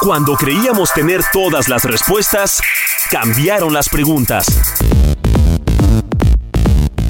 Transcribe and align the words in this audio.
Cuando 0.00 0.36
creíamos 0.36 0.92
tener 0.92 1.22
todas 1.32 1.68
las 1.68 1.82
respuestas, 1.82 2.62
cambiaron 3.10 3.74
las 3.74 3.88
preguntas. 3.88 4.46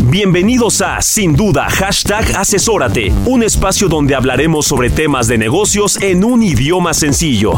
Bienvenidos 0.04 0.80
a 0.80 1.02
Sin 1.02 1.36
Duda 1.36 1.68
Hashtag 1.68 2.34
Asesórate, 2.34 3.12
un 3.26 3.42
espacio 3.42 3.88
donde 3.88 4.14
hablaremos 4.14 4.66
sobre 4.66 4.88
temas 4.88 5.28
de 5.28 5.36
negocios 5.36 6.00
en 6.00 6.24
un 6.24 6.42
idioma 6.42 6.94
sencillo. 6.94 7.52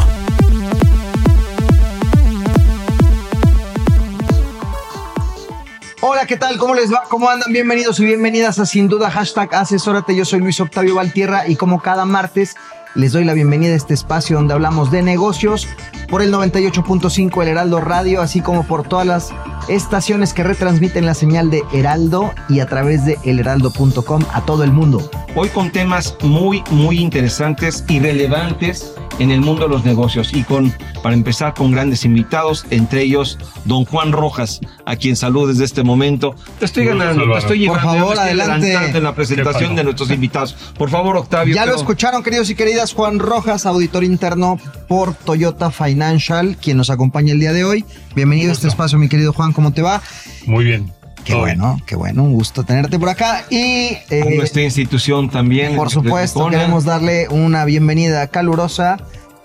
Hola, 6.01 6.25
¿qué 6.25 6.35
tal? 6.35 6.57
¿Cómo 6.57 6.75
les 6.75 6.91
va? 6.91 7.03
¿Cómo 7.07 7.29
andan? 7.29 7.53
Bienvenidos 7.53 8.01
y 8.01 8.05
bienvenidas 8.05 8.59
a 8.59 8.65
Sin 8.65 8.89
Duda 8.89 9.09
Hashtag 9.09 9.55
Asesórate. 9.55 10.13
Yo 10.13 10.25
soy 10.25 10.41
Luis 10.41 10.59
Octavio 10.59 10.95
Valtierra 10.95 11.47
y 11.47 11.55
como 11.55 11.81
cada 11.81 12.03
martes 12.03 12.57
les 12.95 13.13
doy 13.13 13.23
la 13.23 13.33
bienvenida 13.33 13.73
a 13.73 13.77
este 13.77 13.93
espacio 13.93 14.35
donde 14.35 14.53
hablamos 14.53 14.91
de 14.91 15.01
negocios 15.01 15.67
por 16.09 16.21
el 16.21 16.33
98.5 16.33 17.41
El 17.41 17.49
Heraldo 17.49 17.79
Radio, 17.79 18.21
así 18.21 18.41
como 18.41 18.65
por 18.67 18.87
todas 18.87 19.07
las 19.07 19.29
estaciones 19.69 20.33
que 20.33 20.43
retransmiten 20.43 21.05
la 21.05 21.13
señal 21.13 21.49
de 21.49 21.63
Heraldo 21.73 22.33
y 22.49 22.59
a 22.59 22.65
través 22.65 23.05
de 23.05 23.17
elheraldo.com 23.23 24.23
a 24.33 24.41
todo 24.41 24.63
el 24.63 24.71
mundo. 24.71 25.09
Hoy 25.35 25.49
con 25.49 25.71
temas 25.71 26.17
muy, 26.21 26.63
muy 26.71 26.99
interesantes 26.99 27.85
y 27.87 27.99
relevantes 27.99 28.93
en 29.19 29.31
el 29.31 29.41
mundo 29.41 29.63
de 29.63 29.69
los 29.69 29.85
negocios 29.85 30.31
y 30.33 30.43
con, 30.43 30.73
para 31.03 31.15
empezar, 31.15 31.53
con 31.53 31.71
grandes 31.71 32.05
invitados, 32.05 32.65
entre 32.69 33.03
ellos 33.03 33.37
don 33.65 33.85
Juan 33.85 34.11
Rojas, 34.11 34.59
a 34.85 34.95
quien 34.95 35.15
saludo 35.15 35.47
desde 35.47 35.65
este 35.65 35.83
momento. 35.83 36.35
Te 36.59 36.65
estoy 36.65 36.85
ganando, 36.85 37.31
te 37.31 37.37
estoy 37.37 37.59
llevando. 37.59 37.87
Por 37.87 37.99
favor, 37.99 38.19
adelante. 38.19 38.73
en 38.73 39.03
la 39.03 39.15
presentación 39.15 39.75
de 39.75 39.83
nuestros 39.83 40.09
invitados. 40.11 40.53
Por 40.77 40.89
favor, 40.89 41.17
Octavio. 41.17 41.55
Ya 41.55 41.65
lo 41.65 41.75
escucharon, 41.75 42.23
queridos 42.23 42.49
y 42.49 42.55
queridas. 42.55 42.93
Juan 42.93 43.19
Rojas, 43.19 43.65
auditor 43.65 44.03
interno 44.03 44.59
por 44.87 45.13
Toyota 45.13 45.71
Financial, 45.71 46.57
quien 46.61 46.77
nos 46.77 46.89
acompaña 46.89 47.33
el 47.33 47.39
día 47.39 47.53
de 47.53 47.63
hoy. 47.63 47.85
Bienvenido 48.15 48.49
a 48.49 48.53
este 48.53 48.67
espacio, 48.67 48.97
mi 48.97 49.09
querido 49.09 49.33
Juan. 49.33 49.53
¿Cómo 49.53 49.71
te 49.73 49.81
va? 49.81 50.01
Muy 50.45 50.65
bien. 50.65 50.91
Qué 51.23 51.35
bueno, 51.35 51.79
qué 51.85 51.95
bueno. 51.95 52.23
Un 52.23 52.33
gusto 52.33 52.63
tenerte 52.63 52.97
por 52.99 53.09
acá. 53.09 53.45
Y 53.49 53.97
eh, 54.09 54.21
a 54.21 54.35
nuestra 54.35 54.61
institución 54.61 55.29
también. 55.29 55.75
por 55.75 55.89
supuesto, 55.89 56.49
queremos 56.49 56.85
darle 56.85 57.27
una 57.29 57.65
bienvenida 57.65 58.27
calurosa 58.27 58.97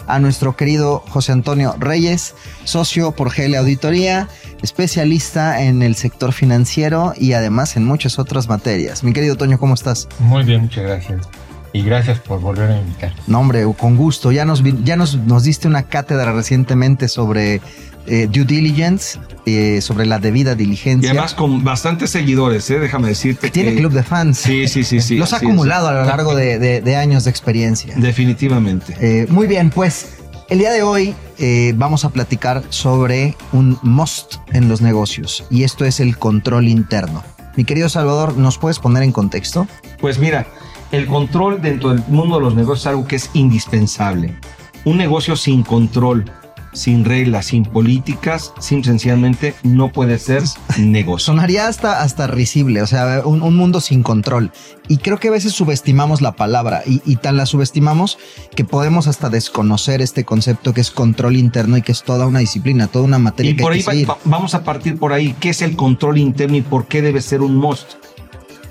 a 0.06 0.20
nuestro 0.20 0.56
querido 0.56 1.02
José 1.08 1.32
Antonio 1.32 1.74
Reyes, 1.78 2.34
socio 2.64 3.12
por 3.12 3.34
GL 3.34 3.56
Auditoría, 3.56 4.28
especialista 4.62 5.62
en 5.62 5.82
el 5.82 5.97
sector 5.97 6.32
financiero 6.32 7.12
y 7.16 7.32
además 7.32 7.77
en 7.77 7.84
muchas 7.84 8.19
otras 8.19 8.48
materias. 8.48 9.02
Mi 9.02 9.12
querido 9.12 9.36
Toño, 9.36 9.58
¿cómo 9.58 9.74
estás? 9.74 10.08
Muy 10.20 10.44
bien, 10.44 10.62
muchas 10.62 10.84
gracias. 10.84 11.28
Y 11.72 11.82
gracias 11.82 12.20
por 12.20 12.41
volver 12.41 12.70
a 12.70 12.78
invitar. 12.78 13.12
No, 13.27 13.41
hombre, 13.41 13.66
con 13.78 13.97
gusto. 13.97 14.32
Ya 14.32 14.47
nos, 14.47 14.62
ya 14.84 14.97
nos, 14.97 15.16
nos 15.16 15.42
diste 15.42 15.69
una 15.69 15.82
cátedra 15.82 16.32
recientemente 16.32 17.08
sobre 17.08 17.60
eh, 18.07 18.29
due 18.31 18.45
diligence, 18.45 19.19
eh, 19.47 19.81
sobre 19.81 20.07
la 20.07 20.19
debida 20.19 20.53
Y 20.53 20.56
diligencia. 20.56 21.11
además 21.11 21.34
con 21.34 21.62
bastantes 21.65 22.11
seguidores, 22.11 22.69
¿eh? 22.71 22.78
déjame 22.78 23.09
decirte. 23.09 23.50
tiene 23.50 23.72
que- 23.72 23.78
club 23.78 23.93
de 23.93 24.03
fans. 24.03 24.39
Sí, 24.39 24.67
sí, 24.69 24.84
sí, 24.84 25.00
sí. 25.00 25.17
Los 25.17 25.33
ha 25.33 25.37
acumulado 25.37 25.89
a 25.89 25.93
lo 25.94 26.05
largo 26.05 26.34
de, 26.34 26.59
de- 26.59 26.81
de 26.81 26.97
años 26.97 27.25
de 27.25 27.31
experiencia. 27.31 27.95
Definitivamente. 27.97 29.27
Muy 29.31 29.47
bien, 29.47 29.71
pues 29.71 30.16
el 30.49 30.59
día 30.59 30.72
de 30.72 30.83
hoy 30.83 31.15
eh, 31.39 31.75
vamos 31.77 32.05
a 32.05 32.11
platicar 32.11 32.62
sobre 32.71 33.34
un 33.53 33.78
must 33.83 34.37
en 34.53 34.69
los 34.69 34.81
negocios 34.81 35.45
y 35.50 35.65
esto 35.65 35.84
es 35.84 36.00
el 36.00 36.16
control 36.19 36.69
interno. 36.69 37.22
Mi 37.56 37.65
querido 37.65 37.89
Salvador, 37.89 38.37
¿nos 38.37 38.59
puedes 38.59 38.78
poner 38.78 39.03
en 39.03 39.12
contexto? 39.12 39.66
Pues 40.00 40.19
mira, 40.19 40.47
el 40.93 41.06
control 41.06 41.61
dentro 41.62 41.91
del 41.91 42.03
mundo 42.09 42.37
de 42.37 42.43
los 42.43 42.55
negocios 42.55 42.81
es 42.83 42.87
algo 42.89 43.06
que 43.06 43.16
es 43.16 43.31
indispensable. 43.33 44.37
Un 44.84 44.99
negocio 44.99 45.37
sin 45.37 45.62
control, 45.62 46.31
sin 46.76 47.04
reglas, 47.04 47.47
sin 47.47 47.64
políticas, 47.64 48.53
sin 48.60 48.84
sencillamente 48.84 49.54
no 49.62 49.91
puede 49.91 50.19
ser 50.19 50.42
negocio. 50.78 51.26
Sonaría 51.32 51.69
hasta, 51.69 52.03
hasta 52.03 52.26
risible, 52.26 52.82
o 52.82 52.87
sea, 52.87 53.22
un, 53.25 53.42
un 53.42 53.56
mundo 53.56 53.81
sin 53.81 54.03
control. 54.03 54.53
Y 54.88 54.98
creo 54.98 55.19
que 55.19 55.28
a 55.28 55.32
veces 55.32 55.53
subestimamos 55.53 56.20
la 56.20 56.32
palabra 56.36 56.82
y, 56.86 57.00
y 57.04 57.16
tan 57.16 57.36
la 57.36 57.47
subestimamos 57.47 58.19
que 58.54 58.65
podemos 58.65 59.06
hasta 59.09 59.31
desconocer 59.31 60.00
este 60.03 60.25
concepto 60.25 60.72
que 60.75 60.81
es 60.81 60.91
control 60.91 61.36
interno 61.36 61.76
y 61.76 61.82
que 61.82 61.92
es 61.92 62.03
toda 62.03 62.26
una 62.26 62.38
disciplina, 62.41 62.86
toda 62.86 63.04
una 63.04 63.19
materia 63.19 63.53
Y 63.53 63.56
que 63.56 63.62
por 63.62 63.72
hay 63.72 63.78
ahí 63.78 63.82
que 63.82 63.86
va- 63.88 63.92
seguir. 63.92 64.10
va- 64.10 64.19
vamos 64.25 64.54
a 64.54 64.62
partir 64.62 64.98
por 64.98 65.12
ahí. 65.12 65.34
¿Qué 65.41 65.48
es 65.50 65.62
el 65.62 65.75
control 65.76 66.19
interno 66.19 66.56
y 66.56 66.62
por 66.62 66.86
qué 66.86 67.03
debe 67.03 67.20
ser 67.22 67.41
un 67.42 67.56
must? 67.56 67.94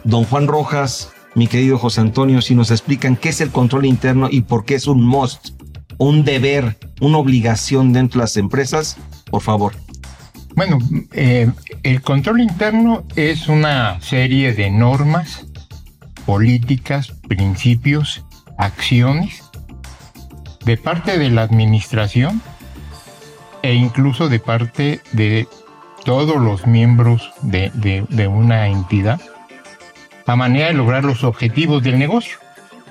Don 0.03 0.23
Juan 0.23 0.47
Rojas, 0.47 1.09
mi 1.33 1.47
querido 1.47 1.77
José 1.77 1.99
Antonio, 2.01 2.41
si 2.41 2.55
nos 2.55 2.71
explican 2.71 3.15
qué 3.17 3.29
es 3.29 3.41
el 3.41 3.49
control 3.49 3.85
interno 3.85 4.27
y 4.31 4.41
por 4.41 4.63
qué 4.63 4.75
es 4.75 4.87
un 4.87 5.03
must, 5.03 5.49
un 5.97 6.23
deber, 6.23 6.77
una 7.01 7.17
obligación 7.17 7.93
dentro 7.93 8.19
de 8.19 8.23
las 8.23 8.37
empresas, 8.37 8.97
por 9.29 9.41
favor. 9.41 9.73
Bueno, 10.55 10.79
eh, 11.11 11.51
el 11.83 12.01
control 12.01 12.41
interno 12.41 13.03
es 13.15 13.49
una 13.49 13.99
serie 14.01 14.53
de 14.53 14.71
normas, 14.71 15.45
políticas, 16.25 17.11
principios, 17.27 18.25
acciones 18.57 19.43
de 20.63 20.77
parte 20.77 21.19
de 21.19 21.29
la 21.29 21.43
administración 21.43 22.41
e 23.61 23.73
incluso 23.73 24.29
de 24.29 24.39
parte 24.39 25.01
de 25.11 25.47
todos 26.05 26.41
los 26.41 26.67
miembros 26.67 27.31
de, 27.41 28.27
una 28.27 28.67
entidad 28.67 29.19
a 30.27 30.35
manera 30.35 30.67
de 30.67 30.73
lograr 30.73 31.03
los 31.03 31.23
objetivos 31.23 31.83
del 31.83 31.99
negocio. 31.99 32.37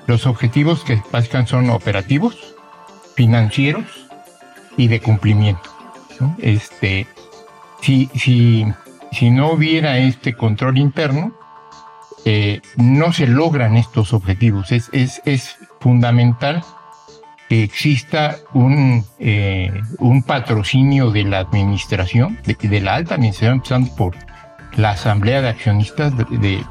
Los 0.05 0.27
objetivos 0.27 0.83
que 0.83 1.01
básicamente 1.11 1.51
son 1.51 1.69
operativos, 1.69 2.44
financieros 3.15 3.85
y 4.77 4.87
de 4.87 4.99
cumplimiento. 5.01 5.69
Este, 6.39 7.07
si, 7.81 8.09
si, 8.15 8.65
si 9.11 9.29
no 9.31 9.51
hubiera 9.51 9.97
este 9.97 10.33
control 10.33 10.77
interno, 10.77 11.33
eh, 12.25 12.61
no 12.77 13.13
se 13.13 13.27
logran 13.27 13.77
estos 13.77 14.13
objetivos. 14.13 14.71
Es, 14.71 14.89
es, 14.93 15.21
es 15.25 15.57
fundamental 15.79 16.63
que 17.49 17.63
exista 17.63 18.37
un, 18.53 19.05
eh, 19.19 19.71
un 19.99 20.23
patrocinio 20.23 21.11
de 21.11 21.23
la 21.25 21.39
administración, 21.39 22.39
de, 22.45 22.55
de 22.55 22.81
la 22.81 22.95
alta 22.95 23.15
administración, 23.15 23.57
empezando 23.57 23.95
por 23.95 24.15
la 24.75 24.91
asamblea 24.91 25.41
de 25.41 25.49
accionistas 25.49 26.13
de- 26.17 26.63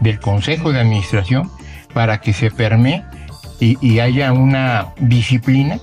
del 0.00 0.18
consejo 0.20 0.72
de 0.72 0.80
administración, 0.80 1.50
para 1.92 2.20
que 2.20 2.32
se 2.32 2.50
permee 2.50 3.04
y, 3.62 3.78
y 3.80 4.00
haya 4.00 4.32
una 4.32 4.92
disciplina 4.98 5.78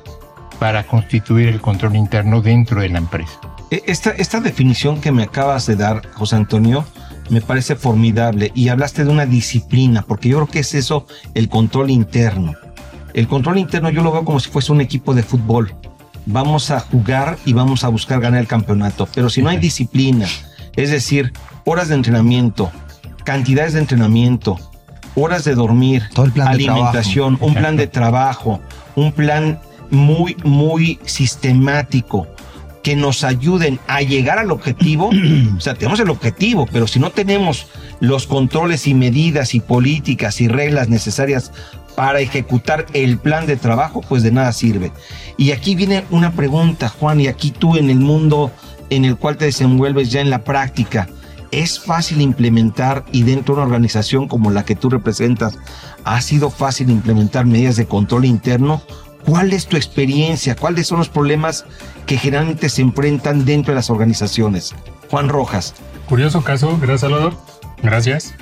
para 0.59 0.85
constituir 0.85 1.47
el 1.47 1.61
control 1.61 1.95
interno 1.95 2.41
dentro 2.41 2.81
de 2.81 2.89
la 2.89 2.97
empresa. 2.97 3.39
E- 3.71 3.83
Esta, 3.87 4.09
esta 4.11 4.41
definición 4.41 4.99
que 4.99 5.13
me 5.13 5.23
acabas 5.23 5.65
de 5.65 5.77
dar, 5.77 6.05
José 6.13 6.35
Antonio, 6.35 6.83
me 7.29 7.39
parece 7.41 7.75
formidable 7.77 8.51
y 8.53 8.67
hablaste 8.67 9.05
de 9.05 9.11
una 9.11 9.25
disciplina, 9.25 10.01
porque 10.01 10.27
yo 10.29 10.37
creo 10.37 10.47
que 10.47 10.59
es 10.59 10.73
eso 10.73 11.07
el 11.35 11.47
control 11.47 11.89
interno. 11.89 12.53
El 13.13 13.27
control 13.27 13.57
interno 13.59 13.89
yo 13.89 14.03
lo 14.03 14.11
veo 14.11 14.25
como 14.25 14.39
si 14.41 14.49
fuese 14.49 14.71
un 14.73 14.81
equipo 14.81 15.13
de 15.13 15.23
fútbol. 15.23 15.73
Vamos 16.25 16.71
a 16.71 16.79
jugar 16.81 17.37
y 17.45 17.53
vamos 17.53 17.83
a 17.83 17.87
buscar 17.87 18.19
ganar 18.19 18.41
el 18.41 18.47
campeonato, 18.47 19.07
pero 19.15 19.29
si 19.29 19.41
no 19.41 19.49
hay 19.49 19.57
disciplina, 19.57 20.27
es 20.75 20.91
decir, 20.91 21.31
horas 21.65 21.87
de 21.87 21.95
entrenamiento, 21.95 22.71
cantidades 23.23 23.73
de 23.73 23.79
entrenamiento, 23.79 24.59
horas 25.21 25.43
de 25.43 25.55
dormir, 25.55 26.03
Todo 26.13 26.25
el 26.25 26.31
plan 26.31 26.47
de 26.47 26.69
alimentación, 26.69 27.37
un 27.41 27.53
plan 27.53 27.77
de 27.77 27.87
trabajo, 27.87 28.61
un 28.95 29.11
plan 29.11 29.59
muy, 29.89 30.35
muy 30.43 30.99
sistemático 31.05 32.27
que 32.83 32.95
nos 32.95 33.23
ayuden 33.23 33.79
a 33.87 34.01
llegar 34.01 34.39
al 34.39 34.51
objetivo. 34.51 35.09
o 35.57 35.59
sea, 35.59 35.75
tenemos 35.75 35.99
el 35.99 36.09
objetivo, 36.09 36.67
pero 36.71 36.87
si 36.87 36.99
no 36.99 37.11
tenemos 37.11 37.67
los 37.99 38.27
controles 38.27 38.87
y 38.87 38.93
medidas 38.93 39.53
y 39.53 39.59
políticas 39.59 40.41
y 40.41 40.47
reglas 40.47 40.89
necesarias 40.89 41.51
para 41.95 42.21
ejecutar 42.21 42.85
el 42.93 43.17
plan 43.17 43.45
de 43.45 43.57
trabajo, 43.57 44.01
pues 44.07 44.23
de 44.23 44.31
nada 44.31 44.53
sirve. 44.53 44.91
Y 45.37 45.51
aquí 45.51 45.75
viene 45.75 46.05
una 46.11 46.31
pregunta, 46.31 46.87
Juan, 46.87 47.19
y 47.19 47.27
aquí 47.27 47.51
tú 47.51 47.75
en 47.75 47.89
el 47.89 47.99
mundo 47.99 48.51
en 48.89 49.05
el 49.05 49.17
cual 49.17 49.37
te 49.37 49.45
desenvuelves 49.45 50.11
ya 50.11 50.21
en 50.21 50.29
la 50.29 50.43
práctica, 50.43 51.09
es 51.51 51.79
fácil 51.79 52.21
implementar 52.21 53.05
y 53.11 53.23
dentro 53.23 53.55
de 53.55 53.61
una 53.61 53.67
organización 53.67 54.27
como 54.27 54.51
la 54.51 54.65
que 54.65 54.75
tú 54.75 54.89
representas, 54.89 55.57
¿ha 56.03 56.21
sido 56.21 56.49
fácil 56.49 56.89
implementar 56.89 57.45
medidas 57.45 57.75
de 57.75 57.87
control 57.87 58.25
interno? 58.25 58.81
¿Cuál 59.25 59.53
es 59.53 59.67
tu 59.67 59.77
experiencia? 59.77 60.55
¿Cuáles 60.55 60.87
son 60.87 60.99
los 60.99 61.09
problemas 61.09 61.65
que 62.05 62.17
generalmente 62.17 62.69
se 62.69 62.81
enfrentan 62.81 63.45
dentro 63.45 63.71
de 63.71 63.75
las 63.75 63.89
organizaciones? 63.89 64.73
Juan 65.09 65.29
Rojas. 65.29 65.75
Curioso 66.07 66.43
caso, 66.43 66.77
gracias 66.77 67.01
Salvador. 67.01 67.33
Gracias. 67.83 68.33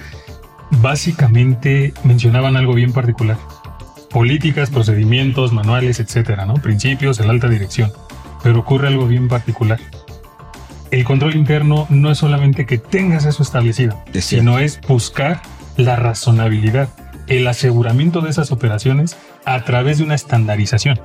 Básicamente 0.82 1.94
mencionaban 2.04 2.58
algo 2.58 2.74
bien 2.74 2.94
particular. 2.94 3.38
Políticas, 4.10 4.70
procedimientos, 4.70 5.54
manuales, 5.54 6.00
etcétera, 6.00 6.46
¿no? 6.46 6.56
Principios, 6.56 7.20
el 7.20 7.30
alta 7.30 7.50
dirección. 7.50 7.92
Pero 8.44 8.60
ocurre 8.60 8.88
algo 8.88 9.08
bien 9.08 9.28
particular 9.28 9.80
el 10.92 11.04
control 11.04 11.36
interno 11.36 11.86
no 11.90 12.12
es 12.12 12.18
solamente 12.18 12.66
que 12.66 12.78
tengas 12.78 13.26
eso 13.26 13.44
establecido, 13.44 14.02
sino 14.14 14.60
es 14.60 14.80
buscar 14.88 15.42
la 15.76 15.96
razonabilidad, 15.96 16.90
el 17.28 17.48
aseguramiento 17.48 18.22
de 18.22 18.30
esas 18.30 18.52
operaciones 18.52 19.18
a 19.46 19.64
través 19.64 19.98
de 19.98 20.04
una 20.04 20.16
estandarización. 20.16 21.00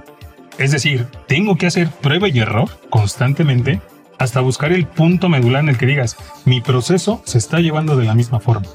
Es 0.58 0.70
decir, 0.70 1.06
tengo 1.26 1.56
que 1.56 1.66
hacer 1.66 1.88
prueba 1.88 2.28
y 2.28 2.38
error 2.38 2.68
constantemente 2.90 3.80
hasta 4.18 4.40
buscar 4.40 4.72
el 4.72 4.86
punto 4.86 5.28
medular 5.28 5.62
en 5.62 5.70
el 5.70 5.78
que 5.78 5.86
digas, 5.86 6.16
mi 6.44 6.60
proceso 6.60 7.22
se 7.24 7.38
está 7.38 7.58
llevando 7.58 7.96
de 7.96 8.04
la 8.04 8.14
misma 8.14 8.38
forma. 8.38 8.68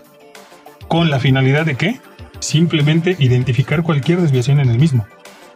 ¿Con 0.87 1.09
la 1.09 1.19
finalidad 1.19 1.65
de 1.65 1.75
qué? 1.75 2.01
Simplemente 2.39 3.15
identificar 3.19 3.83
cualquier 3.83 4.21
desviación 4.21 4.59
en 4.59 4.69
el 4.69 4.77
mismo. 4.77 5.05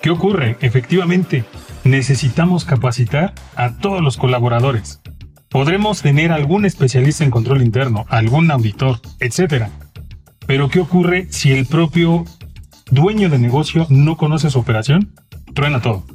¿Qué 0.01 0.09
ocurre? 0.09 0.57
Efectivamente, 0.62 1.44
necesitamos 1.83 2.65
capacitar 2.65 3.33
a 3.56 3.77
todos 3.77 4.01
los 4.01 4.18
colaboradores, 4.18 5.00
Podremos 5.51 6.01
tener 6.01 6.31
algún 6.31 6.63
especialista 6.63 7.25
en 7.25 7.30
control 7.30 7.62
interno, 7.62 8.06
algún 8.07 8.50
auditor, 8.51 9.01
etc. 9.19 9.65
Pero 10.48 10.69
¿qué 10.69 10.80
ocurre 10.80 11.27
si 11.30 11.51
el 11.51 11.65
propio 11.65 12.24
dueño 12.89 13.30
de 13.30 13.38
negocio 13.38 13.86
no 13.89 14.15
conoce 14.15 14.50
su 14.50 14.59
operación? 14.59 15.13
Truena 15.53 15.81
todo. 15.81 16.06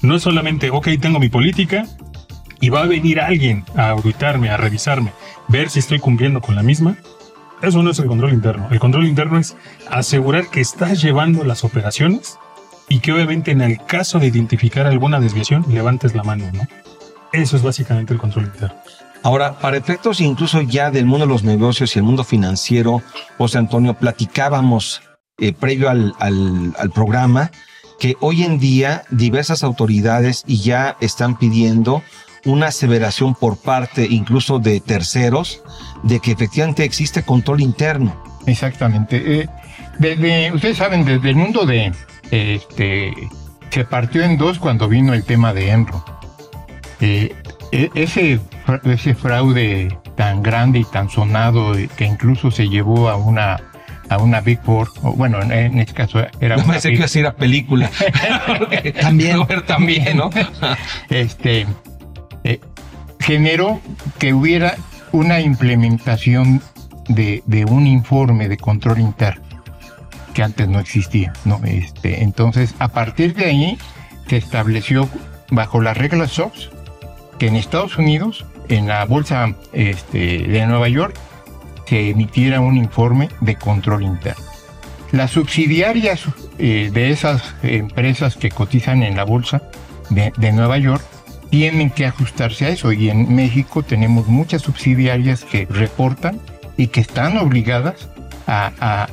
No 0.00 0.16
es 0.16 0.22
solamente, 0.22 0.70
ok, 0.70 0.88
tengo 0.98 1.18
mi 1.18 1.28
política 1.28 1.84
y 2.58 2.70
va 2.70 2.84
a 2.84 2.86
venir 2.86 3.20
alguien 3.20 3.64
a 3.76 3.90
auditarme, 3.90 4.48
a 4.48 4.56
revisarme, 4.56 5.12
ver 5.48 5.68
si 5.68 5.80
estoy 5.80 5.98
cumpliendo 5.98 6.40
con 6.40 6.54
la 6.54 6.62
misma. 6.62 6.96
Eso 7.60 7.82
no 7.82 7.90
es 7.90 7.98
el 7.98 8.06
control 8.06 8.32
interno. 8.32 8.66
El 8.70 8.78
control 8.78 9.06
interno 9.06 9.38
es 9.38 9.58
asegurar 9.90 10.48
que 10.48 10.62
estás 10.62 11.02
llevando 11.02 11.44
las 11.44 11.64
operaciones 11.64 12.38
y 12.88 13.00
que 13.00 13.12
obviamente 13.12 13.50
en 13.50 13.60
el 13.60 13.76
caso 13.84 14.18
de 14.20 14.28
identificar 14.28 14.86
alguna 14.86 15.20
desviación 15.20 15.66
levantes 15.68 16.14
la 16.14 16.22
mano, 16.22 16.46
¿no? 16.50 16.66
Eso 17.32 17.56
es 17.56 17.62
básicamente 17.62 18.12
el 18.12 18.18
control 18.18 18.46
interno. 18.46 18.76
Ahora, 19.22 19.58
para 19.58 19.76
efectos 19.76 20.20
incluso 20.20 20.60
ya 20.62 20.90
del 20.90 21.06
mundo 21.06 21.26
de 21.26 21.32
los 21.32 21.42
negocios 21.42 21.94
y 21.94 21.98
el 21.98 22.04
mundo 22.04 22.22
financiero, 22.22 23.02
José 23.38 23.58
Antonio, 23.58 23.94
platicábamos 23.94 25.02
eh, 25.38 25.52
previo 25.52 25.90
al, 25.90 26.14
al, 26.18 26.90
programa 26.94 27.50
que 27.98 28.16
hoy 28.20 28.42
en 28.42 28.58
día 28.58 29.02
diversas 29.10 29.64
autoridades 29.64 30.44
ya 30.46 30.96
están 31.00 31.38
pidiendo 31.38 32.02
una 32.44 32.68
aseveración 32.68 33.34
por 33.34 33.56
parte 33.56 34.06
incluso 34.08 34.60
de 34.60 34.80
terceros 34.80 35.62
de 36.04 36.20
que 36.20 36.32
efectivamente 36.32 36.84
existe 36.84 37.22
control 37.22 37.60
interno. 37.60 38.22
Exactamente. 38.46 39.48
Eh, 40.00 40.52
ustedes 40.54 40.76
saben, 40.76 41.04
desde 41.04 41.30
el 41.30 41.36
mundo 41.36 41.66
de 41.66 41.92
este 42.30 43.12
se 43.70 43.84
partió 43.84 44.22
en 44.22 44.38
dos 44.38 44.58
cuando 44.58 44.88
vino 44.88 45.12
el 45.12 45.24
tema 45.24 45.52
de 45.52 45.70
Enro. 45.70 46.02
Eh, 47.00 47.34
e, 47.72 47.90
ese, 47.94 48.40
ese 48.84 49.14
fraude 49.14 49.96
tan 50.16 50.42
grande 50.42 50.80
y 50.80 50.84
tan 50.84 51.10
sonado 51.10 51.72
que 51.96 52.04
incluso 52.04 52.50
se 52.50 52.68
llevó 52.68 53.08
a 53.08 53.16
una 53.16 53.60
a 54.08 54.18
una 54.18 54.40
Big 54.40 54.60
Four, 54.62 54.88
o 55.02 55.12
bueno, 55.12 55.42
en, 55.42 55.80
este 55.80 55.92
caso 55.92 56.24
era 56.40 56.56
no 56.56 56.64
una 56.68 56.80
que 56.80 57.08
iba 57.18 57.28
a 57.28 57.34
película. 57.34 57.90
también, 59.00 59.38
también, 59.66 60.16
¿no? 60.16 60.30
este 61.10 61.66
eh, 62.44 62.60
generó 63.18 63.80
que 64.18 64.32
hubiera 64.32 64.76
una 65.10 65.40
implementación 65.40 66.62
de, 67.08 67.42
de, 67.46 67.64
un 67.64 67.86
informe 67.86 68.48
de 68.48 68.56
control 68.56 69.00
interno 69.00 69.44
que 70.34 70.42
antes 70.42 70.68
no 70.68 70.78
existía, 70.78 71.32
¿no? 71.44 71.60
Este, 71.64 72.22
entonces, 72.22 72.74
a 72.78 72.88
partir 72.88 73.34
de 73.34 73.46
ahí 73.46 73.78
se 74.28 74.36
estableció 74.36 75.08
bajo 75.50 75.80
las 75.80 75.96
reglas 75.96 76.32
SOX 76.32 76.70
que 77.38 77.48
en 77.48 77.56
Estados 77.56 77.98
Unidos, 77.98 78.44
en 78.68 78.88
la 78.88 79.04
bolsa 79.04 79.54
este, 79.72 80.38
de 80.38 80.66
Nueva 80.66 80.88
York, 80.88 81.14
se 81.86 82.10
emitiera 82.10 82.60
un 82.60 82.76
informe 82.76 83.28
de 83.40 83.56
control 83.56 84.02
interno. 84.02 84.44
Las 85.12 85.30
subsidiarias 85.30 86.24
eh, 86.58 86.90
de 86.92 87.10
esas 87.10 87.54
empresas 87.62 88.36
que 88.36 88.50
cotizan 88.50 89.02
en 89.02 89.16
la 89.16 89.24
bolsa 89.24 89.62
de, 90.10 90.52
Nueva 90.52 90.78
York 90.78 91.02
tienen 91.50 91.90
que 91.90 92.06
ajustarse 92.06 92.66
a 92.66 92.68
eso 92.70 92.92
y 92.92 93.08
en 93.08 93.34
México 93.34 93.82
tenemos 93.82 94.26
muchas 94.26 94.62
subsidiarias 94.62 95.44
que 95.44 95.66
reportan 95.70 96.40
y 96.76 96.88
que 96.88 97.00
están 97.00 97.38
obligadas 97.38 98.08
a, 98.48 99.08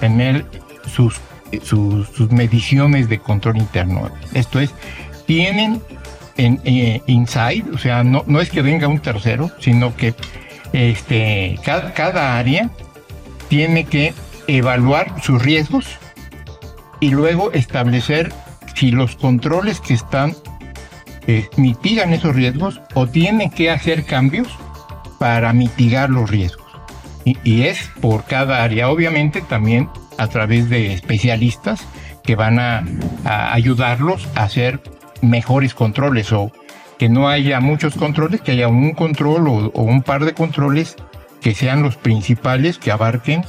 tener 0.00 0.46
sus, 0.86 1.20
sus, 1.62 2.08
sus 2.08 2.30
mediciones 2.30 3.08
de 3.08 3.18
control 3.18 3.58
interno. 3.58 4.10
Esto 4.32 4.60
es, 4.60 4.70
tienen 5.26 5.80
eh, 6.36 7.00
inside, 7.06 7.64
o 7.72 7.78
sea, 7.78 8.02
no, 8.02 8.24
no 8.26 8.40
es 8.40 8.50
que 8.50 8.62
venga 8.62 8.88
un 8.88 8.98
tercero, 8.98 9.50
sino 9.60 9.94
que 9.96 10.14
este, 10.72 11.58
cada, 11.64 11.94
cada 11.94 12.38
área 12.38 12.70
tiene 13.48 13.84
que 13.84 14.14
evaluar 14.48 15.22
sus 15.22 15.40
riesgos 15.40 15.86
y 17.00 17.10
luego 17.10 17.52
establecer 17.52 18.32
si 18.74 18.90
los 18.90 19.14
controles 19.14 19.80
que 19.80 19.94
están 19.94 20.34
eh, 21.26 21.48
mitigan 21.56 22.12
esos 22.12 22.34
riesgos 22.34 22.80
o 22.94 23.06
tienen 23.06 23.50
que 23.50 23.70
hacer 23.70 24.04
cambios 24.04 24.48
para 25.18 25.52
mitigar 25.52 26.10
los 26.10 26.28
riesgos. 26.28 26.64
Y, 27.24 27.62
es 27.62 27.90
por 28.02 28.24
cada 28.24 28.62
área, 28.62 28.90
obviamente 28.90 29.40
también 29.40 29.88
a 30.18 30.26
través 30.26 30.68
de 30.68 30.92
especialistas 30.92 31.86
que 32.22 32.36
van 32.36 32.58
a 32.58 32.84
ayudarlos 33.24 34.28
a 34.34 34.42
hacer 34.42 34.80
mejores 35.24 35.74
controles 35.74 36.32
o 36.32 36.52
que 36.98 37.08
no 37.08 37.28
haya 37.28 37.60
muchos 37.60 37.94
controles, 37.94 38.40
que 38.40 38.52
haya 38.52 38.68
un 38.68 38.92
control 38.92 39.48
o, 39.48 39.82
un 39.82 40.02
par 40.02 40.24
de 40.24 40.34
controles 40.34 40.96
que 41.40 41.54
sean 41.54 41.82
los 41.82 41.96
principales, 41.96 42.78
que 42.78 42.90
abarquen 42.90 43.44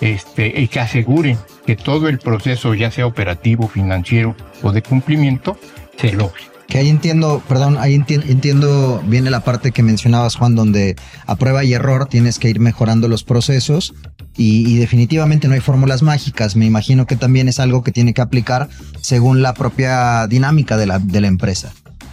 este, 0.00 0.60
y 0.60 0.68
que 0.68 0.80
aseguren 0.80 1.38
que 1.66 1.76
todo 1.76 2.08
el 2.08 2.18
proceso, 2.18 2.74
ya 2.74 2.90
sea 2.90 3.06
operativo, 3.06 3.68
financiero 3.68 4.36
o 4.62 4.72
de 4.72 4.82
cumplimiento, 4.82 5.58
se 5.96 6.12
logre. 6.12 6.53
Que 6.74 6.80
ahí 6.80 6.88
entiendo, 6.88 7.40
perdón, 7.48 7.76
ahí 7.78 7.94
entiendo, 7.94 9.00
viene 9.06 9.30
la 9.30 9.44
parte 9.44 9.70
que 9.70 9.84
mencionabas, 9.84 10.34
Juan, 10.34 10.56
donde 10.56 10.96
a 11.24 11.36
prueba 11.36 11.62
y 11.62 11.72
error 11.72 12.06
tienes 12.06 12.40
que 12.40 12.50
ir 12.50 12.58
mejorando 12.58 13.06
los 13.06 13.22
procesos 13.22 13.94
y, 14.36 14.76
definitivamente 14.78 15.46
no 15.46 15.54
hay 15.54 15.60
fórmulas 15.60 16.02
mágicas. 16.02 16.56
Me 16.56 16.66
imagino 16.66 17.06
que 17.06 17.14
también 17.14 17.48
es 17.48 17.60
algo 17.60 17.84
que 17.84 17.92
tiene 17.92 18.12
que 18.12 18.22
aplicar 18.22 18.68
según 19.00 19.40
la 19.40 19.54
propia 19.54 20.26
dinámica 20.26 20.76
de 20.76 20.86
la, 20.86 20.98
de 20.98 21.20
la 21.20 21.28
empresa. 21.28 21.72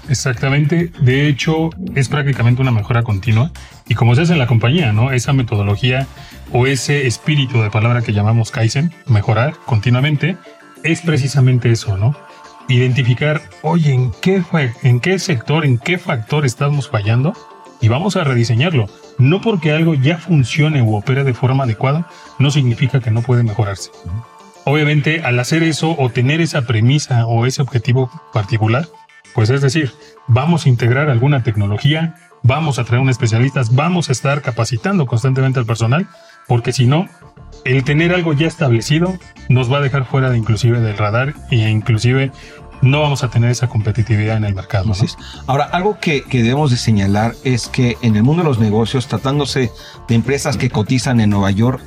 Exactamente. 0.10 0.91
De 1.01 1.27
hecho, 1.27 1.72
es 1.96 2.08
prácticamente 2.08 2.62
una 2.62 2.70
mejora 2.70 3.01
continua. 3.01 3.51
Y 3.88 3.96
como 3.96 4.13
se 4.13 4.22
hace 4.22 4.34
en 4.34 4.38
la 4.38 4.46
compañía, 4.46 4.94
¿no? 4.94 5.12
Esa 5.12 5.34
metodología 5.34 6.06
o 6.53 6.68
ese 6.68 7.08
espíritu 7.08 7.63
de 7.63 7.72
palabra 7.72 8.03
que 8.03 8.13
llamamos 8.13 8.51
Kaizen, 8.51 8.94
mejorar 9.08 9.56
continuamente, 9.65 10.38
es 10.84 11.01
precisamente 11.01 11.72
eso, 11.72 11.98
¿no? 11.98 12.15
Identificar, 12.68 13.41
oye, 13.62 13.94
¿en 13.94 14.12
qué, 14.22 14.44
en 14.84 15.00
qué 15.00 15.20
sector, 15.20 15.65
en 15.65 15.77
qué 15.77 15.98
factor 15.98 16.46
estamos 16.46 16.89
fallando? 16.89 17.34
Y 17.82 17.88
vamos 17.88 18.15
a 18.15 18.24
rediseñarlo. 18.24 18.88
No 19.18 19.41
porque 19.41 19.72
algo 19.72 19.94
ya 19.94 20.18
funcione 20.18 20.82
o 20.82 20.96
opere 20.96 21.24
de 21.24 21.34
forma 21.34 21.63
adecuada, 21.63 22.08
no 22.39 22.51
significa 22.51 23.00
que 23.00 23.12
no 23.12 23.22
puede 23.22 23.44
mejorarse. 23.44 23.91
Obviamente, 24.63 25.22
al 25.24 25.39
hacer 25.39 25.63
eso 25.63 25.96
o 25.98 26.10
tener 26.10 26.39
esa 26.41 26.63
premisa 26.63 27.25
o 27.25 27.46
ese 27.46 27.62
objetivo 27.62 28.12
particular, 28.32 28.88
pues 29.34 29.50
es 29.50 29.62
decir, 29.62 29.91
vamos 30.27 30.65
a 30.65 30.70
integrar 30.70 31.10
alguna 31.10 31.44
tecnología, 31.44 32.15
vamos 32.44 32.77
a 32.77 32.84
traer 32.84 33.01
un 33.01 33.10
especialista, 33.10 33.62
vamos 33.72 34.10
a 34.10 34.12
estar 34.12 34.41
capacitando 34.41 35.06
constantemente 35.06 35.60
al 35.60 35.65
personal, 35.65 36.08
porque 36.48 36.74
si 36.74 36.86
no, 36.86 37.08
el 37.65 37.84
tener 37.84 38.13
algo 38.13 38.34
ya 38.34 38.48
establecido 38.48 39.18
nos 39.50 39.72
va 39.72 39.77
a 39.77 39.82
dejar 39.82 40.06
fuera 40.06 40.30
de 40.30 40.38
inclusive 40.38 40.80
del 40.80 40.98
radar 40.98 41.34
e 41.50 41.58
inclusive 41.70 42.32
no 42.82 43.01
vamos 43.01 43.24
a 43.24 43.30
tener 43.30 43.51
esa 43.51 43.68
competitividad 43.68 44.38
en 44.38 44.44
el 44.44 44.56
mercado. 44.56 44.91
Ahora, 45.46 45.65
algo 45.65 46.00
que, 46.00 46.24
debemos 46.32 46.72
de 46.72 46.77
señalar 46.77 47.36
es 47.44 47.68
que 47.68 47.96
en 48.01 48.15
el 48.15 48.24
mundo 48.24 48.44
de 48.44 48.50
los 48.50 48.60
negocios, 48.60 49.08
tratándose 49.08 49.72
de 50.08 50.15
empresas 50.15 50.58
que 50.58 50.70
cotizan 50.70 51.20
en 51.20 51.30
Nueva 51.30 51.51
York 51.51 51.82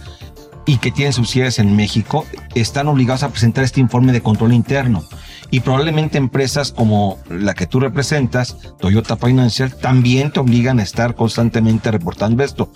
y 0.67 0.79
que 0.79 0.91
tienen 0.91 1.13
subsidiarias 1.13 1.59
en 1.59 1.77
México, 1.77 2.27
están 2.55 2.89
obligados 2.89 3.23
a 3.23 3.29
presentar 3.29 3.65
este 3.65 3.81
informe 3.81 4.13
de 4.13 4.23
control 4.23 4.53
interno. 4.53 5.05
Y 5.51 5.61
probablemente 5.61 6.19
empresas 6.19 6.73
como 6.73 7.19
la 7.29 7.55
que 7.55 7.67
tú 7.67 7.79
representas, 7.79 8.57
Toyota 8.81 9.17
Financial, 9.17 9.75
también 9.75 10.33
te 10.33 10.41
obligan 10.41 10.81
a 10.81 10.83
estar 10.83 11.15
constantemente 11.15 11.91
reportando 11.91 12.43
esto. 12.43 12.73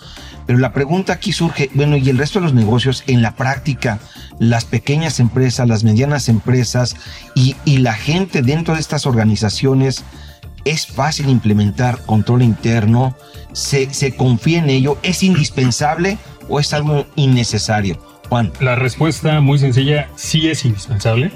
Pero 0.47 0.59
la 0.59 0.73
pregunta 0.73 1.15
aquí 1.15 1.33
surge, 1.33 1.71
bueno, 1.75 1.97
¿y 1.97 2.09
el 2.09 2.19
resto 2.19 2.39
de 2.39 2.45
los 2.45 2.55
negocios 2.55 3.05
en 3.07 3.23
la 3.23 3.35
práctica? 3.35 3.99
Las 4.39 4.65
pequeñas 4.65 5.19
empresas, 5.19 5.67
las 5.67 5.83
medianas 5.83 6.29
empresas 6.29 6.95
y, 7.35 7.57
y 7.65 7.79
la 7.79 7.95
gente 7.95 8.43
dentro 8.43 8.75
de 8.75 8.81
estas 8.81 9.07
organizaciones, 9.07 10.05
¿es 10.65 10.87
fácil 10.87 11.31
implementar 11.31 11.99
control 12.05 12.43
interno? 12.43 13.17
¿Se, 13.53 13.93
se 13.93 14.15
confía 14.15 14.59
en 14.59 14.71
ello? 14.71 14.99
¿Es 15.03 15.23
indispensable 15.23 16.19
o 16.49 16.61
es 16.61 16.73
algo 16.73 17.07
innecesario? 17.17 17.99
Juan. 18.29 18.53
La 18.61 18.77
respuesta 18.77 19.41
muy 19.41 19.59
sencilla, 19.59 20.09
sí 20.17 20.49
es 20.49 20.65
indispensable, 20.65 21.31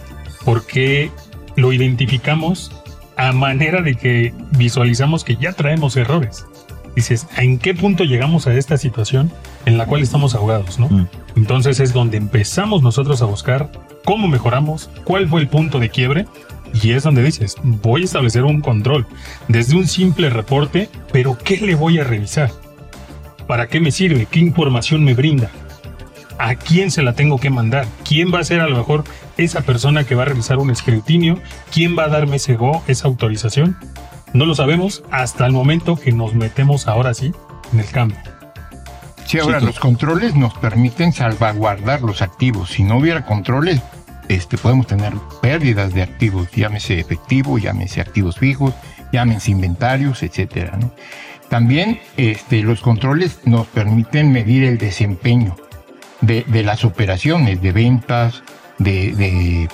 porque 0.44 1.10
lo 1.56 1.72
identificamos 1.72 2.70
a 3.16 3.32
manera 3.32 3.82
de 3.82 3.94
que 3.94 4.34
visualizamos 4.52 5.24
que 5.24 5.36
ya 5.36 5.52
traemos 5.52 5.96
errores. 5.96 6.46
Dices, 6.94 7.26
¿en 7.38 7.58
qué 7.58 7.74
punto 7.74 8.04
llegamos 8.04 8.46
a 8.46 8.54
esta 8.54 8.76
situación 8.76 9.32
en 9.64 9.78
la 9.78 9.86
cual 9.86 10.02
estamos 10.02 10.34
ahogados? 10.34 10.78
¿no? 10.78 10.88
Mm. 10.88 11.08
Entonces 11.36 11.80
es 11.80 11.92
donde 11.92 12.18
empezamos 12.18 12.82
nosotros 12.82 13.22
a 13.22 13.26
buscar 13.26 13.70
cómo 14.04 14.28
mejoramos, 14.28 14.90
cuál 15.04 15.28
fue 15.28 15.40
el 15.40 15.48
punto 15.48 15.78
de 15.78 15.88
quiebre 15.88 16.26
y 16.82 16.92
es 16.92 17.02
donde 17.02 17.22
dices, 17.22 17.56
voy 17.62 18.02
a 18.02 18.04
establecer 18.04 18.44
un 18.44 18.60
control 18.60 19.06
desde 19.48 19.76
un 19.76 19.86
simple 19.86 20.30
reporte, 20.30 20.88
pero 21.12 21.36
¿qué 21.38 21.58
le 21.58 21.74
voy 21.74 21.98
a 21.98 22.04
revisar? 22.04 22.50
¿Para 23.46 23.66
qué 23.66 23.80
me 23.80 23.90
sirve? 23.90 24.26
¿Qué 24.30 24.40
información 24.40 25.04
me 25.04 25.14
brinda? 25.14 25.50
¿A 26.38 26.54
quién 26.54 26.90
se 26.90 27.02
la 27.02 27.12
tengo 27.12 27.38
que 27.38 27.50
mandar? 27.50 27.86
¿Quién 28.04 28.32
va 28.32 28.40
a 28.40 28.44
ser 28.44 28.60
a 28.60 28.68
lo 28.68 28.76
mejor 28.76 29.04
esa 29.36 29.60
persona 29.62 30.04
que 30.04 30.14
va 30.14 30.22
a 30.22 30.26
realizar 30.26 30.58
un 30.58 30.70
escrutinio? 30.70 31.38
¿Quién 31.72 31.96
va 31.96 32.04
a 32.04 32.08
darme 32.08 32.36
ese 32.36 32.56
go, 32.56 32.82
esa 32.86 33.08
autorización? 33.08 33.76
No 34.32 34.46
lo 34.46 34.54
sabemos 34.54 35.04
hasta 35.10 35.46
el 35.46 35.52
momento 35.52 35.96
que 35.96 36.12
nos 36.12 36.34
metemos 36.34 36.88
ahora 36.88 37.14
sí 37.14 37.32
en 37.72 37.80
el 37.80 37.86
campo. 37.86 38.16
Sí, 39.26 39.38
ahora 39.38 39.60
Sí, 39.60 39.66
los 39.66 39.78
controles 39.78 40.34
nos 40.34 40.54
permiten 40.54 41.12
salvaguardar 41.12 42.02
los 42.02 42.22
activos. 42.22 42.70
Si 42.70 42.82
no 42.82 42.96
hubiera 42.98 43.24
controles, 43.24 43.80
este, 44.28 44.56
podemos 44.56 44.86
tener 44.86 45.12
pérdidas 45.42 45.92
de 45.92 46.02
activos, 46.02 46.50
llámese 46.52 46.98
efectivo, 46.98 47.58
llámese 47.58 48.00
activos 48.00 48.38
fijos, 48.38 48.74
llámense 49.12 49.50
inventarios, 49.50 50.22
etcétera. 50.22 50.76
¿no? 50.78 50.92
También 51.52 52.00
este, 52.16 52.62
los 52.62 52.80
controles 52.80 53.40
nos 53.44 53.66
permiten 53.66 54.32
medir 54.32 54.64
el 54.64 54.78
desempeño 54.78 55.54
de, 56.22 56.46
las 56.62 56.82
operaciones, 56.82 57.60
de 57.60 57.72
ventas, 57.72 58.42
de, 58.78 59.68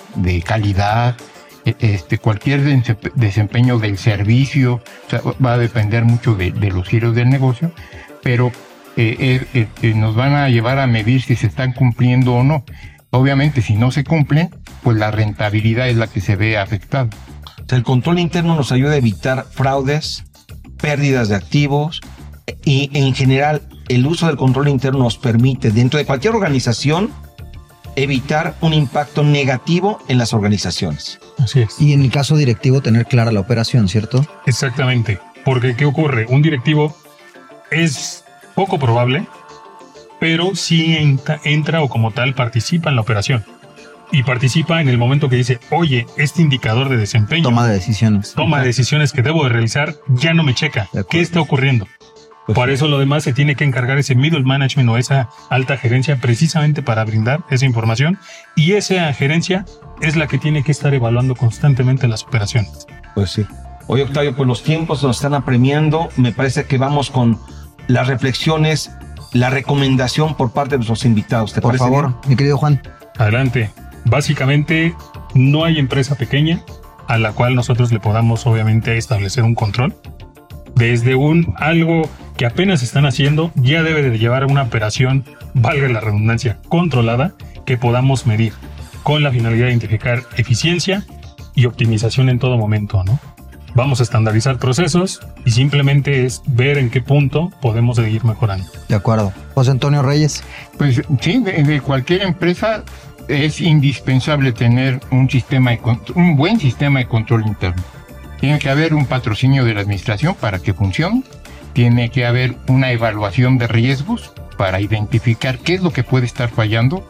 calidad, 0.45 1.15
e- 1.65 1.77
este, 1.79 2.19
cualquier 2.19 2.65
desempe- 2.65 3.13
desempeño 3.15 3.79
del 3.79 3.97
servicio, 3.97 4.83
va 5.41 5.53
a 5.53 5.57
depender 5.59 6.05
mucho 6.05 6.35
de, 6.35 6.51
los 6.51 6.89
giros 6.89 7.15
del 7.15 7.31
negocio, 7.31 7.71
pero 8.25 8.51
eh, 8.97 9.47
eh, 9.55 9.69
eh, 9.81 9.95
nos 9.95 10.17
van 10.17 10.35
a 10.35 10.49
llevar 10.49 10.81
a 10.81 10.89
medir 10.89 11.23
si 11.23 11.37
se 11.37 11.47
están 11.47 11.75
cumpliendo 11.75 12.35
o 12.35 12.43
no. 12.43 12.65
Obviamente, 13.11 13.63
si 13.63 13.77
no 13.77 13.93
se 13.93 14.03
cumplen, 14.03 14.51
pues 14.83 14.97
la 14.97 15.13
rentabilidad 15.13 15.89
es 15.89 15.97
la 15.97 16.09
que 16.09 16.21
se 16.21 16.35
ve 16.35 16.59
afectada. 16.59 17.09
El 17.71 17.85
control 17.85 18.19
interno 18.19 18.57
nos 18.57 18.73
ayuda 18.73 18.95
a 18.95 18.97
evitar 18.97 19.47
fraudes, 19.49 20.25
pérdidas 20.81 21.29
de 21.29 21.37
activos 21.37 22.01
y 22.65 22.91
en 22.95 23.15
general 23.15 23.63
el 23.89 24.07
uso 24.07 24.27
del 24.27 24.37
control 24.37 24.69
interno 24.69 25.01
nos 25.01 25.19
permite 25.19 25.71
dentro 25.71 25.99
de 25.99 26.07
cualquier 26.07 26.35
organización 26.35 27.11
evitar 27.97 28.55
un 28.61 28.73
impacto 28.73 29.25
negativo 29.25 29.99
en 30.09 30.19
las 30.19 30.33
organizaciones. 30.33 31.19
Así 31.39 31.61
es. 31.61 31.81
Y 31.81 31.93
en 31.93 32.03
el 32.03 32.11
caso 32.11 32.37
directivo, 32.37 32.81
tener 32.81 33.07
clara 33.07 33.33
la 33.33 33.41
operación, 33.41 33.89
¿cierto? 33.89 34.25
Exactamente. 34.47 35.19
Porque 35.45 35.75
¿qué 35.75 35.85
ocurre? 35.85 36.27
Un 36.29 36.43
directivo 36.43 36.95
es 37.71 38.25
poco 38.55 38.79
probable, 38.79 39.27
pero 40.21 40.55
sí 40.55 40.97
entra, 40.97 41.41
entra 41.45 41.83
o 41.83 41.89
como 41.89 42.13
tal 42.13 42.35
participa 42.35 42.91
en 42.91 42.97
la 42.97 43.03
operación. 43.03 43.45
Y 44.11 44.23
participa 44.23 44.81
en 44.81 44.89
el 44.89 44.97
momento 44.99 45.29
que 45.29 45.37
dice, 45.37 45.61
oye, 45.71 46.07
este 46.17 46.41
indicador 46.43 46.89
de 46.89 46.97
desempeño, 46.97 47.43
Toma 47.43 47.67
de 47.67 47.75
decisiones. 47.75 48.33
toma 48.35 48.61
de 48.61 48.67
decisiones 48.67 49.13
que 49.13 49.23
debo 49.23 49.45
de 49.45 49.51
realizar, 49.51 49.95
ya 50.09 50.33
no 50.33 50.43
me 50.43 50.55
checa. 50.55 50.89
¿Qué 51.11 51.21
está 51.21 51.41
ocurriendo? 51.41 51.87
Por 52.55 52.71
eso 52.71 52.89
lo 52.89 52.99
demás 52.99 53.25
se 53.25 53.35
tiene 53.35 53.55
que 53.57 53.65
encargar 53.65 53.99
ese 53.99 54.15
middle 54.15 54.43
management 54.43 54.89
o 54.89 54.97
esa 54.97 55.29
alta 55.51 55.77
gerencia 55.77 56.17
precisamente 56.17 56.83
para 56.83 57.05
brindar 57.05 57.45
esa 57.51 57.67
información 57.67 58.19
y 58.57 58.73
esa 58.73 59.13
gerencia 59.13 59.67
es 60.01 60.17
la 60.17 60.27
que 60.29 60.39
tiene 60.39 60.63
que 60.65 60.73
estar 60.73 60.95
evaluando 60.95 61.35
constantemente 61.37 62.09
las 62.09 62.23
operaciones. 62.25 62.87
Pues 63.15 63.33
sí. 63.33 63.45
Oye, 63.87 64.05
Octavio, 64.05 64.35
pues 64.35 64.47
los 64.49 64.63
tiempos 64.63 65.03
nos 65.03 65.17
están 65.17 65.35
apremiando. 65.35 66.09
Me 66.17 66.33
parece 66.33 66.65
que 66.65 66.79
vamos 66.79 67.11
con 67.11 67.39
las 67.87 68.07
reflexiones, 68.07 68.91
la 69.35 69.51
recomendación 69.51 70.35
por 70.35 70.51
parte 70.53 70.71
de 70.73 70.77
nuestros 70.79 71.05
invitados. 71.05 71.53
¿Te 71.53 71.61
Por 71.61 71.73
parece 71.73 71.85
favor, 71.85 72.05
bien? 72.09 72.21
mi 72.31 72.37
querido 72.37 72.57
Juan. 72.57 72.81
Adelante. 73.19 73.71
Básicamente, 74.09 74.95
no 75.35 75.65
hay 75.65 75.79
empresa 75.79 76.15
pequeña 76.15 76.65
a 77.07 77.19
la 77.19 77.33
cual 77.33 77.55
nosotros 77.55 77.93
le 77.93 78.01
podamos 78.01 78.47
obviamente 78.47 78.97
establecer 78.97 79.45
un 79.45 79.55
control. 79.55 79.95
Desde 80.75 81.15
un 81.15 81.55
algo 81.57 82.09
que 82.37 82.47
apenas 82.47 82.83
están 82.83 83.05
haciendo, 83.07 83.51
ya 83.57 83.83
debe 83.83 84.03
de 84.03 84.19
llevar 84.19 84.45
una 84.45 84.63
operación, 84.63 85.25
valga 85.55 85.89
la 85.89 86.01
redundancia, 86.01 86.59
controlada, 86.69 87.35
que 87.67 87.77
podamos 87.77 88.27
medir 88.27 88.53
con 89.03 89.23
la 89.23 89.31
finalidad 89.31 89.67
de 89.67 89.73
identificar 89.73 90.23
eficiencia 90.37 91.05
y 91.55 91.67
optimización 91.67 92.29
en 92.29 92.39
todo 92.39 92.57
momento, 92.57 93.03
¿no? 93.05 93.19
Vamos 93.75 94.01
a 94.01 94.03
estandarizar 94.03 94.59
procesos 94.59 95.21
y 95.45 95.51
simplemente 95.51 96.25
es 96.25 96.43
ver 96.47 96.79
en 96.79 96.91
qué 96.91 97.01
punto 97.01 97.51
podemos 97.61 97.97
seguir 97.97 98.25
mejorando. 98.25 98.67
De 98.89 98.95
acuerdo. 98.95 99.33
José 99.55 99.73
Antonio 99.73 100.03
Reyes. 100.03 100.43
Pues 100.79 101.03
sí, 101.21 101.43
de, 101.43 101.63
de 101.63 101.81
cualquier 101.81 102.23
empresa 102.23 102.85
es 103.29 103.61
indispensable 103.61 104.53
tener 104.53 105.01
un 105.11 105.29
sistema 105.31 105.71
de 105.71 105.81
un 106.15 106.37
buen 106.37 106.59
sistema 106.59 106.99
de 107.01 107.07
control 107.07 107.47
interno. 107.47 107.83
Tiene 108.41 108.59
que 108.59 108.71
haber 108.71 108.95
un 108.95 109.07
patrocinio 109.07 109.65
de 109.65 109.75
la 109.75 109.81
administración 109.81 110.35
para 110.35 110.59
que 110.61 110.73
funcione. 110.75 111.23
Tiene 111.73 112.11
que 112.11 112.25
haber 112.27 112.57
una 112.69 112.91
evaluación 112.93 113.59
de 113.59 113.67
riesgos 113.67 114.33
para 114.57 114.81
identificar 114.81 115.59
qué 115.59 115.75
es 115.75 115.83
lo 115.83 115.93
que 115.93 116.05
puede 116.05 116.27
estar 116.27 116.49
fallando, 116.49 117.09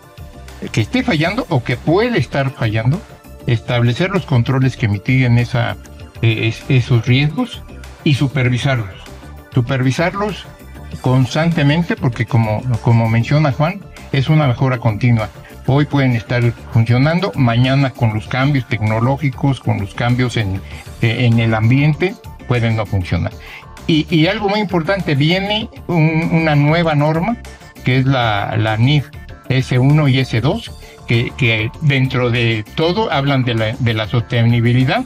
que 0.73 0.81
esté 0.81 1.03
fallando 1.03 1.47
o 1.49 1.63
que 1.63 1.77
puede 1.77 2.19
estar 2.19 2.51
fallando. 2.51 3.01
Establecer 3.47 4.11
los 4.11 4.27
controles 4.27 4.77
que 4.77 4.89
mitiguen 4.89 5.39
eh, 5.39 5.47
es- 6.23 6.65
esos 6.69 7.07
riesgos 7.07 7.63
y 8.05 8.15
supervisarlos. 8.15 8.89
Supervisarlos 9.55 10.47
constantemente 11.01 11.97
porque 11.97 12.27
como, 12.27 12.63
como 12.83 13.09
menciona 13.09 13.53
Juan, 13.53 13.81
es 14.13 14.29
una 14.29 14.47
mejora 14.47 14.79
continua. 14.79 15.29
Hoy 15.71 15.85
pueden 15.85 16.17
estar 16.17 16.43
funcionando, 16.73 17.31
mañana 17.35 17.91
con 17.91 18.15
los 18.15 18.27
cambios 18.27 18.67
tecnológicos, 18.69 19.61
con 19.61 19.79
los 19.79 19.95
cambios 19.95 20.39
en, 20.39 20.57
eh, 21.03 21.27
en 21.27 21.39
el 21.41 21.53
ambiente, 21.55 22.15
pueden 22.49 22.75
no 22.77 22.87
funcionar. 22.87 23.33
Y, 23.87 24.27
algo 24.27 24.49
muy 24.51 24.61
importante, 24.61 25.15
viene 25.15 25.69
un- 25.87 26.29
una 26.33 26.55
nueva 26.55 26.95
norma, 26.95 27.37
que 27.85 27.99
es 27.99 28.07
la, 28.07 28.55
la 28.59 28.77
NIF 28.77 29.07
S1 29.49 30.09
y 30.11 30.19
S2, 30.21 30.71
que, 31.07 31.33
que 31.39 31.71
dentro 31.83 32.31
de 32.31 32.65
todo 32.75 33.11
hablan 33.11 33.45
de 33.45 33.55
la, 33.55 33.73
de 33.79 33.95
la 33.95 34.07
sostenibilidad, 34.09 35.05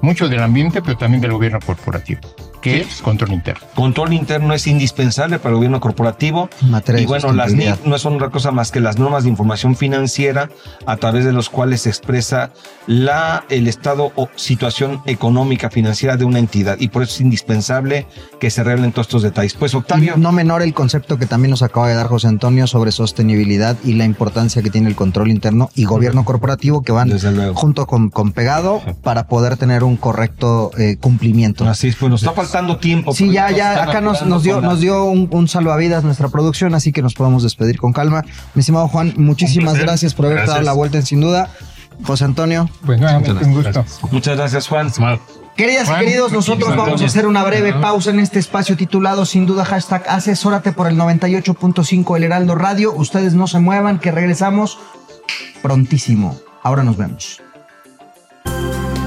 mucho 0.00 0.28
del 0.28 0.42
ambiente, 0.42 0.80
pero 0.82 0.96
también 0.96 1.20
del 1.22 1.32
gobierno 1.32 1.60
corporativo, 1.64 2.20
que 2.64 2.80
es 2.80 3.02
control 3.02 3.32
interno. 3.32 3.66
Control 3.74 4.12
interno 4.12 4.54
es 4.54 4.66
indispensable 4.66 5.38
para 5.38 5.50
el 5.50 5.56
gobierno 5.56 5.80
corporativo. 5.80 6.48
Materia 6.62 7.02
Y 7.02 7.06
bueno, 7.06 7.32
las. 7.32 7.52
NIF 7.52 7.84
no 7.84 7.98
son 7.98 8.14
otra 8.14 8.30
cosa 8.30 8.50
más 8.52 8.70
que 8.70 8.80
las 8.80 8.98
normas 8.98 9.24
de 9.24 9.30
información 9.30 9.76
financiera 9.76 10.48
a 10.86 10.96
través 10.96 11.24
de 11.24 11.32
los 11.32 11.50
cuales 11.50 11.82
se 11.82 11.90
expresa 11.90 12.52
la, 12.86 13.44
el 13.50 13.68
estado 13.68 14.12
o 14.16 14.28
situación 14.36 15.02
económica 15.06 15.70
financiera 15.70 16.16
de 16.16 16.24
una 16.24 16.38
entidad. 16.38 16.78
Y 16.80 16.88
por 16.88 17.02
eso 17.02 17.12
es 17.14 17.20
indispensable 17.20 18.06
que 18.40 18.50
se 18.50 18.64
revelen 18.64 18.92
todos 18.92 19.08
estos 19.08 19.22
detalles. 19.22 19.54
Pues 19.54 19.74
Octavio, 19.74 20.16
No 20.16 20.32
menor 20.32 20.62
el 20.62 20.72
concepto 20.72 21.18
que 21.18 21.26
también 21.26 21.50
nos 21.50 21.62
acaba 21.62 21.88
de 21.88 21.94
dar 21.94 22.06
José 22.06 22.28
Antonio 22.28 22.66
sobre 22.66 22.92
sostenibilidad 22.92 23.76
y 23.84 23.94
la 23.94 24.04
importancia 24.04 24.62
que 24.62 24.70
tiene 24.70 24.88
el 24.88 24.96
control 24.96 25.30
interno 25.30 25.70
y 25.74 25.84
gobierno 25.84 26.24
corporativo 26.24 26.82
que 26.82 26.92
van 26.92 27.10
Desde 27.10 27.30
luego. 27.30 27.54
junto 27.54 27.86
con, 27.86 28.08
con 28.10 28.32
pegado 28.32 28.82
para 29.02 29.26
poder 29.26 29.56
tener 29.56 29.84
un 29.84 29.96
correcto 29.96 30.70
eh, 30.78 30.96
cumplimiento. 30.98 31.68
así 31.68 31.88
es, 31.88 31.96
pues 31.96 32.10
nos 32.10 32.22
está 32.22 32.34
tiempo. 32.78 33.12
Sí, 33.14 33.30
ya, 33.30 33.50
ya, 33.50 33.82
acá 33.82 34.00
nos, 34.00 34.20
dio, 34.42 34.60
nos 34.60 34.80
dio 34.80 35.04
un, 35.04 35.28
un 35.30 35.48
salvavidas 35.48 36.04
nuestra 36.04 36.28
producción, 36.28 36.74
así 36.74 36.92
que 36.92 37.02
nos 37.02 37.14
podemos 37.14 37.42
despedir 37.42 37.78
con 37.78 37.92
calma. 37.92 38.24
Mi 38.54 38.60
estimado 38.60 38.88
Juan, 38.88 39.14
muchísimas 39.16 39.78
gracias 39.78 40.14
por 40.14 40.26
haber 40.26 40.46
dado 40.46 40.62
la 40.62 40.72
vuelta 40.72 40.98
en 40.98 41.06
sin 41.06 41.20
duda. 41.20 41.50
José 42.02 42.24
Antonio. 42.24 42.68
Pues 42.84 43.00
nuevamente 43.00 43.44
un 43.44 43.54
gusto. 43.54 43.70
Gracias. 43.72 44.12
Muchas 44.12 44.36
gracias, 44.36 44.68
Juan. 44.68 44.90
Queridas 45.56 45.88
y 45.88 46.04
queridos, 46.04 46.32
nosotros 46.32 46.74
vamos 46.76 47.00
a 47.00 47.04
hacer 47.04 47.26
una 47.26 47.44
breve 47.44 47.72
pausa 47.74 48.10
en 48.10 48.18
este 48.18 48.40
espacio 48.40 48.76
titulado 48.76 49.24
sin 49.24 49.46
duda 49.46 49.64
hashtag 49.64 50.02
asesórate 50.08 50.72
por 50.72 50.88
el 50.88 50.96
98.5 50.96 52.16
El 52.16 52.24
Heraldo 52.24 52.56
Radio. 52.56 52.92
Ustedes 52.92 53.34
no 53.34 53.46
se 53.46 53.60
muevan, 53.60 54.00
que 54.00 54.10
regresamos 54.10 54.78
prontísimo. 55.62 56.36
Ahora 56.62 56.82
nos 56.82 56.96
vemos. 56.96 57.40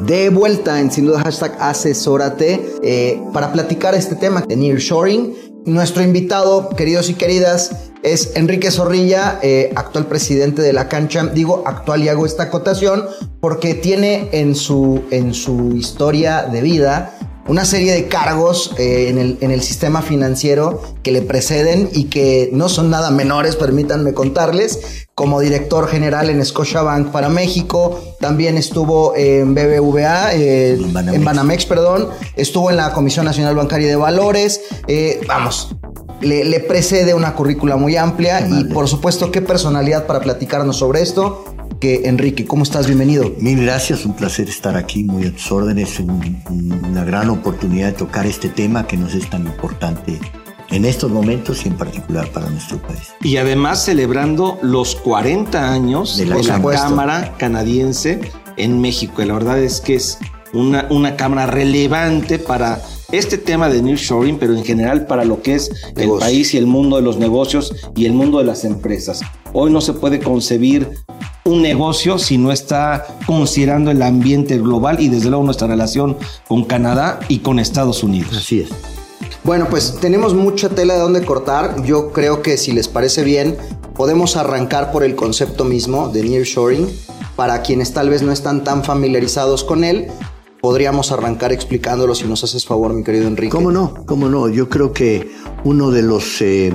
de 0.00 0.30
vuelta 0.30 0.80
en 0.80 0.90
sin 0.90 1.06
duda 1.06 1.20
hashtag 1.20 1.56
asesórate 1.60 2.64
eh, 2.82 3.20
para 3.32 3.52
platicar 3.52 3.94
este 3.94 4.14
tema 4.14 4.42
de 4.42 4.56
nearshoring. 4.56 5.34
Nuestro 5.64 6.02
invitado, 6.02 6.68
queridos 6.70 7.10
y 7.10 7.14
queridas, 7.14 7.90
es 8.04 8.36
Enrique 8.36 8.70
Zorrilla, 8.70 9.40
eh, 9.42 9.72
actual 9.74 10.06
presidente 10.06 10.62
de 10.62 10.72
la 10.72 10.88
cancha. 10.88 11.26
Digo 11.26 11.64
actual 11.66 12.04
y 12.04 12.08
hago 12.08 12.24
esta 12.24 12.44
acotación 12.44 13.04
porque 13.40 13.74
tiene 13.74 14.28
en 14.32 14.54
su, 14.54 15.02
en 15.10 15.34
su 15.34 15.72
historia 15.76 16.42
de 16.44 16.60
vida 16.60 17.18
una 17.48 17.64
serie 17.64 17.92
de 17.92 18.08
cargos 18.08 18.74
eh, 18.78 19.08
en, 19.08 19.18
el, 19.18 19.38
en, 19.40 19.50
el, 19.50 19.62
sistema 19.62 20.02
financiero 20.02 20.82
que 21.02 21.12
le 21.12 21.22
preceden 21.22 21.88
y 21.92 22.04
que 22.04 22.50
no 22.52 22.68
son 22.68 22.90
nada 22.90 23.10
menores, 23.10 23.56
permítanme 23.56 24.14
contarles, 24.14 25.06
como 25.14 25.40
director 25.40 25.88
general 25.88 26.28
en 26.28 26.44
Scotiabank 26.44 27.10
para 27.10 27.28
México, 27.28 28.00
también 28.20 28.58
estuvo 28.58 29.14
en 29.16 29.54
BBVA, 29.54 30.34
eh, 30.34 30.74
en, 30.74 31.24
Banamex. 31.24 31.64
perdón, 31.66 32.08
estuvo 32.36 32.70
en 32.70 32.76
la 32.76 32.92
Comisión 32.92 33.24
Nacional 33.24 33.54
Bancaria 33.54 33.88
de 33.88 33.96
Valores, 33.96 34.60
eh, 34.88 35.20
vamos, 35.26 35.74
le, 36.20 36.44
le, 36.44 36.60
precede 36.60 37.14
una 37.14 37.34
currícula 37.34 37.76
muy 37.76 37.96
amplia 37.96 38.46
y 38.46 38.64
por 38.64 38.88
supuesto 38.88 39.30
qué 39.30 39.42
personalidad 39.42 40.06
para 40.06 40.20
platicarnos 40.20 40.76
sobre 40.76 41.02
esto 41.02 41.44
que 41.80 42.08
Enrique. 42.08 42.46
¿Cómo 42.46 42.62
estás? 42.62 42.86
Bienvenido. 42.86 43.32
Mil 43.38 43.62
gracias, 43.62 44.04
un 44.04 44.14
placer 44.14 44.48
estar 44.48 44.76
aquí, 44.76 45.04
muy 45.04 45.26
a 45.26 45.32
tus 45.32 45.50
órdenes, 45.52 46.00
una 46.00 47.04
gran 47.04 47.30
oportunidad 47.30 47.88
de 47.88 47.92
tocar 47.92 48.26
este 48.26 48.48
tema 48.48 48.86
que 48.86 48.96
nos 48.96 49.14
es 49.14 49.28
tan 49.28 49.46
importante 49.46 50.18
en 50.70 50.84
estos 50.84 51.10
momentos 51.10 51.64
y 51.64 51.68
en 51.68 51.76
particular 51.76 52.28
para 52.28 52.48
nuestro 52.50 52.80
país. 52.82 53.12
Y 53.22 53.36
además 53.36 53.84
celebrando 53.84 54.58
los 54.62 54.96
40 54.96 55.72
años 55.72 56.16
de 56.16 56.26
la, 56.26 56.36
Cámara 56.72 57.34
Canadiense 57.38 58.20
en 58.56 58.80
México. 58.80 59.22
Y 59.22 59.26
la 59.26 59.34
verdad 59.34 59.58
es 59.58 59.80
que 59.80 59.94
es 59.96 60.18
una, 60.52 60.86
una 60.90 61.16
cámara 61.16 61.46
relevante 61.46 62.38
para 62.38 62.80
este 63.12 63.38
tema 63.38 63.68
de 63.68 63.82
nearshoring, 63.82 64.38
pero 64.38 64.54
en 64.54 64.64
general 64.64 65.06
para 65.06 65.24
lo 65.24 65.42
que 65.42 65.54
es 65.54 65.70
el 65.96 66.10
país 66.18 66.54
y 66.54 66.58
el 66.58 66.66
mundo 66.66 66.96
de 66.96 67.02
los 67.02 67.18
negocios 67.18 67.74
y 67.94 68.06
el 68.06 68.12
mundo 68.12 68.38
de 68.38 68.44
las 68.44 68.64
empresas. 68.64 69.20
Hoy 69.52 69.70
no 69.70 69.80
se 69.80 69.92
puede 69.92 70.18
concebir 70.20 70.90
un 71.44 71.62
negocio 71.62 72.18
si 72.18 72.38
no 72.38 72.50
está 72.50 73.06
considerando 73.26 73.90
el 73.90 74.02
ambiente 74.02 74.58
global 74.58 75.00
y 75.00 75.08
desde 75.08 75.30
luego 75.30 75.44
nuestra 75.44 75.68
relación 75.68 76.16
con 76.48 76.64
Canadá 76.64 77.20
y 77.28 77.38
con 77.38 77.58
Estados 77.58 78.02
Unidos. 78.02 78.36
Así 78.36 78.60
es. 78.60 78.68
Bueno, 79.44 79.68
pues 79.70 79.98
tenemos 80.00 80.34
mucha 80.34 80.70
tela 80.70 80.94
de 80.94 81.00
donde 81.00 81.24
cortar. 81.24 81.84
Yo 81.84 82.12
creo 82.12 82.42
que 82.42 82.56
si 82.56 82.72
les 82.72 82.88
parece 82.88 83.22
bien, 83.22 83.56
podemos 83.94 84.36
arrancar 84.36 84.90
por 84.90 85.04
el 85.04 85.14
concepto 85.14 85.64
mismo 85.64 86.08
de 86.08 86.24
nearshoring. 86.24 86.88
Para 87.36 87.62
quienes 87.62 87.92
tal 87.92 88.08
vez 88.08 88.22
no 88.22 88.32
están 88.32 88.64
tan 88.64 88.82
familiarizados 88.82 89.62
con 89.62 89.84
él, 89.84 90.08
podríamos 90.66 91.12
arrancar 91.12 91.52
explicándolo 91.52 92.12
si 92.16 92.24
nos 92.24 92.42
haces 92.42 92.66
favor, 92.66 92.92
mi 92.92 93.04
querido 93.04 93.28
Enrique. 93.28 93.52
¿Cómo 93.52 93.70
no? 93.70 94.04
¿Cómo 94.04 94.28
no? 94.28 94.48
Yo 94.48 94.68
creo 94.68 94.92
que 94.92 95.30
uno 95.62 95.92
de 95.92 96.02
los, 96.02 96.42
eh, 96.42 96.72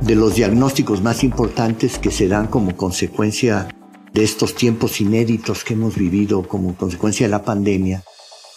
de 0.00 0.14
los 0.16 0.34
diagnósticos 0.34 1.00
más 1.00 1.22
importantes 1.22 2.00
que 2.00 2.10
se 2.10 2.26
dan 2.26 2.48
como 2.48 2.76
consecuencia 2.76 3.68
de 4.12 4.24
estos 4.24 4.56
tiempos 4.56 5.00
inéditos 5.00 5.62
que 5.62 5.74
hemos 5.74 5.94
vivido 5.94 6.42
como 6.42 6.74
consecuencia 6.74 7.26
de 7.26 7.30
la 7.30 7.44
pandemia 7.44 8.02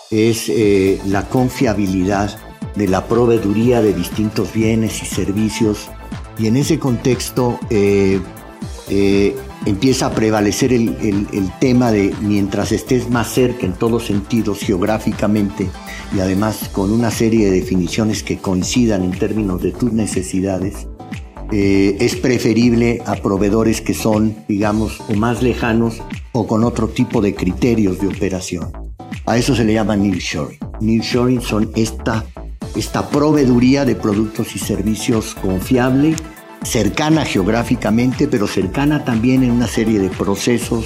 es 0.09 0.49
eh, 0.49 0.99
la 1.05 1.29
confiabilidad 1.29 2.35
de 2.75 2.87
la 2.87 3.07
proveeduría 3.07 3.83
de 3.83 3.93
distintos 3.93 4.53
bienes 4.53 5.03
y 5.03 5.05
servicios 5.05 5.87
y 6.39 6.47
en 6.47 6.57
ese 6.57 6.79
contexto 6.79 7.59
eh, 7.69 8.19
eh, 8.89 9.35
empieza 9.67 10.07
a 10.07 10.11
prevalecer 10.11 10.71
el, 10.71 10.95
el, 11.01 11.51
tema 11.59 11.91
de 11.91 12.13
mientras 12.21 12.71
estés 12.71 13.09
más 13.09 13.27
cerca 13.33 13.65
en 13.65 13.73
todos 13.73 14.05
sentidos 14.05 14.59
geográficamente 14.59 15.69
y 16.15 16.19
además 16.21 16.69
con 16.71 16.91
una 16.91 17.11
serie 17.11 17.45
de 17.45 17.59
definiciones 17.59 18.23
que 18.23 18.37
coincidan 18.37 19.03
en 19.03 19.11
términos 19.11 19.61
de 19.61 19.71
tus 19.73 19.91
necesidades, 19.91 20.87
eh, 21.51 21.97
es 21.99 22.15
preferible 22.15 23.01
a 23.05 23.15
proveedores 23.15 23.81
que 23.81 23.93
son, 23.93 24.35
digamos, 24.47 25.01
o 25.09 25.13
más 25.15 25.41
lejanos 25.41 26.01
o 26.31 26.47
con 26.47 26.63
otro 26.63 26.87
tipo 26.87 27.21
de 27.21 27.35
criterios 27.35 27.99
de 27.99 28.07
operación. 28.07 28.71
A 29.25 29.37
eso 29.37 29.53
se 29.55 29.65
le 29.65 29.73
llama 29.73 29.97
nearshoring. 29.97 30.59
Nearshoring 30.79 31.41
son 31.41 31.71
esta, 31.75 32.25
esta 32.75 33.09
proveeduría 33.09 33.83
de 33.83 33.95
productos 33.95 34.55
y 34.55 34.59
servicios 34.59 35.35
confiable, 35.35 36.15
cercana 36.63 37.25
geográficamente, 37.25 38.27
pero 38.27 38.47
cercana 38.47 39.03
también 39.05 39.43
en 39.43 39.51
una 39.51 39.67
serie 39.67 39.99
de 39.99 40.09
procesos 40.09 40.85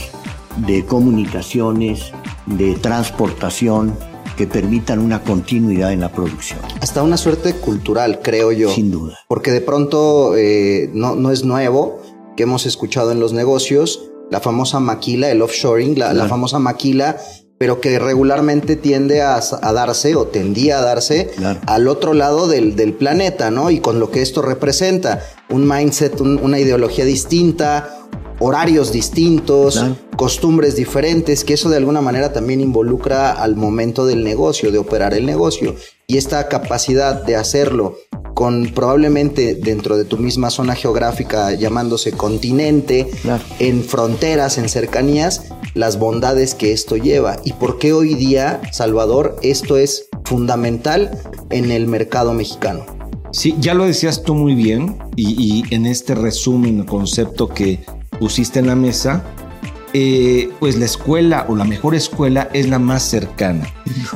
de 0.58 0.86
comunicaciones, 0.86 2.12
de 2.46 2.76
transportación, 2.76 3.96
que 4.38 4.48
permitan 4.48 5.00
una 5.00 5.22
continuidad 5.24 5.92
en 5.92 6.00
la 6.00 6.12
producción. 6.12 6.60
Hasta 6.82 7.04
una 7.04 7.18
suerte 7.18 7.54
cultural, 7.54 8.22
creo 8.22 8.52
yo. 8.52 8.72
Sin 8.72 8.92
duda. 8.92 9.20
Porque 9.28 9.52
de 9.52 9.62
pronto 9.62 10.36
eh, 10.38 10.90
no, 10.94 11.16
no 11.16 11.32
es 11.32 11.44
nuevo 11.44 12.02
que 12.36 12.44
hemos 12.44 12.66
escuchado 12.66 13.12
en 13.12 13.20
los 13.20 13.34
negocios 13.34 14.12
la 14.32 14.40
famosa 14.40 14.80
maquila, 14.80 15.30
el 15.30 15.42
offshoring, 15.42 16.00
la, 16.00 16.28
famosa 16.28 16.58
maquila 16.58 17.18
pero 17.62 17.80
que 17.80 18.00
regularmente 18.00 18.76
tiende 18.76 19.22
a, 19.22 19.40
darse 19.72 20.16
o 20.16 20.26
tendía 20.26 20.80
a 20.80 20.82
darse 20.82 21.30
al 21.68 21.88
otro 21.88 22.16
lado 22.16 22.48
del, 22.48 22.96
planeta, 22.96 23.52
¿no? 23.52 23.70
Y 23.70 23.80
con 23.80 24.00
lo 24.00 24.10
que 24.10 24.24
esto 24.24 24.42
representa, 24.42 25.22
un 25.48 25.68
mindset, 25.70 26.20
una 26.22 26.58
ideología 26.58 27.06
distinta, 27.06 28.00
horarios 28.42 28.92
distintos, 28.92 29.86
costumbres 30.18 30.76
diferentes, 30.76 31.44
que 31.44 31.54
eso 31.54 31.70
de 31.70 31.78
alguna 31.78 32.02
manera 32.02 32.34
también 32.34 32.60
involucra 32.60 33.32
al 33.32 33.56
momento 33.56 34.08
del 34.08 34.24
negocio, 34.24 34.72
de 34.72 34.80
operar 34.80 35.14
el 35.14 35.28
negocio. 35.28 35.76
Y 36.08 36.18
esta 36.18 36.48
capacidad 36.50 37.24
de 37.24 37.36
hacerlo 37.36 37.98
con 38.34 38.72
probablemente 38.74 39.54
dentro 39.54 39.96
de 39.96 40.06
tu 40.06 40.18
misma 40.18 40.50
zona 40.50 40.74
geográfica 40.74 41.54
llamándose 41.54 42.14
continente, 42.14 43.08
en 43.60 43.84
fronteras, 43.84 44.58
en 44.58 44.70
cercanías, 44.70 45.44
las 45.76 46.00
bondades 46.00 46.56
que 46.56 46.74
esto 46.74 46.98
lleva. 46.98 47.38
Y 47.44 47.54
por 47.54 47.78
qué 47.78 47.94
hoy 47.94 48.16
día, 48.16 48.60
Salvador, 48.72 49.36
esto 49.44 49.78
es 49.78 50.10
fundamental 50.26 51.12
en 51.52 51.70
el 51.70 51.86
mercado 51.86 52.34
mexicano. 52.34 52.86
Sí, 53.32 53.56
ya 53.60 53.76
lo 53.76 53.86
decías 53.86 54.24
tú 54.24 54.34
muy 54.34 54.56
bien 54.56 54.98
y, 55.16 55.36
y 55.38 55.74
en 55.74 55.86
este 55.86 56.16
resumen, 56.16 56.80
el 56.80 56.86
concepto 56.86 57.48
que 57.48 57.80
pusiste 58.22 58.60
en 58.60 58.68
la 58.68 58.76
mesa, 58.76 59.24
eh, 59.94 60.52
pues 60.60 60.78
la 60.78 60.86
escuela 60.86 61.48
o 61.50 61.56
la 61.56 61.64
mejor 61.66 61.96
escuela 61.96 62.50
es 62.54 62.70
la 62.70 62.78
más 62.78 63.02
cercana. 63.02 63.68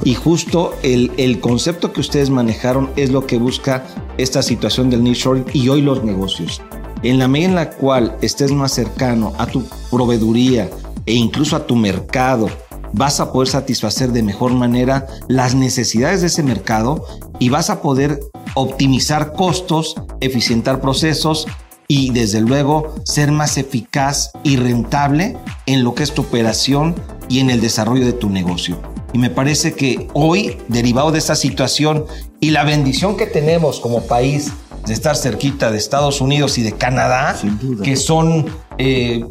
Y 0.04 0.14
justo 0.14 0.76
el, 0.84 1.12
el, 1.18 1.40
concepto 1.40 1.92
que 1.92 2.02
ustedes 2.02 2.30
manejaron 2.30 2.92
es 2.98 3.10
lo 3.10 3.26
que 3.26 3.40
busca 3.40 3.84
esta 4.20 4.44
situación 4.44 4.92
del 4.92 5.04
nearshoring 5.04 5.46
y 5.54 5.70
hoy 5.70 5.82
los 5.82 6.04
negocios. 6.04 6.62
En 7.02 7.18
la 7.18 7.28
medida 7.28 7.50
en 7.50 7.56
la 7.56 7.70
cual 7.72 8.16
estés 8.22 8.52
más 8.52 8.74
cercano 8.74 9.34
a 9.40 9.48
tu 9.48 9.64
proveeduría 9.90 10.70
e 11.08 11.14
incluso 11.14 11.56
a 11.56 11.66
tu 11.66 11.76
mercado, 11.76 12.48
vas 12.94 13.20
a 13.20 13.32
poder 13.32 13.48
satisfacer 13.48 14.12
de 14.12 14.22
mejor 14.22 14.54
manera 14.54 15.08
las 15.28 15.56
necesidades 15.56 16.22
de 16.22 16.28
ese 16.28 16.44
mercado 16.44 17.06
y 17.40 17.50
vas 17.50 17.72
a 17.72 17.82
poder 17.82 18.20
optimizar 18.54 19.34
costos, 19.34 19.96
eficientar 20.22 20.80
procesos 20.80 21.48
y 21.88 22.12
desde 22.12 22.42
luego 22.42 22.96
ser 23.04 23.32
más 23.32 23.58
eficaz 23.58 24.32
y 24.44 24.58
rentable 24.58 25.38
en 25.66 25.84
lo 25.84 25.94
que 25.96 26.04
es 26.04 26.14
tu 26.14 26.24
operación 26.24 26.96
y 27.30 27.40
en 27.40 27.50
el 27.50 27.62
desarrollo 27.62 28.06
de 28.06 28.14
tu 28.14 28.30
negocio. 28.30 28.80
Y 29.14 29.18
me 29.18 29.30
parece 29.30 29.76
que 29.76 30.08
hoy, 30.14 30.58
derivado 30.68 31.12
de 31.12 31.20
esta 31.20 31.36
situación 31.36 32.06
y 32.40 32.52
la 32.52 32.64
bendición 32.64 33.16
que 33.16 33.28
tenemos 33.28 33.80
como 33.80 34.02
país 34.04 34.52
de 34.86 34.94
estar 34.94 35.16
cerquita 35.16 35.72
de 35.72 35.78
Estados 35.78 36.22
Unidos 36.22 36.58
y 36.58 36.64
de 36.64 36.74
Canadá, 36.74 37.36
que 37.84 37.96
son 37.96 38.46
eh, 38.78 39.26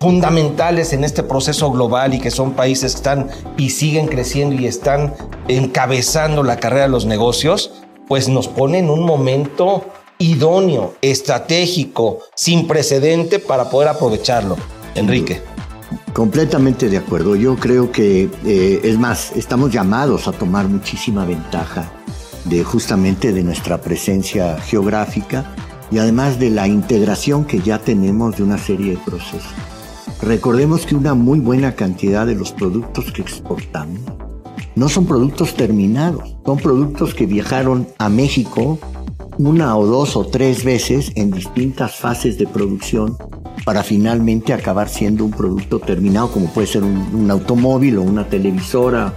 fundamentales 0.00 0.92
en 0.92 1.04
este 1.04 1.22
proceso 1.22 1.70
global 1.70 2.14
y 2.14 2.20
que 2.20 2.30
son 2.30 2.52
países 2.52 2.92
que 2.92 2.98
están 2.98 3.28
y 3.56 3.70
siguen 3.70 4.06
creciendo 4.06 4.54
y 4.54 4.66
están 4.66 5.14
encabezando 5.48 6.42
la 6.42 6.58
carrera 6.58 6.84
de 6.84 6.90
los 6.90 7.06
negocios, 7.06 7.72
pues 8.08 8.28
nos 8.28 8.48
pone 8.48 8.78
en 8.78 8.90
un 8.90 9.04
momento 9.04 9.84
idóneo, 10.18 10.94
estratégico, 11.02 12.20
sin 12.34 12.66
precedente 12.66 13.38
para 13.38 13.70
poder 13.70 13.88
aprovecharlo. 13.88 14.56
Enrique. 14.94 15.42
Completamente 16.12 16.88
de 16.88 16.96
acuerdo. 16.96 17.36
Yo 17.36 17.56
creo 17.56 17.92
que, 17.92 18.30
eh, 18.44 18.80
es 18.82 18.98
más, 18.98 19.32
estamos 19.36 19.70
llamados 19.70 20.26
a 20.26 20.32
tomar 20.32 20.68
muchísima 20.68 21.24
ventaja 21.24 21.90
de 22.46 22.64
justamente 22.64 23.32
de 23.32 23.42
nuestra 23.42 23.80
presencia 23.80 24.58
geográfica 24.60 25.54
y 25.90 25.98
además 25.98 26.38
de 26.38 26.50
la 26.50 26.66
integración 26.66 27.44
que 27.44 27.60
ya 27.60 27.78
tenemos 27.78 28.36
de 28.36 28.42
una 28.42 28.58
serie 28.58 28.92
de 28.92 28.98
procesos. 28.98 29.52
Recordemos 30.22 30.86
que 30.86 30.94
una 30.94 31.14
muy 31.14 31.40
buena 31.40 31.74
cantidad 31.74 32.26
de 32.26 32.34
los 32.34 32.52
productos 32.52 33.12
que 33.12 33.20
exportamos 33.20 34.00
no 34.74 34.90
son 34.90 35.06
productos 35.06 35.54
terminados, 35.54 36.36
son 36.44 36.58
productos 36.58 37.14
que 37.14 37.26
viajaron 37.26 37.88
a 37.98 38.08
México 38.10 38.78
una 39.38 39.76
o 39.76 39.86
dos 39.86 40.16
o 40.16 40.24
tres 40.26 40.64
veces 40.64 41.12
en 41.14 41.30
distintas 41.30 41.96
fases 41.96 42.38
de 42.38 42.46
producción 42.46 43.16
para 43.64 43.82
finalmente 43.82 44.52
acabar 44.52 44.88
siendo 44.88 45.24
un 45.24 45.32
producto 45.32 45.78
terminado, 45.78 46.30
como 46.30 46.46
puede 46.46 46.66
ser 46.66 46.84
un, 46.84 47.30
automóvil 47.30 47.98
o 47.98 48.02
una 48.02 48.28
televisora, 48.28 49.16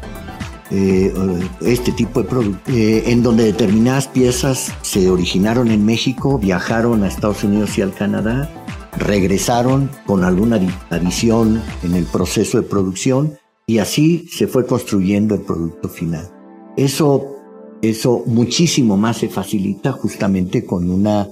eh, 0.71 1.13
este 1.61 1.91
tipo 1.91 2.21
de 2.21 2.29
producto, 2.29 2.71
eh, 2.71 3.03
en 3.07 3.23
donde 3.23 3.43
determinadas 3.43 4.07
piezas 4.07 4.73
se 4.81 5.09
originaron 5.09 5.69
en 5.71 5.85
México, 5.85 6.39
viajaron 6.39 7.03
a 7.03 7.07
Estados 7.07 7.43
Unidos 7.43 7.77
y 7.77 7.81
al 7.81 7.93
Canadá, 7.93 8.49
regresaron 8.97 9.89
con 10.05 10.23
alguna 10.23 10.59
adición 10.89 11.61
en 11.83 11.95
el 11.95 12.05
proceso 12.05 12.59
de 12.59 12.67
producción 12.67 13.37
y 13.67 13.77
así 13.77 14.27
se 14.31 14.47
fue 14.47 14.65
construyendo 14.65 15.35
el 15.35 15.41
producto 15.41 15.89
final. 15.89 16.27
Eso, 16.75 17.38
eso 17.81 18.23
muchísimo 18.25 18.97
más 18.97 19.17
se 19.17 19.29
facilita 19.29 19.91
justamente 19.91 20.65
con 20.65 20.89
una, 20.89 21.27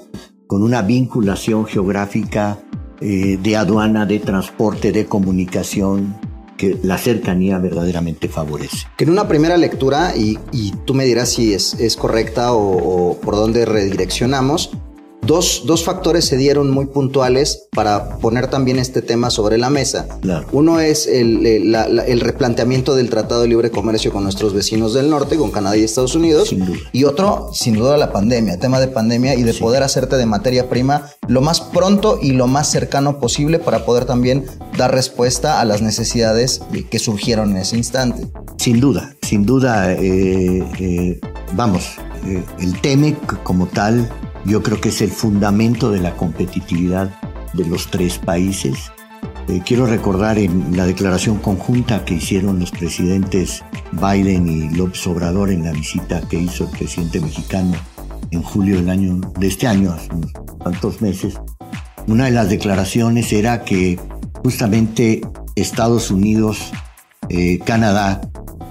con 0.48 0.64
una 0.64 0.82
vinculación 0.82 1.66
geográfica 1.66 2.60
eh, 3.02 3.38
de 3.42 3.56
aduana, 3.56 4.06
de 4.06 4.20
transporte, 4.20 4.92
de 4.92 5.06
comunicación, 5.06 6.16
que 6.58 6.78
la 6.82 6.98
cercanía 6.98 7.60
verdaderamente 7.60 8.28
favorece. 8.28 8.88
Que 8.98 9.04
en 9.04 9.12
una 9.12 9.28
primera 9.28 9.58
lectura, 9.58 10.16
y, 10.16 10.40
tú 10.86 10.94
me 10.94 11.06
dirás 11.06 11.30
si 11.30 11.54
es, 11.54 11.76
es 11.76 11.96
correcta 11.96 12.54
o, 12.54 13.12
o, 13.12 13.18
por 13.20 13.36
dónde 13.36 13.66
redireccionamos, 13.66 14.72
Dos, 15.28 15.64
dos, 15.66 15.84
factores 15.84 16.24
se 16.24 16.38
dieron 16.38 16.72
muy 16.72 16.86
puntuales 16.86 17.68
para 17.72 18.18
poner 18.20 18.48
también 18.48 18.80
este 18.80 19.02
tema 19.02 19.30
sobre 19.30 19.58
la 19.58 19.70
mesa. 19.70 20.08
Uno 20.54 20.80
es 20.80 21.06
el, 21.06 21.46
el, 21.46 22.20
replanteamiento 22.22 22.96
del 22.96 23.10
Tratado 23.10 23.42
de 23.42 23.50
Libre 23.50 23.70
Comercio 23.70 24.14
con 24.14 24.24
nuestros 24.24 24.54
vecinos 24.54 24.94
del 24.94 25.10
norte, 25.10 25.36
con 25.36 25.52
Canadá 25.52 25.76
y 25.76 25.84
Estados 25.84 26.16
Unidos. 26.16 26.56
Y 26.94 27.04
otro, 27.04 27.50
sin 27.54 27.76
duda, 27.76 27.98
la 27.98 28.14
pandemia, 28.14 28.58
tema 28.58 28.80
de 28.80 28.88
pandemia 28.88 29.36
y 29.36 29.44
de 29.44 29.54
poder 29.54 29.84
hacerte 29.84 30.16
de 30.16 30.26
materia 30.26 30.70
prima 30.70 31.10
lo 31.28 31.42
más 31.42 31.60
pronto 31.60 32.20
y 32.22 32.32
lo 32.32 32.48
más 32.48 32.72
cercano 32.72 33.20
posible 33.20 33.60
para 33.60 33.84
poder 33.86 34.06
también 34.06 34.46
dar 34.78 34.94
respuesta 34.94 35.60
a 35.60 35.66
las 35.66 35.82
necesidades 35.82 36.62
que 36.90 37.00
surgieron 37.00 37.52
en 37.52 37.58
ese 37.58 37.76
instante. 37.76 38.28
Sin 38.58 38.80
duda, 38.80 39.14
sin 39.22 39.46
duda, 39.46 39.92
eh, 39.94 40.64
eh, 40.80 41.20
vamos, 41.54 41.98
eh, 42.26 42.44
el 42.60 42.80
TEMEC 42.80 43.44
como 43.44 43.68
tal 43.68 44.10
yo 44.48 44.64
creo 44.64 44.80
que 44.80 44.90
es 44.90 45.02
el 45.02 45.12
fundamento 45.12 45.92
de 45.92 46.00
la 46.00 46.16
competitividad 46.16 47.14
de 47.54 47.66
los 47.66 47.92
tres 47.92 48.18
países. 48.18 48.92
Eh, 49.50 49.62
quiero 49.66 49.86
recordar 49.86 50.40
en 50.40 50.76
la 50.78 50.86
declaración 50.86 51.38
conjunta 51.40 52.06
que 52.06 52.16
hicieron 52.16 52.60
los 52.60 52.72
presidentes 52.72 53.64
Biden 53.92 54.48
y 54.48 54.70
López 54.70 55.06
Obrador 55.08 55.52
en 55.52 55.66
la 55.66 55.74
visita 55.74 56.22
que 56.30 56.40
hizo 56.40 56.64
el 56.64 56.70
presidente 56.72 57.20
mexicano 57.20 57.74
en 58.32 58.42
julio 58.42 58.78
del 58.78 58.90
año, 58.90 59.20
de 59.38 59.48
este 59.48 59.68
año, 59.68 59.92
hace 59.92 60.14
unos 60.14 60.32
cuantos 60.58 61.02
meses. 61.02 61.36
Una 62.08 62.26
de 62.26 62.32
las 62.32 62.50
declaraciones 62.50 63.34
era 63.34 63.66
que 63.66 64.00
justamente 64.44 65.22
Estados 65.56 66.10
Unidos, 66.10 66.72
eh, 67.28 67.60
Canadá 67.60 68.22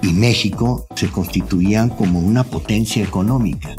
y 0.01 0.13
México 0.13 0.87
se 0.95 1.09
constituían 1.09 1.89
como 1.89 2.19
una 2.19 2.43
potencia 2.43 3.03
económica 3.03 3.75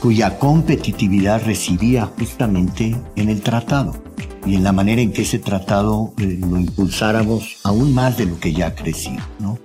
cuya 0.00 0.38
competitividad 0.38 1.44
residía 1.44 2.06
justamente 2.06 2.96
en 3.16 3.28
el 3.28 3.42
tratado 3.42 4.02
y 4.44 4.56
en 4.56 4.64
la 4.64 4.72
manera 4.72 5.02
en 5.02 5.12
que 5.12 5.22
ese 5.22 5.38
tratado 5.38 6.14
eh, 6.18 6.38
lo 6.40 6.58
impulsáramos 6.58 7.58
aún 7.62 7.94
más 7.94 8.16
de 8.16 8.26
lo 8.26 8.40
que 8.40 8.52
ya 8.52 8.74
crecía. 8.74 9.26
¿no? 9.38 9.58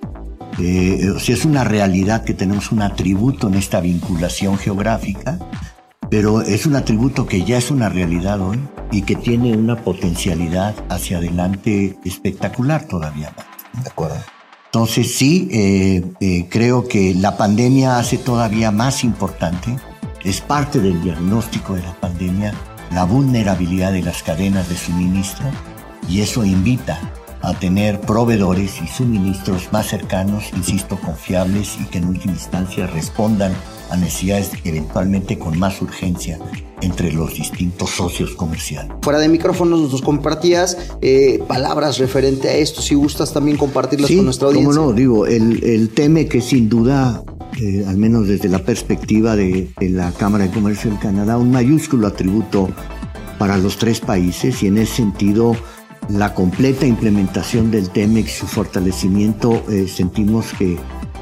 Eh, 0.60 1.10
o 1.15 1.19
sea, 1.19 1.36
es 1.36 1.45
una 1.45 1.63
realidad 1.63 2.23
que 2.23 2.33
tenemos 2.33 2.71
un 2.71 2.81
atributo 2.81 3.47
en 3.47 3.55
esta 3.55 3.79
vinculación 3.79 4.57
geográfica, 4.57 5.39
pero 6.10 6.41
es 6.41 6.65
un 6.65 6.75
atributo 6.75 7.25
que 7.25 7.43
ya 7.43 7.57
es 7.57 7.71
una 7.71 7.89
realidad 7.89 8.39
hoy 8.41 8.60
y 8.91 9.01
que 9.01 9.15
tiene 9.15 9.55
una 9.55 9.77
potencialidad 9.83 10.75
hacia 10.89 11.17
adelante 11.17 11.97
espectacular 12.05 12.88
todavía 12.88 13.33
¿De 13.83 13.89
acuerdo? 13.89 14.17
Entonces 14.65 15.15
sí, 15.15 15.47
eh, 15.51 16.03
eh, 16.19 16.47
creo 16.49 16.88
que 16.88 17.13
la 17.15 17.38
pandemia 17.38 17.99
hace 17.99 18.17
todavía 18.17 18.69
más 18.71 19.03
importante, 19.03 19.77
es 20.27 20.41
parte 20.41 20.81
del 20.81 21.01
diagnóstico 21.01 21.73
de 21.73 21.83
la 21.83 21.93
pandemia, 21.93 22.53
la 22.91 23.05
vulnerabilidad 23.05 23.93
de 23.93 24.01
las 24.01 24.23
cadenas 24.23 24.67
de 24.67 24.75
suministro 24.75 25.45
y 26.09 26.19
eso 26.19 26.43
invita 26.43 26.99
a 27.41 27.53
tener 27.53 28.01
proveedores 28.01 28.81
y 28.81 28.87
suministros 28.87 29.71
más 29.71 29.87
cercanos, 29.87 30.43
insisto, 30.53 30.99
confiables 30.99 31.77
y 31.79 31.85
que 31.85 31.99
en 31.99 32.09
última 32.09 32.33
instancia 32.33 32.87
respondan 32.87 33.53
a 33.89 33.95
necesidades 33.95 34.51
eventualmente 34.65 35.39
con 35.39 35.57
más 35.57 35.81
urgencia 35.81 36.37
entre 36.81 37.13
los 37.13 37.33
distintos 37.33 37.91
socios 37.91 38.31
comerciales. 38.35 38.91
Fuera 39.01 39.19
de 39.19 39.29
micrófonos 39.29 39.91
nos 39.91 40.01
compartías 40.01 40.77
eh, 41.01 41.41
palabras 41.47 41.99
referente 41.99 42.49
a 42.49 42.53
esto, 42.53 42.81
si 42.81 42.95
gustas 42.95 43.31
también 43.31 43.55
compartirlas 43.55 44.11
con 44.11 44.25
nuestra 44.25 44.49
audiencia. 44.49 44.75
Cómo 44.75 44.87
no, 44.87 44.93
digo, 44.93 45.25
el, 45.25 45.63
el 45.63 45.89
teme 45.89 46.27
que 46.27 46.41
sin 46.41 46.67
duda, 46.67 47.23
al 47.87 47.97
menos 47.97 48.27
desde 48.27 48.49
la 48.49 48.59
perspectiva 48.59 49.35
de, 49.35 49.69
de 49.79 49.89
la 49.89 50.11
Cámara 50.11 50.45
de 50.45 50.51
Comercio 50.51 50.89
del 50.91 50.99
Canadá, 50.99 51.37
un 51.37 51.51
mayúsculo 51.51 52.07
atributo 52.07 52.69
para 53.37 53.57
los 53.57 53.77
tres 53.77 53.99
países 53.99 54.63
y 54.63 54.67
en 54.67 54.77
ese 54.77 54.95
sentido 54.95 55.55
la 56.09 56.33
completa 56.33 56.85
implementación 56.85 57.69
del 57.69 57.89
TEMEX, 57.89 58.31
su 58.31 58.47
fortalecimiento, 58.47 59.63
eh, 59.69 59.87
sentimos 59.87 60.53
que 60.57 60.77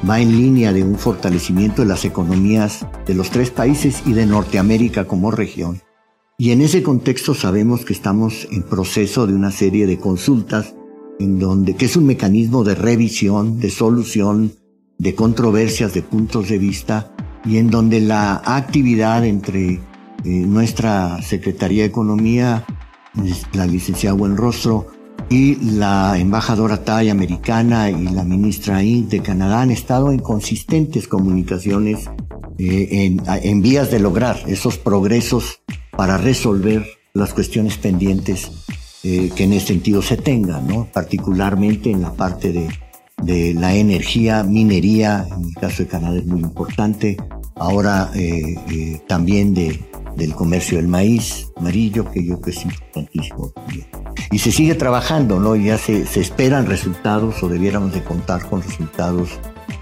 va 0.08 0.20
en 0.20 0.36
línea 0.36 0.72
de 0.72 0.84
un 0.84 0.96
fortalecimiento 0.96 1.82
de 1.82 1.88
las 1.88 2.04
economías 2.04 2.86
de 3.06 3.14
los 3.14 3.30
tres 3.30 3.50
países 3.50 4.02
y 4.06 4.12
de 4.12 4.26
Norteamérica 4.26 5.06
como 5.06 5.30
región. 5.30 5.80
Y 6.38 6.50
en 6.50 6.60
ese 6.60 6.82
contexto 6.82 7.34
sabemos 7.34 7.84
que 7.84 7.94
estamos 7.94 8.46
en 8.52 8.62
proceso 8.62 9.26
de 9.26 9.34
una 9.34 9.50
serie 9.50 9.86
de 9.86 9.98
consultas 9.98 10.74
en 11.18 11.38
donde, 11.38 11.74
que 11.74 11.86
es 11.86 11.96
un 11.96 12.06
mecanismo 12.06 12.62
de 12.62 12.74
revisión, 12.74 13.58
de 13.58 13.70
solución, 13.70 14.52
de 14.98 15.14
controversias, 15.14 15.94
de 15.94 16.02
puntos 16.02 16.48
de 16.48 16.58
vista, 16.58 17.12
y 17.44 17.58
en 17.58 17.70
donde 17.70 18.00
la 18.00 18.42
actividad 18.44 19.24
entre 19.24 19.74
eh, 19.74 19.80
nuestra 20.24 21.20
Secretaría 21.22 21.82
de 21.82 21.88
Economía, 21.88 22.64
la 23.52 23.66
licenciada 23.66 24.16
Buenrostro, 24.16 24.88
y 25.28 25.56
la 25.56 26.18
embajadora 26.18 26.84
Thai 26.84 27.10
americana 27.10 27.90
y 27.90 28.04
la 28.08 28.22
ministra 28.22 28.82
Ing 28.82 29.08
de 29.08 29.22
Canadá 29.22 29.62
han 29.62 29.70
estado 29.70 30.12
en 30.12 30.20
consistentes 30.20 31.08
comunicaciones 31.08 32.08
eh, 32.58 33.16
en, 33.26 33.62
vías 33.62 33.90
de 33.90 33.98
lograr 33.98 34.38
esos 34.46 34.78
progresos 34.78 35.60
para 35.90 36.16
resolver 36.16 36.86
las 37.12 37.34
cuestiones 37.34 37.76
pendientes 37.76 38.50
eh, 39.02 39.30
que 39.34 39.44
en 39.44 39.54
ese 39.54 39.68
sentido 39.68 40.00
se 40.00 40.16
tengan, 40.16 40.66
¿no? 40.66 40.86
particularmente 40.92 41.90
en 41.90 42.02
la 42.02 42.12
parte 42.12 42.52
de, 42.52 42.68
de, 43.22 43.54
la 43.54 43.74
energía, 43.74 44.42
minería, 44.42 45.26
en 45.36 45.44
el 45.46 45.54
caso 45.54 45.82
de 45.82 45.88
Canadá 45.88 46.18
es 46.18 46.26
muy 46.26 46.40
importante, 46.40 47.16
ahora 47.56 48.10
eh, 48.14 49.00
también 49.08 49.54
de, 49.54 49.80
del 50.16 50.34
comercio 50.34 50.78
del 50.78 50.88
maíz 50.88 51.48
amarillo, 51.56 52.10
que 52.10 52.24
yo 52.24 52.40
creo 52.40 52.40
que 52.40 52.50
es 52.50 52.64
importantísimo 52.64 53.50
también 53.50 53.86
y 54.30 54.38
se 54.38 54.52
sigue 54.52 54.74
trabajando, 54.74 55.38
¿no? 55.38 55.56
Ya 55.56 55.78
se, 55.78 56.02
esperan 56.02 56.66
resultados 56.66 57.42
o 57.42 57.48
debiéramos 57.48 57.92
de 57.92 58.02
contar 58.02 58.46
con 58.48 58.62
resultados 58.62 59.30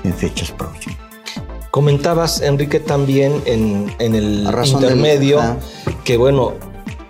en 0.02 0.12
fechas 0.14 0.50
próximas. 0.52 0.98
Comentabas, 1.70 2.40
Enrique, 2.40 2.78
también 2.78 3.42
en, 3.46 3.90
el 3.98 4.48
intermedio 4.64 5.40
que, 6.04 6.16
bueno, 6.16 6.52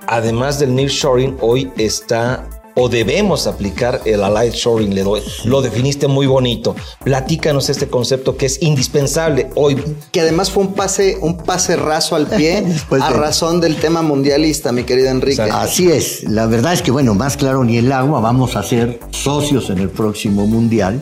además 0.07 0.59
del 0.59 0.75
nearshoring, 0.75 1.37
hoy 1.41 1.71
está 1.77 2.49
o 2.75 2.89
debemos 2.89 3.47
aplicar 3.47 4.01
el 4.05 4.23
Allied 4.23 4.53
Shoring, 4.53 4.95
le 4.95 5.03
doy. 5.03 5.23
Lo 5.45 5.63
definiste 5.63 6.09
muy 6.09 6.27
bonito. 6.27 6.75
Platícanos 7.05 7.71
este 7.71 7.89
concepto 7.89 8.37
que 8.37 8.47
es 8.47 8.63
indispensable 8.63 9.51
hoy. 9.55 9.77
Que 10.11 10.21
además 10.21 10.51
fue 10.51 10.65
un 10.65 10.75
pase, 10.75 11.19
un 11.21 11.37
pase 11.37 11.77
raso 11.77 12.17
al 12.17 12.27
pie 12.27 12.65
a 13.01 13.11
razón 13.11 13.61
del 13.61 13.77
tema 13.77 14.03
mundialista, 14.03 14.73
mi 14.73 14.85
querido 14.85 15.09
Enrique. 15.09 15.43
Así 15.43 15.91
es. 15.91 16.25
La 16.25 16.47
verdad 16.47 16.73
es 16.73 16.83
que, 16.83 16.91
bueno, 16.91 17.15
más 17.15 17.37
claro 17.37 17.65
ni 17.65 17.79
el 17.79 17.93
agua, 17.93 18.21
vamos 18.21 18.57
a 18.57 18.63
ser 18.63 18.99
socios 19.11 19.71
en 19.71 19.79
el 19.79 19.91
próximo 19.91 20.47
mundial 20.47 21.01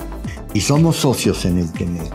y 0.52 0.60
somos 0.60 0.96
socios 0.96 1.44
en 1.44 1.58
el 1.58 1.72
TEMEC. 1.72 2.12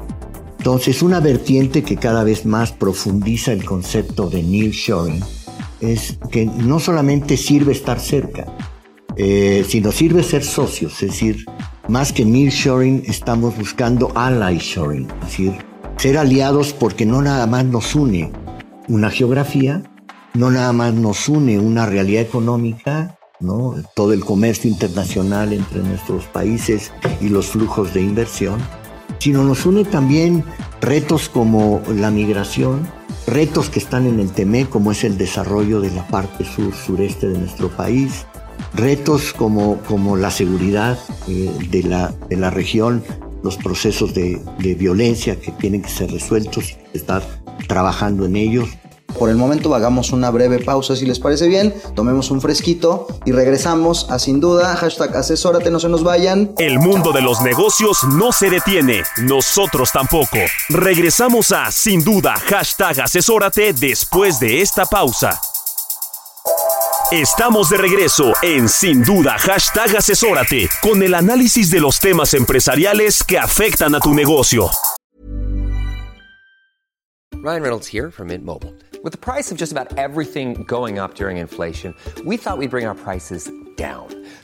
Entonces, 0.60 1.02
una 1.02 1.20
vertiente 1.20 1.84
que 1.84 1.96
cada 1.96 2.24
vez 2.24 2.46
más 2.46 2.72
profundiza 2.72 3.54
el 3.54 3.64
concepto 3.64 4.30
de 4.30 4.44
nearshoring 4.44 5.24
es 5.80 6.18
que 6.32 6.46
no 6.46 6.80
solamente 6.80 7.38
sirve 7.38 7.72
estar 7.72 8.00
cerca, 8.00 8.46
Eh, 9.20 9.66
si 9.68 9.82
nos 9.82 9.96
sirve 9.96 10.22
ser 10.22 10.44
socios, 10.44 10.94
es 11.02 11.10
decir, 11.10 11.46
más 11.88 12.14
que 12.14 12.24
nearshoring, 12.24 13.04
estamos 13.08 13.58
buscando 13.58 14.12
ally 14.16 14.60
shoring, 14.60 15.08
es 15.22 15.28
decir, 15.28 15.54
ser 15.98 16.20
aliados 16.20 16.72
porque 16.72 17.06
no 17.06 17.24
nada 17.24 17.48
más 17.48 17.66
nos 17.66 17.96
une 17.96 18.32
una 18.88 19.10
geografía, 19.10 19.82
no 20.36 20.52
nada 20.52 20.72
más 20.72 20.94
nos 20.94 21.28
une 21.28 21.58
una 21.58 21.88
realidad 21.88 22.22
económica, 22.22 23.18
¿no? 23.40 23.74
todo 23.96 24.14
el 24.14 24.24
comercio 24.24 24.70
internacional 24.70 25.52
entre 25.52 25.82
nuestros 25.82 26.26
países 26.26 26.92
y 27.20 27.30
los 27.30 27.48
flujos 27.48 27.96
de 27.96 28.02
inversión, 28.02 28.60
sino 29.18 29.44
nos 29.44 29.66
une 29.66 29.84
también 29.84 30.44
retos 30.80 31.28
como 31.28 31.82
la 31.90 32.12
migración, 32.12 32.88
retos 33.26 33.72
que 33.72 33.80
están 33.80 34.06
en 34.06 34.20
el 34.20 34.32
TEME, 34.32 34.68
como 34.68 34.92
es 34.92 35.04
el 35.04 35.18
desarrollo 35.18 35.82
de 35.82 35.90
la 35.90 36.08
parte 36.08 36.46
sur-sureste 36.46 37.30
de 37.30 37.40
nuestro 37.40 37.70
país, 37.70 38.28
retos 38.74 39.34
como, 39.34 39.78
como 39.88 40.16
la 40.18 40.32
seguridad 40.32 40.98
eh, 41.28 41.52
de, 41.70 41.84
la, 41.84 42.14
de 42.30 42.38
la 42.38 42.50
región, 42.50 43.04
los 43.44 43.58
procesos 43.58 44.14
de, 44.14 44.42
de 44.60 44.76
violencia 44.76 45.40
que 45.40 45.52
tienen 45.52 45.82
que 45.82 45.90
ser 45.90 46.12
resueltos 46.12 46.76
estar 46.94 47.24
trabajando 47.68 48.26
en 48.26 48.36
ellos. 48.36 48.70
Por 49.18 49.30
el 49.30 49.36
momento 49.38 49.74
hagamos 49.74 50.12
una 50.12 50.30
breve 50.30 50.60
pausa 50.60 50.96
si 50.96 51.06
les 51.06 51.20
parece 51.20 51.48
bien, 51.48 51.74
tomemos 51.96 52.30
un 52.30 52.40
fresquito 52.40 53.08
y 53.26 53.32
regresamos 53.32 54.06
a 54.12 54.20
sin 54.20 54.40
duda, 54.40 54.76
hashtag 54.76 55.16
asesórate, 55.16 55.72
no 55.72 55.80
se 55.80 55.90
nos 55.90 56.04
vayan. 56.04 56.52
El 56.60 56.78
mundo 56.78 57.12
de 57.14 57.22
los 57.22 57.42
negocios 57.42 57.98
no 58.04 58.32
se 58.32 58.50
detiene, 58.50 59.02
nosotros 59.24 59.92
tampoco. 59.92 60.38
Regresamos 60.70 61.52
a 61.52 61.72
sin 61.72 62.04
duda, 62.04 62.36
hashtag 62.36 63.02
asesórate 63.02 63.74
después 63.74 64.40
de 64.40 64.62
esta 64.62 64.86
pausa. 64.86 65.40
Estamos 67.12 67.70
de 67.70 67.78
regreso 67.78 68.34
en 68.42 68.68
Sin 68.68 69.02
Duda, 69.02 69.38
hashtag 69.40 69.96
asesórate, 69.96 70.68
con 70.82 71.02
el 71.02 71.14
análisis 71.14 71.72
de 71.72 71.80
los 71.80 72.02
temas 72.02 72.34
empresariales 72.34 73.24
que 73.24 73.40
afectan 73.40 73.96
a 73.96 74.02
tu 74.02 74.14
negocio. 74.14 74.70
Ryan 77.36 77.62
Reynolds 77.62 77.88
here 77.88 78.12
from 78.12 78.28
Mint 78.28 78.44
Mobile. 78.44 78.74
With 79.06 79.14
the 79.14 79.18
price 79.18 79.54
of 79.54 79.58
just 79.58 79.72
about 79.72 79.98
everything 79.98 80.66
going 80.68 81.00
up 81.00 81.16
during 81.16 81.38
inflation, 81.38 81.94
we 82.26 82.36
thought 82.36 82.58
we'd 82.58 82.72
bring 82.72 82.86
our 82.86 82.96
prices 82.96 83.50
down. 83.78 84.08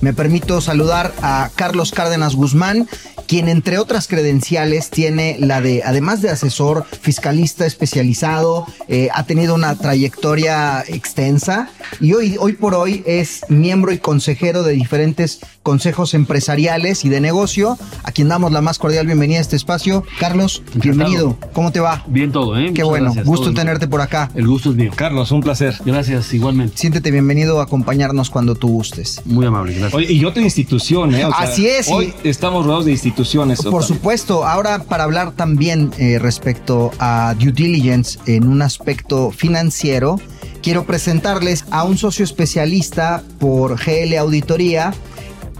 Me 0.00 0.12
permito 0.12 0.60
saludar 0.60 1.14
a 1.22 1.50
Carlos 1.54 1.90
Cárdenas 1.90 2.34
Guzmán, 2.34 2.88
quien 3.26 3.48
entre 3.48 3.78
otras 3.78 4.06
credenciales 4.06 4.90
tiene 4.90 5.36
la 5.40 5.60
de, 5.60 5.82
además 5.84 6.22
de 6.22 6.30
asesor 6.30 6.84
fiscalista 7.00 7.66
especializado, 7.66 8.66
eh, 8.88 9.08
ha 9.12 9.24
tenido 9.24 9.54
una 9.54 9.74
trayectoria 9.76 10.84
extensa 10.86 11.70
y 12.00 12.12
hoy, 12.12 12.36
hoy 12.38 12.52
por 12.52 12.74
hoy 12.74 13.02
es 13.06 13.44
miembro 13.48 13.92
y 13.92 13.98
consejero 13.98 14.62
de 14.62 14.74
diferentes 14.74 15.40
consejos 15.62 16.14
empresariales 16.14 17.04
y 17.04 17.08
de 17.08 17.20
negocio, 17.20 17.76
a 18.04 18.12
quien 18.12 18.28
damos 18.28 18.52
la 18.52 18.60
más 18.60 18.78
cordial 18.78 19.06
bienvenida 19.06 19.38
a 19.38 19.42
este 19.42 19.56
espacio. 19.56 20.04
Carlos, 20.20 20.62
bienvenido. 20.74 21.36
¿Cómo 21.52 21.72
te 21.72 21.80
va? 21.80 22.04
Bien 22.06 22.30
todo, 22.30 22.56
¿eh? 22.56 22.66
Qué 22.66 22.84
Muchas 22.84 22.88
bueno, 22.88 23.04
gracias, 23.06 23.26
gusto 23.26 23.46
bien. 23.46 23.56
tenerte 23.56 23.88
por 23.88 24.00
acá. 24.00 24.30
El 24.34 24.46
gusto 24.46 24.70
es 24.70 24.76
mío. 24.76 24.92
Carlos, 24.94 25.32
un 25.32 25.40
placer. 25.40 25.74
Gracias, 25.84 26.32
igualmente. 26.32 26.76
Siéntete 26.76 27.10
bienvenido 27.10 27.60
a 27.60 27.64
acompañarnos 27.64 28.30
cuando 28.30 28.54
tú 28.54 28.68
gustes. 28.68 29.20
Muy 29.24 29.46
amable, 29.46 29.72
gracias. 29.72 29.85
Oye, 29.94 30.12
y 30.12 30.24
otra 30.24 30.42
institución, 30.42 31.14
¿eh? 31.14 31.24
O 31.24 31.30
sea, 31.30 31.38
Así 31.40 31.66
es, 31.66 31.88
Hoy 31.88 32.14
y- 32.24 32.28
estamos 32.28 32.64
rodeados 32.64 32.84
de 32.86 32.92
instituciones. 32.92 33.62
Por 33.62 33.84
supuesto, 33.84 34.44
ahora 34.46 34.82
para 34.84 35.04
hablar 35.04 35.32
también 35.32 35.90
eh, 35.98 36.18
respecto 36.18 36.90
a 36.98 37.34
due 37.38 37.52
diligence 37.52 38.18
en 38.26 38.46
un 38.48 38.62
aspecto 38.62 39.30
financiero, 39.30 40.20
quiero 40.62 40.84
presentarles 40.86 41.64
a 41.70 41.84
un 41.84 41.96
socio 41.98 42.24
especialista 42.24 43.22
por 43.38 43.76
GL 43.78 44.16
Auditoría 44.18 44.92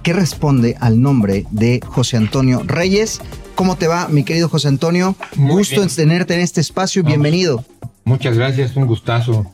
que 0.03 0.13
responde 0.13 0.77
al 0.81 1.01
nombre 1.03 1.47
de 1.51 1.81
José 1.85 2.17
Antonio 2.17 2.63
Reyes. 2.65 3.21
¿Cómo 3.57 3.77
te 3.77 3.89
va, 3.89 4.09
mi 4.09 4.23
querido 4.23 4.49
José 4.49 4.69
Antonio? 4.69 5.17
Muy 5.35 5.51
Gusto 5.59 5.77
bien. 5.77 5.89
en 5.89 5.95
tenerte 5.97 6.35
en 6.35 6.41
este 6.41 6.61
espacio. 6.61 7.03
Vamos. 7.03 7.15
Bienvenido. 7.15 7.65
Muchas 8.05 8.37
gracias, 8.37 8.77
un 8.77 8.87
gustazo 8.87 9.47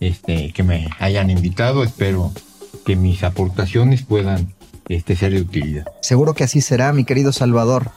este, 0.00 0.52
que 0.52 0.62
me 0.64 0.88
hayan 0.98 1.30
invitado. 1.30 1.84
Espero 1.84 2.32
que 2.84 2.96
mis 2.96 3.22
aportaciones 3.22 4.02
puedan 4.02 4.52
este, 4.88 5.16
ser 5.16 5.32
de 5.32 5.40
utilidad. 5.40 5.84
Seguro 6.00 6.34
que 6.34 6.44
así 6.44 6.60
será, 6.60 6.92
mi 6.92 7.04
querido 7.04 7.32
Salvador. 7.32 7.90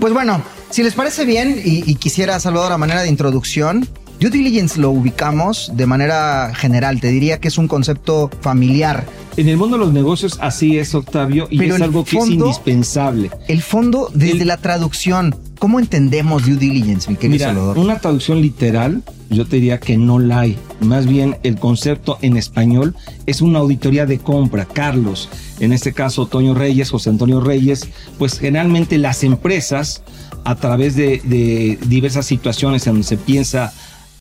Pues 0.00 0.12
bueno, 0.12 0.42
si 0.70 0.82
les 0.82 0.94
parece 0.94 1.24
bien 1.24 1.60
y, 1.64 1.90
y 1.90 1.94
quisiera, 1.96 2.38
Salvador, 2.40 2.72
a 2.72 2.78
manera 2.78 3.02
de 3.02 3.08
introducción, 3.08 3.88
due 4.20 4.30
diligence 4.30 4.80
lo 4.80 4.90
ubicamos 4.90 5.70
de 5.74 5.86
manera 5.86 6.52
general. 6.54 7.00
Te 7.00 7.08
diría 7.08 7.40
que 7.40 7.48
es 7.48 7.58
un 7.58 7.68
concepto 7.68 8.30
familiar. 8.40 9.06
En 9.36 9.48
el 9.50 9.56
mundo 9.58 9.76
de 9.78 9.84
los 9.84 9.92
negocios 9.92 10.38
así 10.40 10.78
es, 10.78 10.94
Octavio, 10.94 11.46
y 11.50 11.58
Pero 11.58 11.76
es 11.76 11.82
algo 11.82 12.04
que 12.04 12.16
es 12.16 12.26
indispensable. 12.28 13.30
El 13.48 13.60
fondo, 13.60 14.10
desde 14.14 14.42
El- 14.42 14.48
la 14.48 14.56
traducción, 14.56 15.36
¿cómo 15.58 15.78
entendemos 15.78 16.46
due 16.46 16.56
diligence, 16.56 17.10
mi 17.10 17.16
querido 17.16 17.34
Mira, 17.38 17.48
Salvador? 17.48 17.78
una 17.78 17.98
traducción 17.98 18.40
literal, 18.40 19.02
yo 19.28 19.44
te 19.46 19.56
diría 19.56 19.78
que 19.78 19.98
no 19.98 20.18
la 20.18 20.40
hay. 20.40 20.56
Más 20.80 21.06
bien, 21.06 21.36
el 21.42 21.56
concepto 21.58 22.16
en 22.22 22.38
español 22.38 22.94
es 23.26 23.42
una 23.42 23.58
auditoría 23.58 24.06
de 24.06 24.18
compra. 24.18 24.64
Carlos, 24.64 25.28
en 25.60 25.72
este 25.74 25.92
caso, 25.92 26.26
Toño 26.26 26.54
Reyes, 26.54 26.90
José 26.90 27.10
Antonio 27.10 27.40
Reyes, 27.40 27.88
pues 28.18 28.38
generalmente 28.38 28.96
las 28.96 29.22
empresas, 29.22 30.02
a 30.44 30.54
través 30.54 30.94
de, 30.96 31.20
de 31.24 31.78
diversas 31.88 32.24
situaciones 32.24 32.86
en 32.86 32.94
donde 32.94 33.06
se 33.08 33.16
piensa 33.16 33.74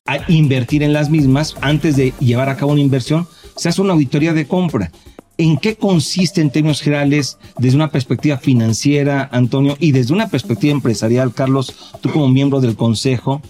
a 0.06 0.20
invertir 0.32 0.84
en 0.84 0.94
las 0.94 1.10
mismas, 1.10 1.56
antes 1.62 1.96
de 1.96 2.13
llevar 2.20 2.50
a 2.50 2.56
cabo 2.56 2.74
una 2.74 2.82
inversión, 2.82 3.28
se 3.56 3.70
hace 3.70 3.82
una 3.82 3.94
auditoría 3.94 4.34
de 4.34 4.46
compra. 4.46 4.91
¿En 5.38 5.58
qué 5.58 5.76
consiste 5.76 6.41
en 6.41 6.52
términos 6.52 6.82
generales 6.82 7.39
desde 7.58 7.76
una 7.76 7.91
perspectiva 7.91 8.38
financiera, 8.38 9.28
Antonio, 9.32 9.76
y 9.80 9.91
desde 9.91 10.13
una 10.13 10.30
perspectiva 10.30 10.74
empresarial, 10.74 11.34
Carlos, 11.34 11.76
tú 12.02 12.12
como 12.12 12.30
miembro 12.30 12.62
del 12.62 12.76
Consejo, 12.76 13.41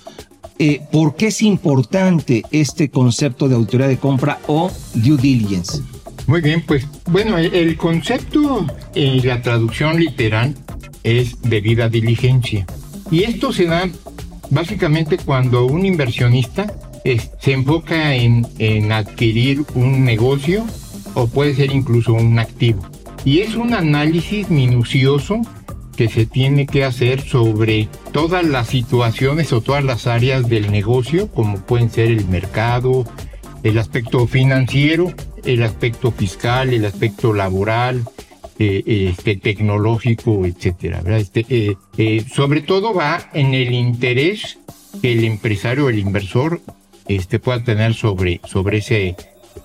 eh, 0.58 0.82
¿por 0.92 1.16
qué 1.18 1.28
es 1.28 1.42
importante 1.42 2.44
este 2.52 2.90
concepto 2.90 3.50
de 3.50 3.56
auditoría 3.56 3.88
de 3.88 3.98
compra 3.98 4.40
o 4.48 4.72
due 4.94 5.18
diligence? 5.18 5.82
Muy 6.26 6.40
bien, 6.40 6.64
pues 6.66 6.88
bueno, 7.08 7.38
el, 7.38 7.76
concepto 7.76 8.66
en 8.96 9.28
la 9.28 9.42
traducción 9.42 10.00
literal 10.00 10.56
es 11.04 11.42
debida 11.42 11.90
diligencia. 11.90 12.66
Y 13.12 13.24
esto 13.24 13.52
se 13.52 13.66
da 13.66 13.88
básicamente 14.50 15.18
cuando 15.18 15.66
un 15.66 15.86
inversionista 15.86 16.72
es- 17.04 17.32
se 17.40 17.54
enfoca 17.54 18.16
en, 18.16 18.48
en 18.60 18.92
adquirir 18.92 19.64
un 19.76 20.04
negocio 20.04 20.66
o 21.14 21.28
puede 21.28 21.56
ser 21.56 21.72
incluso 21.74 22.14
un 22.14 22.40
activo. 22.40 22.82
Y 23.24 23.40
es 23.40 23.56
un 23.56 23.74
análisis 23.74 24.50
minucioso 24.50 25.42
que 25.96 26.10
se 26.10 26.26
tiene 26.26 26.66
que 26.68 26.84
hacer 26.84 27.22
sobre 27.22 27.88
todas 28.12 28.44
las 28.46 28.68
situaciones 28.68 29.54
o 29.54 29.62
todas 29.62 29.84
las 29.84 30.08
áreas 30.08 30.48
del 30.50 30.70
negocio, 30.72 31.32
como 31.32 31.58
pueden 31.60 31.90
ser 31.90 32.08
el 32.08 32.28
mercado, 32.28 33.06
el 33.64 33.78
aspecto 33.80 34.28
financiero, 34.28 35.14
el 35.46 35.64
aspecto 35.64 36.12
fiscal, 36.12 36.74
el 36.74 36.86
aspecto 36.86 37.34
laboral, 37.34 37.98
eh, 37.98 38.04
eh, 38.04 38.25
este, 38.58 39.36
tecnológico, 39.38 40.46
etcétera. 40.46 41.02
¿verdad? 41.02 41.20
Este, 41.20 41.46
eh, 41.50 41.76
eh, 41.98 42.26
sobre 42.34 42.62
todo 42.62 42.94
va 42.94 43.30
en 43.34 43.54
el 43.54 43.74
interés 43.74 44.60
que 45.02 45.12
el 45.12 45.24
empresario 45.24 45.90
el 45.90 46.00
inversor 46.00 46.62
este, 47.08 47.40
pueda 47.40 47.64
tener 47.64 47.94
sobre, 47.94 48.42
sobre 48.46 48.78
ese, 48.78 49.16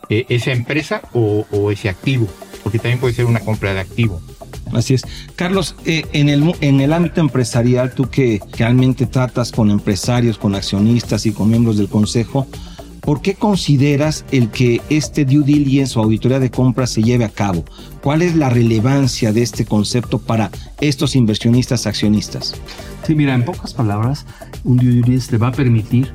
eh, 0.08 0.26
esa 0.28 0.52
empresa 0.52 1.02
o, 1.12 1.70
ese 1.70 1.88
activo, 1.88 2.26
porque 2.62 2.78
también 2.78 2.98
puede 2.98 3.14
ser 3.14 3.26
una 3.26 3.40
compra 3.40 3.72
de 3.74 3.80
activo. 3.80 4.20
Así 4.72 4.94
es. 4.94 5.02
Carlos, 5.36 5.74
eh, 5.84 6.04
en, 6.12 6.28
el, 6.28 6.54
en 6.60 6.80
el 6.80 6.92
ámbito 6.92 7.20
empresarial, 7.20 7.92
tú 7.94 8.08
que 8.08 8.40
realmente 8.56 9.06
tratas 9.06 9.50
con 9.50 9.70
empresarios, 9.70 10.38
con 10.38 10.54
accionistas 10.54 11.26
y 11.26 11.32
con 11.32 11.48
miembros 11.48 11.76
del 11.76 11.88
consejo, 11.88 12.46
¿por 13.00 13.22
qué 13.22 13.34
consideras 13.34 14.24
el 14.30 14.50
que 14.50 14.80
este 14.88 15.24
due 15.24 15.44
diligence 15.44 15.98
o 15.98 16.02
auditoría 16.02 16.38
de 16.38 16.50
compra 16.50 16.86
se 16.86 17.02
lleve 17.02 17.24
a 17.24 17.28
cabo? 17.28 17.64
¿Cuál 18.02 18.22
es 18.22 18.34
la 18.36 18.50
relevancia 18.50 19.32
de 19.32 19.42
este 19.42 19.64
concepto 19.64 20.18
para 20.18 20.50
estos 20.80 21.16
inversionistas 21.16 21.86
accionistas? 21.86 22.54
Sí, 23.06 23.14
mira, 23.14 23.34
en 23.34 23.44
pocas 23.44 23.74
palabras, 23.74 24.26
un 24.64 24.76
due 24.76 24.90
diligence 24.90 25.30
te 25.30 25.38
va 25.38 25.48
a 25.48 25.52
permitir 25.52 26.12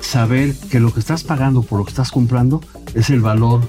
saber 0.00 0.54
que 0.70 0.80
lo 0.80 0.92
que 0.92 1.00
estás 1.00 1.24
pagando 1.24 1.62
por 1.62 1.78
lo 1.78 1.84
que 1.84 1.90
estás 1.90 2.10
comprando 2.10 2.60
es 2.94 3.10
el 3.10 3.20
valor 3.20 3.62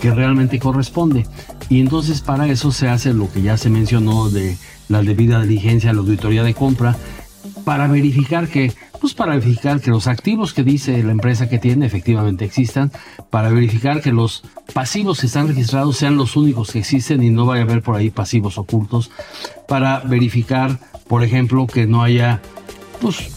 que 0.00 0.12
realmente 0.12 0.58
corresponde. 0.58 1.26
Y 1.68 1.80
entonces 1.80 2.20
para 2.20 2.48
eso 2.48 2.72
se 2.72 2.88
hace 2.88 3.12
lo 3.12 3.30
que 3.30 3.42
ya 3.42 3.56
se 3.56 3.70
mencionó 3.70 4.30
de 4.30 4.56
la 4.88 5.02
debida 5.02 5.42
diligencia, 5.42 5.92
la 5.92 6.00
auditoría 6.00 6.42
de 6.42 6.54
compra, 6.54 6.96
para 7.68 7.86
verificar 7.86 8.48
que, 8.48 8.72
pues 8.98 9.12
para 9.12 9.34
verificar 9.34 9.82
que 9.82 9.90
los 9.90 10.06
activos 10.06 10.54
que 10.54 10.64
dice 10.64 11.02
la 11.02 11.12
empresa 11.12 11.50
que 11.50 11.58
tiene 11.58 11.84
efectivamente 11.84 12.46
existan, 12.46 12.90
para 13.28 13.50
verificar 13.50 14.00
que 14.00 14.10
los 14.10 14.42
pasivos 14.72 15.20
que 15.20 15.26
están 15.26 15.48
registrados 15.48 15.98
sean 15.98 16.16
los 16.16 16.34
únicos 16.34 16.72
que 16.72 16.78
existen 16.78 17.22
y 17.22 17.28
no 17.28 17.44
vaya 17.44 17.60
a 17.60 17.64
haber 17.64 17.82
por 17.82 17.96
ahí 17.96 18.08
pasivos 18.08 18.56
ocultos, 18.56 19.10
para 19.68 20.00
verificar, 20.00 20.78
por 21.08 21.22
ejemplo, 21.22 21.66
que 21.66 21.86
no 21.86 22.02
haya, 22.02 22.40
pues, 23.02 23.28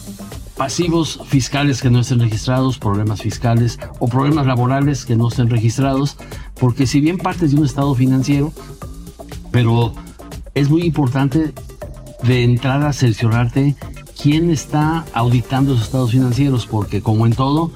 pasivos 0.56 1.20
fiscales 1.26 1.82
que 1.82 1.90
no 1.90 2.00
estén 2.00 2.22
registrados, 2.22 2.78
problemas 2.78 3.22
fiscales 3.22 3.80
o 4.00 4.08
problemas 4.08 4.46
laborales 4.46 5.04
que 5.04 5.18
no 5.18 5.28
estén 5.28 5.50
registrados, 5.50 6.16
porque 6.58 6.88
si 6.88 7.02
bien 7.02 7.18
partes 7.18 7.52
de 7.52 7.58
un 7.58 7.66
estado 7.66 7.94
financiero, 7.96 8.54
pero 9.52 9.94
es 10.56 10.70
muy 10.70 10.84
importante 10.84 11.54
de 12.24 12.44
entrada 12.44 12.94
cerciorarte 12.94 13.76
quién 14.22 14.52
está 14.52 15.06
auditando 15.14 15.74
esos 15.74 15.86
estados 15.86 16.12
financieros, 16.12 16.68
porque 16.68 17.02
como 17.02 17.26
en 17.26 17.34
todo, 17.34 17.72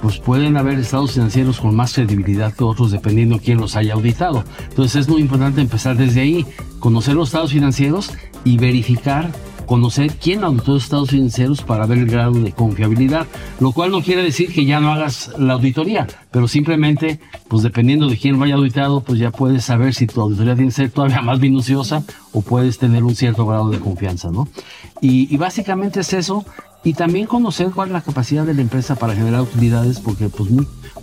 pues 0.00 0.18
pueden 0.18 0.56
haber 0.56 0.78
estados 0.78 1.12
financieros 1.12 1.60
con 1.60 1.74
más 1.74 1.94
credibilidad 1.94 2.52
que 2.54 2.64
otros 2.64 2.90
dependiendo 2.90 3.40
quién 3.42 3.58
los 3.58 3.74
haya 3.74 3.94
auditado. 3.94 4.44
Entonces 4.68 5.02
es 5.02 5.08
muy 5.08 5.20
importante 5.20 5.60
empezar 5.60 5.96
desde 5.96 6.20
ahí, 6.20 6.46
conocer 6.78 7.14
los 7.14 7.28
estados 7.28 7.52
financieros 7.52 8.12
y 8.44 8.58
verificar 8.58 9.32
conocer 9.68 10.10
quién 10.14 10.42
auditó 10.42 10.76
estados 10.76 11.10
financieros 11.10 11.62
para 11.62 11.86
ver 11.86 11.98
el 11.98 12.06
grado 12.06 12.32
de 12.32 12.52
confiabilidad, 12.52 13.26
lo 13.60 13.72
cual 13.72 13.90
no 13.90 14.02
quiere 14.02 14.22
decir 14.22 14.52
que 14.52 14.64
ya 14.64 14.80
no 14.80 14.90
hagas 14.90 15.30
la 15.38 15.52
auditoría, 15.52 16.06
pero 16.30 16.48
simplemente, 16.48 17.20
pues 17.48 17.62
dependiendo 17.62 18.08
de 18.08 18.16
quién 18.16 18.38
vaya 18.40 18.54
auditado, 18.54 19.02
pues 19.02 19.18
ya 19.18 19.30
puedes 19.30 19.64
saber 19.64 19.94
si 19.94 20.06
tu 20.06 20.20
auditoría 20.22 20.54
tiene 20.54 20.70
que 20.70 20.74
ser 20.74 20.90
todavía 20.90 21.20
más 21.20 21.38
minuciosa 21.38 22.02
o 22.32 22.40
puedes 22.40 22.78
tener 22.78 23.04
un 23.04 23.14
cierto 23.14 23.46
grado 23.46 23.68
de 23.68 23.78
confianza, 23.78 24.30
¿no? 24.30 24.48
Y, 25.00 25.32
y 25.32 25.36
básicamente 25.36 26.00
es 26.00 26.12
eso, 26.14 26.44
y 26.84 26.94
también 26.94 27.26
conocer 27.26 27.70
cuál 27.74 27.88
es 27.88 27.92
la 27.92 28.00
capacidad 28.00 28.44
de 28.44 28.54
la 28.54 28.62
empresa 28.62 28.94
para 28.94 29.14
generar 29.14 29.42
utilidades, 29.42 30.00
porque 30.00 30.28
pues 30.28 30.50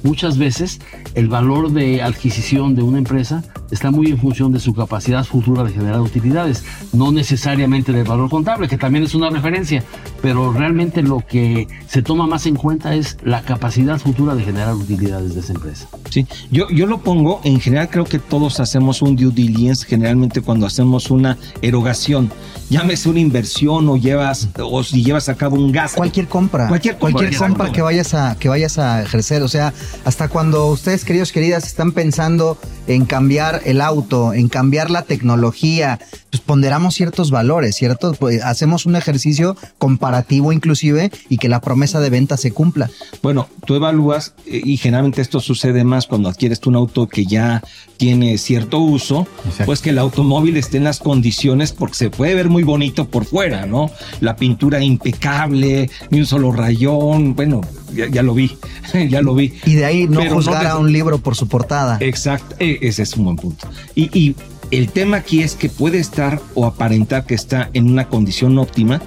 muchas 0.03 0.37
veces 0.37 0.79
el 1.15 1.27
valor 1.27 1.71
de 1.71 2.01
adquisición 2.01 2.75
de 2.75 2.83
una 2.83 2.97
empresa 2.97 3.43
está 3.71 3.91
muy 3.91 4.07
en 4.07 4.17
función 4.17 4.51
de 4.51 4.59
su 4.59 4.73
capacidad 4.73 5.23
futura 5.23 5.63
de 5.63 5.71
generar 5.71 6.01
utilidades, 6.01 6.63
no 6.93 7.11
necesariamente 7.11 7.91
del 7.91 8.05
valor 8.05 8.29
contable, 8.29 8.67
que 8.67 8.77
también 8.77 9.03
es 9.03 9.15
una 9.15 9.29
referencia, 9.29 9.83
pero 10.21 10.53
realmente 10.53 11.01
lo 11.01 11.19
que 11.19 11.67
se 11.87 12.01
toma 12.01 12.27
más 12.27 12.45
en 12.45 12.55
cuenta 12.55 12.95
es 12.95 13.17
la 13.23 13.41
capacidad 13.41 13.99
futura 13.99 14.35
de 14.35 14.43
generar 14.43 14.75
utilidades 14.75 15.33
de 15.33 15.41
esa 15.41 15.53
empresa. 15.53 15.87
Sí, 16.09 16.25
yo, 16.51 16.69
yo 16.69 16.85
lo 16.85 16.99
pongo, 16.99 17.41
en 17.43 17.59
general 17.59 17.89
creo 17.89 18.05
que 18.05 18.19
todos 18.19 18.59
hacemos 18.59 19.01
un 19.01 19.15
due 19.15 19.31
diligence 19.31 19.85
generalmente 19.85 20.41
cuando 20.41 20.65
hacemos 20.65 21.09
una 21.09 21.37
erogación, 21.61 22.31
llámese 22.69 23.09
una 23.09 23.19
inversión 23.19 23.89
o 23.89 23.97
llevas 23.97 24.49
o 24.59 24.83
si 24.83 25.03
llevas 25.03 25.29
a 25.29 25.35
cabo 25.35 25.55
un 25.55 25.64
gasto. 25.71 25.97
Cualquier 25.97 26.27
compra. 26.27 26.67
Cualquier, 26.67 26.97
cualquier 26.97 27.35
compra 27.35 27.71
que 27.71 27.81
vayas 27.81 28.13
a 28.13 28.35
que 28.39 28.49
vayas 28.49 28.77
a 28.77 29.01
ejercer, 29.01 29.43
o 29.43 29.47
sea, 29.47 29.73
hasta 30.03 30.27
cuando 30.27 30.67
ustedes 30.67 31.05
queridos 31.05 31.31
queridas 31.31 31.65
están 31.65 31.91
pensando 31.91 32.57
en 32.87 33.05
cambiar 33.05 33.61
el 33.65 33.81
auto, 33.81 34.33
en 34.33 34.49
cambiar 34.49 34.89
la 34.89 35.03
tecnología, 35.03 35.99
pues 36.35 36.45
ponderamos 36.45 36.95
ciertos 36.95 37.31
valores, 37.31 37.77
¿cierto? 37.77 38.13
Pues 38.13 38.43
hacemos 38.43 38.85
un 38.85 38.97
ejercicio 38.97 39.55
comparativo 39.77 40.51
inclusive 40.51 41.09
y 41.29 41.37
que 41.37 41.47
la 41.47 41.61
promesa 41.61 42.01
de 42.01 42.09
venta 42.09 42.35
se 42.35 42.51
cumpla. 42.51 42.89
Bueno, 43.23 43.47
tú 43.65 43.75
evalúas 43.75 44.33
eh, 44.45 44.61
y 44.61 44.75
generalmente 44.75 45.21
esto 45.21 45.39
sucede 45.39 45.85
más 45.85 46.07
cuando 46.07 46.27
adquieres 46.27 46.59
un 46.65 46.75
auto 46.75 47.07
que 47.07 47.25
ya 47.25 47.63
tiene 47.95 48.37
cierto 48.37 48.79
uso, 48.79 49.27
pues 49.65 49.79
que 49.79 49.91
el 49.91 49.97
automóvil 49.97 50.57
esté 50.57 50.75
en 50.75 50.83
las 50.83 50.99
condiciones 50.99 51.71
porque 51.71 51.95
se 51.95 52.09
puede 52.09 52.35
ver 52.35 52.49
muy 52.49 52.63
bonito 52.63 53.07
por 53.07 53.23
fuera, 53.23 53.65
¿no? 53.65 53.89
La 54.19 54.35
pintura 54.35 54.83
impecable, 54.83 55.89
ni 56.09 56.19
un 56.19 56.25
solo 56.25 56.51
rayón, 56.51 57.33
bueno, 57.33 57.61
ya, 57.93 58.23
lo 58.23 58.33
vi, 58.33 58.57
ya 59.09 59.21
lo 59.21 59.35
vi. 59.35 59.53
Y 59.65 59.75
de 59.75 59.85
ahí 59.85 60.07
no 60.09 60.21
juzgar 60.29 60.67
a 60.67 60.77
un 60.77 60.91
libro 60.91 61.19
por 61.19 61.37
su 61.37 61.47
portada. 61.47 61.97
Exacto, 62.01 62.57
e, 62.59 62.79
ese 62.81 63.03
es 63.03 63.15
un 63.15 63.23
buen 63.23 63.37
punto. 63.37 63.69
Y, 63.95 64.09
y 64.17 64.35
el 64.71 64.89
tema 64.89 65.17
aquí 65.17 65.41
es 65.41 65.55
que 65.55 65.69
puede 65.69 65.99
estar 65.99 66.41
o 66.53 66.65
aparentar 66.65 67.25
que 67.25 67.35
está 67.35 67.69
en 67.73 67.89
una 67.89 68.09
condición 68.09 68.57
óptima, 68.57 69.01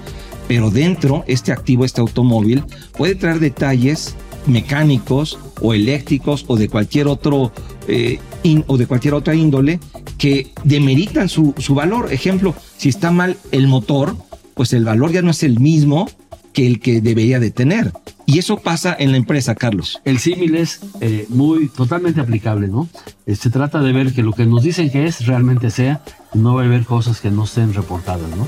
pero 0.47 0.71
dentro 0.71 1.23
este 1.27 1.51
activo, 1.51 1.85
este 1.85 2.01
automóvil, 2.01 2.63
puede 2.97 3.15
traer 3.15 3.39
detalles 3.39 4.15
mecánicos 4.47 5.37
o 5.61 5.73
eléctricos 5.73 6.45
o 6.47 6.57
de 6.57 6.69
cualquier 6.69 7.07
otro 7.07 7.51
eh, 7.87 8.19
o 8.67 8.77
de 8.77 8.87
cualquier 8.87 9.13
otra 9.13 9.35
índole 9.35 9.79
que 10.17 10.51
demeritan 10.63 11.29
su, 11.29 11.53
su 11.57 11.75
valor. 11.75 12.11
Ejemplo, 12.11 12.55
si 12.77 12.89
está 12.89 13.11
mal 13.11 13.37
el 13.51 13.67
motor, 13.67 14.15
pues 14.55 14.73
el 14.73 14.85
valor 14.85 15.11
ya 15.11 15.21
no 15.21 15.31
es 15.31 15.43
el 15.43 15.59
mismo 15.59 16.09
que 16.53 16.67
el 16.67 16.79
que 16.79 17.01
debería 17.01 17.39
de 17.39 17.51
tener. 17.51 17.91
Y 18.29 18.37
eso 18.37 18.57
pasa 18.57 18.95
en 18.99 19.09
la 19.09 19.17
empresa, 19.17 19.55
Carlos. 19.55 19.99
El 20.05 20.19
símil 20.19 20.55
es 20.55 20.81
eh, 21.01 21.25
muy 21.29 21.67
totalmente 21.67 22.21
aplicable, 22.21 22.67
¿no? 22.67 22.87
Eh, 23.25 23.33
se 23.33 23.49
trata 23.49 23.81
de 23.81 23.91
ver 23.91 24.13
que 24.13 24.21
lo 24.21 24.33
que 24.33 24.45
nos 24.45 24.61
dicen 24.61 24.91
que 24.91 25.07
es 25.07 25.25
realmente 25.25 25.71
sea, 25.71 26.03
no 26.35 26.53
va 26.53 26.61
a 26.61 26.65
haber 26.65 26.85
cosas 26.85 27.21
que 27.21 27.31
no 27.31 27.45
estén 27.45 27.73
reportadas, 27.73 28.29
¿no? 28.37 28.47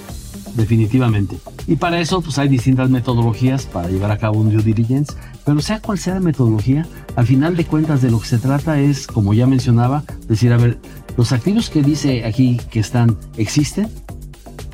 Definitivamente. 0.53 1.39
Y 1.65 1.77
para 1.77 1.99
eso, 1.99 2.21
pues 2.21 2.37
hay 2.37 2.47
distintas 2.47 2.91
metodologías 2.91 3.65
para 3.65 3.89
llevar 3.89 4.11
a 4.11 4.19
cabo 4.19 4.39
un 4.39 4.51
due 4.51 4.61
diligence, 4.61 5.15
pero 5.45 5.59
sea 5.61 5.81
cual 5.81 5.97
sea 5.97 6.13
la 6.13 6.19
metodología, 6.19 6.85
al 7.15 7.25
final 7.25 7.57
de 7.57 7.65
cuentas 7.65 8.03
de 8.03 8.11
lo 8.11 8.19
que 8.19 8.27
se 8.27 8.37
trata 8.37 8.79
es, 8.79 9.07
como 9.07 9.33
ya 9.33 9.47
mencionaba, 9.47 10.03
decir, 10.27 10.53
a 10.53 10.57
ver, 10.57 10.77
los 11.17 11.31
activos 11.31 11.71
que 11.71 11.81
dice 11.81 12.23
aquí 12.25 12.61
que 12.69 12.79
están, 12.81 13.17
¿existen? 13.35 13.89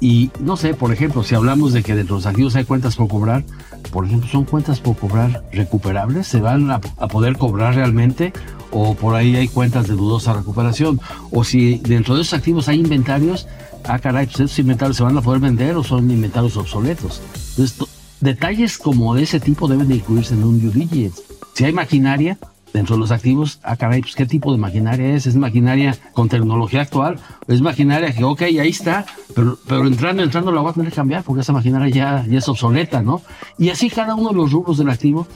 Y 0.02 0.32
no 0.42 0.58
sé, 0.58 0.74
por 0.74 0.92
ejemplo, 0.92 1.24
si 1.24 1.34
hablamos 1.34 1.72
de 1.72 1.82
que 1.82 1.96
de 1.96 2.04
los 2.04 2.26
activos 2.26 2.58
hay 2.58 2.66
cuentas 2.66 2.98
por 2.98 3.08
cobrar, 3.08 3.46
por 3.88 4.06
ejemplo, 4.06 4.30
son 4.30 4.46
cuentas 4.46 4.80
por 4.80 4.98
cobrar 4.98 5.44
recuperables, 5.52 6.28
se 6.28 6.40
van 6.40 6.70
a, 6.72 6.80
poder 6.80 7.38
cobrar 7.38 7.76
realmente 7.76 8.34
o 8.72 8.96
por 8.96 9.16
ahí 9.16 9.36
hay 9.36 9.48
cuentas 9.48 9.88
de 9.88 9.96
dudosa 9.96 10.34
recuperación 10.34 11.00
o 11.32 11.44
si 11.44 11.78
dentro 11.80 12.16
de 12.16 12.22
esos 12.22 12.34
activos 12.34 12.68
hay 12.68 12.80
inventarios, 12.80 13.48
ah 13.86 14.00
caray, 14.00 14.26
pues 14.26 14.40
esos 14.40 14.60
inventarios 14.60 14.98
se 14.98 15.04
van 15.04 15.18
a 15.18 15.22
poder 15.22 15.40
vender 15.40 15.76
o 15.76 15.84
son 15.84 16.10
inventarios 16.12 16.58
obsoletos. 16.58 17.22
Entonces, 17.52 17.78
detalles 18.20 18.78
como 18.78 19.16
de 19.16 19.24
ese 19.24 19.40
tipo 19.40 19.68
deben 19.68 19.88
de 19.88 19.96
incluirse 19.96 20.34
en 20.34 20.44
un 20.44 20.62
due 20.62 20.72
diligence. 20.72 21.22
Si 21.54 21.66
hay 21.66 21.74
maquinaria, 21.74 22.38
dentro 22.74 22.96
de 22.96 23.00
los 23.00 23.12
activos, 23.12 23.60
ah, 23.64 23.76
caray, 23.76 24.02
pues 24.02 24.16
qué 24.16 24.26
tipo 24.26 24.52
de 24.52 24.58
maquinaria 24.58 25.16
es, 25.16 25.26
es 25.26 25.36
maquinaria 25.36 25.98
con 26.14 26.30
tecnología 26.30 26.82
actual, 26.82 27.20
es 27.48 27.62
maquinaria 27.62 28.14
que, 28.14 28.24
ok, 28.24 28.42
ahí 28.44 28.70
está, 28.70 29.06
pero, 29.36 29.58
pero 29.68 29.88
entrando, 29.88 30.24
entrando 30.24 30.52
la 30.52 30.62
voy 30.62 30.72
a 30.72 30.74
tener 30.74 30.90
que 30.90 30.96
cambiar 30.96 31.24
porque 31.24 31.42
esa 31.42 31.54
maquinaria 31.54 31.90
ya, 31.90 32.26
ya 32.28 32.38
es 32.38 32.48
obsoleta, 32.48 33.02
¿no? 33.02 33.22
Y 33.58 33.70
así 33.70 33.90
cada 33.90 34.16
uno 34.16 34.30
de 34.30 34.36
los 34.36 34.52
rubros 34.52 34.78
del 34.78 34.90
activo 34.90 35.28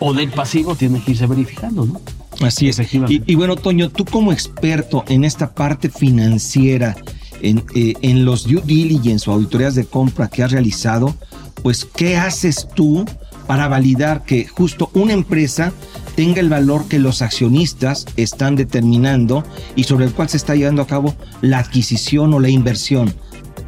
o 0.00 0.12
del 0.12 0.30
pasivo 0.30 0.74
tiene 0.74 1.00
que 1.00 1.12
irse 1.12 1.26
verificando, 1.26 1.86
¿no? 1.86 2.00
Así 2.40 2.68
es. 2.68 2.80
Y, 2.80 3.22
y 3.26 3.34
bueno, 3.34 3.56
Toño, 3.56 3.90
tú 3.90 4.04
como 4.04 4.32
experto 4.32 5.04
en 5.08 5.24
esta 5.24 5.54
parte 5.54 5.88
financiera, 5.88 6.96
en, 7.40 7.64
eh, 7.74 7.94
en 8.02 8.24
los 8.24 8.44
due 8.44 8.62
diligence 8.64 9.28
o 9.28 9.34
auditorías 9.34 9.74
de 9.74 9.84
compra 9.84 10.28
que 10.28 10.42
has 10.42 10.50
realizado, 10.50 11.14
pues, 11.62 11.84
¿qué 11.84 12.16
haces 12.16 12.68
tú 12.74 13.04
para 13.52 13.68
validar 13.68 14.24
que 14.24 14.46
justo 14.46 14.90
una 14.94 15.12
empresa 15.12 15.74
tenga 16.16 16.40
el 16.40 16.48
valor 16.48 16.88
que 16.88 16.98
los 16.98 17.20
accionistas 17.20 18.06
están 18.16 18.56
determinando 18.56 19.44
y 19.76 19.84
sobre 19.84 20.06
el 20.06 20.12
cual 20.12 20.30
se 20.30 20.38
está 20.38 20.54
llevando 20.54 20.80
a 20.80 20.86
cabo 20.86 21.14
la 21.42 21.58
adquisición 21.58 22.32
o 22.32 22.40
la 22.40 22.48
inversión. 22.48 23.12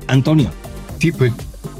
Antonio. 0.06 0.50
Sí, 1.00 1.12
pues, 1.12 1.34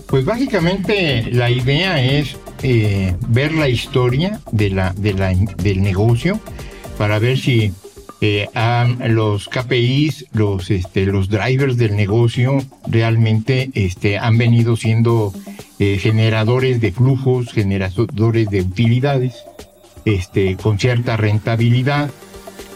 pues 0.06 0.26
básicamente 0.26 1.30
la 1.32 1.48
idea 1.48 2.04
es 2.04 2.36
eh, 2.62 3.16
ver 3.28 3.54
la 3.54 3.70
historia 3.70 4.38
de 4.52 4.68
la, 4.68 4.92
del 4.92 5.80
negocio 5.80 6.38
para 6.98 7.18
ver 7.18 7.38
si 7.38 7.72
eh, 8.20 8.48
los 9.08 9.48
KPIs, 9.48 10.26
los, 10.32 10.70
este, 10.70 11.06
los 11.06 11.28
drivers 11.28 11.76
del 11.76 11.96
negocio 11.96 12.58
realmente 12.86 13.70
este, 13.74 14.18
han 14.18 14.38
venido 14.38 14.76
siendo 14.76 15.32
eh, 15.78 15.98
generadores 16.00 16.80
de 16.80 16.92
flujos, 16.92 17.52
generadores 17.52 18.48
de 18.50 18.60
utilidades 18.60 19.44
este, 20.04 20.56
con 20.56 20.78
cierta 20.78 21.16
rentabilidad, 21.16 22.10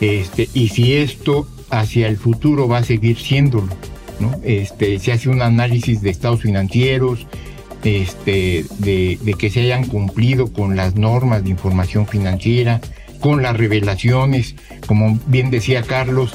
este, 0.01 0.49
y 0.55 0.69
si 0.69 0.95
esto 0.95 1.47
hacia 1.71 2.09
el 2.09 2.17
futuro 2.17 2.69
va 2.69 2.79
a 2.79 2.85
seguir 2.85 3.19
siéndolo. 3.19 3.69
¿no? 4.21 4.33
Este, 4.43 4.99
se 4.99 5.13
hace 5.13 5.29
un 5.29 5.43
análisis 5.43 6.03
de 6.03 6.11
estados 6.11 6.43
financieros, 6.43 7.27
este, 7.85 8.65
de 8.81 9.37
que 9.39 9.51
se 9.51 9.61
hayan 9.61 9.87
cumplido 9.87 10.53
con 10.53 10.75
las 10.75 10.97
normas 10.97 11.45
de 11.45 11.51
información 11.51 12.07
financiera, 12.09 12.81
con 13.21 13.43
las 13.43 13.57
revelaciones, 13.57 14.55
como 14.87 15.19
bien 15.27 15.51
decía 15.51 15.83
Carlos, 15.83 16.33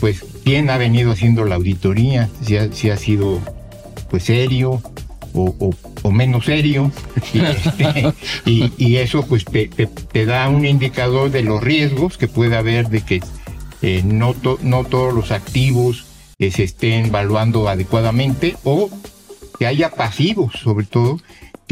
pues 0.00 0.24
quién 0.44 0.70
ha 0.70 0.76
venido 0.78 1.12
haciendo 1.12 1.44
la 1.44 1.54
auditoría, 1.56 2.28
si 2.44 2.56
ha, 2.56 2.72
si 2.72 2.90
ha 2.90 2.96
sido 2.96 3.38
pues 4.10 4.24
serio 4.24 4.82
o, 5.34 6.10
menos 6.10 6.44
serio, 6.44 6.90
y, 7.32 7.38
este, 7.40 8.12
y- 8.76 8.96
eso 8.96 9.24
pues 9.26 9.44
te 9.46 10.26
da 10.26 10.48
un 10.48 10.66
indicador 10.66 11.30
de 11.30 11.42
los 11.42 11.62
riesgos 11.62 12.18
que 12.18 12.28
puede 12.28 12.56
haber 12.56 12.88
de 12.90 13.00
que 13.02 13.22
eh, 13.80 14.02
no, 14.04 14.34
to- 14.34 14.58
no 14.62 14.84
todos 14.84 15.14
los 15.14 15.30
activos 15.30 16.04
eh, 16.38 16.50
se 16.50 16.64
estén 16.64 17.06
evaluando 17.06 17.68
adecuadamente 17.68 18.56
o 18.64 18.90
que 19.58 19.66
haya 19.66 19.90
pasivos, 19.90 20.54
sobre 20.62 20.84
todo, 20.86 21.18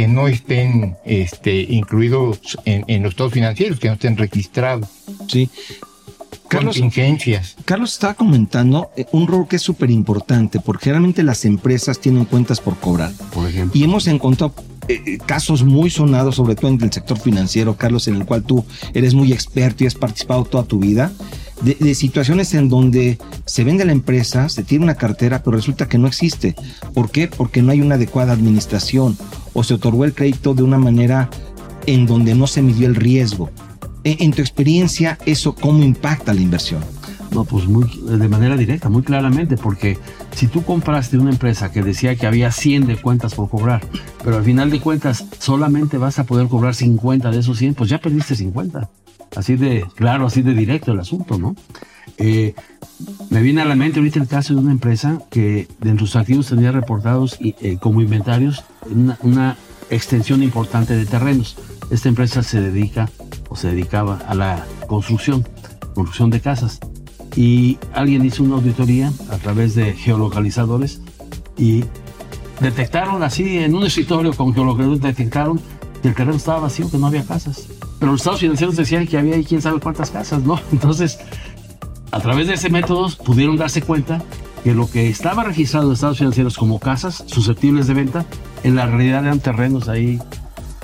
que 0.01 0.09
no 0.09 0.29
estén 0.29 0.97
este, 1.05 1.61
incluidos 1.61 2.57
en, 2.65 2.85
en 2.89 3.03
los 3.03 3.11
estados 3.11 3.35
financieros, 3.35 3.79
que 3.79 3.89
no 3.89 3.95
estén 3.95 4.17
registrados. 4.17 4.89
Sí. 5.29 5.51
Carlos- 6.49 6.79
Contingencias. 6.79 7.57
Carlos 7.67 7.93
estaba 7.93 8.15
comentando 8.15 8.91
eh, 8.97 9.05
un 9.13 9.27
rol 9.27 9.47
que 9.47 9.57
es 9.57 9.63
súper 9.63 9.91
importante, 9.91 10.59
porque 10.59 10.85
generalmente 10.85 11.23
las 11.23 11.45
empresas 11.45 12.01
tienen 12.01 12.25
cuentas 12.25 12.61
por 12.61 12.79
cobrar. 12.79 13.13
Por 13.35 13.47
ejemplo. 13.47 13.79
Y 13.79 13.85
hemos 13.85 14.07
encontrado 14.07 14.55
eh, 14.89 15.03
eh, 15.07 15.19
casos 15.19 15.65
muy 15.65 15.91
sonados, 15.91 16.37
sobre 16.37 16.55
todo 16.55 16.69
en 16.71 16.83
el 16.83 16.91
sector 16.91 17.19
financiero, 17.19 17.77
Carlos, 17.77 18.09
en 18.09 18.17
el 18.17 18.25
cual 18.25 18.43
tú 18.43 18.65
eres 18.95 19.13
muy 19.13 19.35
experto 19.35 19.85
y 19.85 19.87
has 19.87 19.95
participado 19.95 20.45
toda 20.45 20.65
tu 20.65 20.79
vida, 20.79 21.13
de, 21.61 21.75
de 21.79 21.95
situaciones 21.95 22.55
en 22.55 22.71
donde 22.71 23.19
se 23.45 23.65
vende 23.65 23.85
la 23.85 23.93
empresa, 23.93 24.49
se 24.49 24.65
tiene 24.65 24.85
una 24.85 24.95
cartera, 24.95 25.43
pero 25.43 25.59
resulta 25.59 25.89
que 25.89 25.99
no 25.99 26.09
existe. 26.09 26.55
¿Por 26.95 27.11
qué? 27.11 27.29
Porque 27.29 27.61
no 27.61 27.71
hay 27.71 27.83
una 27.83 27.97
adecuada 27.97 28.33
administración 28.33 29.19
o 29.53 29.65
se 29.65 29.75
otorgó 29.75 30.05
el 30.05 30.15
crédito 30.15 30.55
de 30.55 30.63
una 30.63 30.79
manera 30.79 31.29
en 31.87 32.07
donde 32.07 32.35
no 32.35 32.47
se 32.47 32.63
midió 32.63 32.87
el 32.87 32.95
riesgo. 32.95 33.51
En, 34.05 34.17
en 34.21 34.31
tu 34.33 34.41
experiencia, 34.41 35.19
¿eso 35.27 35.55
cómo 35.55 35.83
impacta 35.83 36.33
la 36.35 36.41
inversión? 36.41 36.83
No, 37.33 37.45
pues 37.45 37.67
muy, 37.67 37.89
de 38.03 38.29
manera 38.29 38.57
directa, 38.57 38.89
muy 38.89 39.03
claramente, 39.03 39.57
porque 39.57 39.99
si 40.35 40.49
tú 40.49 40.65
compraste 40.65 41.17
una 41.17 41.31
empresa 41.31 41.71
que 41.71 41.83
decía 41.83 42.17
que 42.17 42.27
había 42.27 42.51
100 42.51 42.87
de 42.87 42.97
cuentas 42.97 43.35
por 43.35 43.49
cobrar, 43.49 43.83
pero 44.25 44.37
al 44.37 44.43
final 44.43 44.71
de 44.71 44.81
cuentas 44.81 45.27
solamente 45.39 45.97
vas 45.97 46.19
a 46.19 46.25
poder 46.25 46.49
cobrar 46.49 46.75
50 46.75 47.31
de 47.31 47.39
esos 47.39 47.59
100, 47.59 47.75
pues 47.75 47.89
ya 47.89 47.99
perdiste 47.99 48.35
50. 48.35 48.91
Así 49.37 49.55
de 49.55 49.85
claro, 49.95 50.27
así 50.27 50.43
de 50.43 50.55
directo 50.55 50.91
el 50.91 50.99
asunto, 50.99 51.39
¿no? 51.39 51.55
Eh, 52.21 52.55
me 53.31 53.41
viene 53.41 53.63
a 53.63 53.65
la 53.65 53.75
mente 53.75 53.99
ahorita 53.99 54.21
el 54.21 54.29
caso 54.29 54.53
de 54.53 54.61
una 54.61 54.73
empresa 54.73 55.23
que 55.31 55.67
de 55.81 55.99
sus 55.99 56.17
activos 56.17 56.49
tenía 56.49 56.71
reportados 56.71 57.39
eh, 57.41 57.79
como 57.81 58.03
inventarios 58.03 58.63
una, 58.91 59.19
una 59.23 59.57
extensión 59.89 60.43
importante 60.43 60.95
de 60.95 61.07
terrenos. 61.07 61.57
Esta 61.91 62.11
empresa 62.11 62.43
se 62.43 62.61
dedica 62.61 63.09
o 63.49 63.57
se 63.57 63.69
dedicaba 63.69 64.19
a 64.29 64.35
la 64.35 64.67
construcción, 64.87 65.47
construcción 65.95 66.31
de 66.31 66.41
casas. 66.41 66.79
Y 67.37 67.79
alguien 67.95 68.25
hizo 68.25 68.43
una 68.45 68.57
auditoría 68.57 69.13
a 69.31 69.39
través 69.39 69.75
de 69.75 69.95
geolocalizadores 69.95 71.01
y 71.57 71.85
detectaron 72.61 73.23
así 73.23 73.59
en 73.59 73.75
un 73.75 73.85
escritorio 73.85 74.35
con 74.35 74.53
geolocalizadores, 74.53 75.03
detectaron 75.03 75.61
que 76.03 76.09
el 76.09 76.15
terreno 76.15 76.37
estaba 76.37 76.61
vacío, 76.61 76.91
que 76.91 76.99
no 76.99 77.07
había 77.07 77.25
casas. 77.25 77.67
Pero 77.99 78.13
los 78.13 78.23
estados 78.23 78.41
financieros 78.41 78.77
decían 78.77 79.07
que 79.07 79.19
había 79.19 79.37
ahí 79.37 79.45
quién 79.45 79.61
sabe 79.61 79.81
cuántas 79.81 80.11
casas, 80.11 80.43
¿no? 80.43 80.59
Entonces, 80.73 81.19
a 82.11 82.21
través 82.21 82.47
de 82.47 82.55
ese 82.55 82.71
método 82.71 83.09
pudieron 83.25 83.57
darse 83.57 83.83
cuenta 83.83 84.23
que 84.65 84.75
lo 84.75 84.91
que 84.91 85.09
estaba 85.09 85.45
registrado 85.45 85.87
en 85.87 85.95
estados 85.95 86.19
financieros 86.19 86.57
como 86.57 86.79
casas 86.79 87.25
susceptibles 87.27 87.87
de 87.87 87.95
venta, 87.95 88.27
en 88.63 88.77
la 88.77 88.87
realidad 88.87 89.25
eran 89.25 89.41
terrenos 89.41 89.89
ahí 89.89 90.19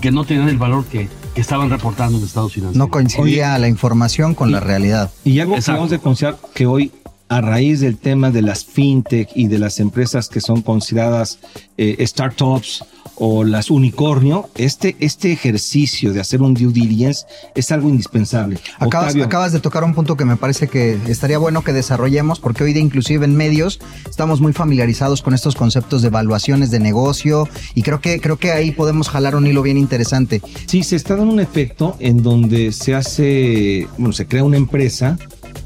que 0.01 0.11
no 0.11 0.25
tenían 0.25 0.49
el 0.49 0.59
valor 0.59 0.85
que, 0.85 1.09
que 1.35 1.41
estaban 1.41 1.71
reportando 1.71 2.19
en 2.19 2.25
estados 2.25 2.53
financieros. 2.53 2.77
No 2.77 2.91
coincidía 2.91 3.59
la 3.59 3.69
información 3.69 4.35
con 4.35 4.53
la 4.53 4.61
realidad. 4.61 5.11
Y 5.25 5.41
algo 5.41 5.55
que 5.55 5.59
Exacto. 5.61 5.73
debemos 5.73 5.91
de 5.91 5.99
considerar 5.99 6.39
que 6.55 6.67
hoy, 6.67 6.93
a 7.29 7.41
raíz 7.41 7.81
del 7.81 7.97
tema 7.97 8.31
de 8.31 8.43
las 8.43 8.65
fintech 8.65 9.31
y 9.35 9.49
de 9.49 9.59
las 9.59 9.81
empresas 9.81 10.29
que 10.29 10.41
son 10.41 10.63
consideradas 10.63 11.39
eh, 11.77 12.05
startups 12.07 12.85
o 13.17 13.45
las 13.45 13.71
unicornio, 13.71 14.49
este, 14.57 14.97
este 15.01 15.33
ejercicio 15.33 16.13
de 16.13 16.21
hacer 16.21 16.43
un 16.43 16.55
due 16.55 16.73
diligence 16.73 17.25
es 17.55 17.73
algo 17.73 17.89
indispensable. 17.89 18.59
Acabas, 18.79 19.17
acabas 19.17 19.53
de 19.53 19.61
tocar 19.61 19.85
un 19.85 19.95
punto 19.95 20.17
que 20.17 20.25
me 20.25 20.37
parece 20.37 20.69
que 20.69 20.99
estaría 21.09 21.39
bueno 21.39 21.65
que 21.65 21.73
desarrollemos, 21.73 22.41
porque 22.41 22.65
hoy 22.65 22.75
día 22.75 22.83
inclusive 22.83 23.25
en 23.25 23.35
medios 23.35 23.81
estamos 24.09 24.41
muy 24.41 24.53
familiarizados 24.53 25.23
con 25.23 25.35
estos 25.35 25.55
conceptos 25.55 26.03
de 26.03 26.09
evaluaciones 26.09 26.71
de 26.71 26.79
negocio 26.79 27.49
y 27.75 27.83
creo 27.83 28.01
que, 28.01 28.21
creo 28.21 28.37
que 28.39 28.53
ahí 28.53 28.71
podemos 28.71 29.09
jalar 29.09 29.35
un 29.35 29.47
hilo 29.47 29.63
bien 29.63 29.79
interesante. 29.79 30.43
Sí, 30.67 30.83
se 30.83 30.97
está 30.97 31.17
dando 31.17 31.33
un 31.33 31.41
efecto 31.41 31.97
en 32.01 32.23
donde 32.23 32.73
se 32.73 32.95
hace, 32.95 33.89
bueno, 33.97 34.13
se 34.13 34.27
crea 34.27 34.45
una 34.45 34.59
empresa. 34.59 35.19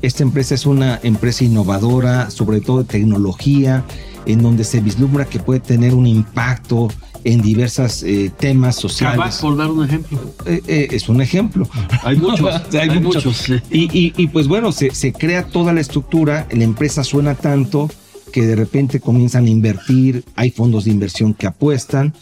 Esta 0.03 0.23
empresa 0.23 0.55
es 0.55 0.67
una 0.67 0.99
empresa 1.03 1.45
innovadora, 1.45 2.31
sobre 2.31 2.61
todo 2.61 2.79
de 2.79 2.85
tecnología, 2.85 3.85
en 4.27 4.43
donde 4.43 4.65
se 4.65 4.81
vislumbra 4.81 5.25
que 5.27 5.39
puede 5.39 5.61
tener 5.61 5.95
un 5.95 6.07
impacto 6.07 6.89
en 7.25 7.43
diversos 7.43 8.03
temas 8.39 8.77
sociales. 8.77 9.37
Por 9.43 9.57
dar 9.59 9.71
un 9.71 9.85
ejemplo. 9.85 10.19
Eh, 10.47 10.63
eh, 10.67 10.89
es 10.93 11.09
un 11.11 11.21
ejemplo. 11.21 11.69
Hay 12.03 12.17
muchos, 12.17 12.49
hay, 12.73 12.89
hay 12.89 13.01
muchos. 13.01 13.49
Y, 13.71 13.91
y- 13.99 14.15
y, 14.17 14.27
pues 14.29 14.49
bueno, 14.49 14.73
se, 14.73 14.95
se 14.95 15.13
crea 15.13 15.45
toda 15.47 15.73
la 15.75 15.81
estructura, 15.81 16.47
la 16.51 16.65
empresa 16.65 17.05
suena 17.05 17.35
tanto 17.35 17.91
que 18.33 18.47
de 18.47 18.57
repente 18.57 19.01
comienzan 19.01 19.45
a 19.47 19.51
invertir, 19.51 20.25
hay 20.37 20.51
fondos 20.51 20.85
de 20.85 20.93
inversión 20.93 21.35
que 21.35 21.47
apuestan, 21.47 22.15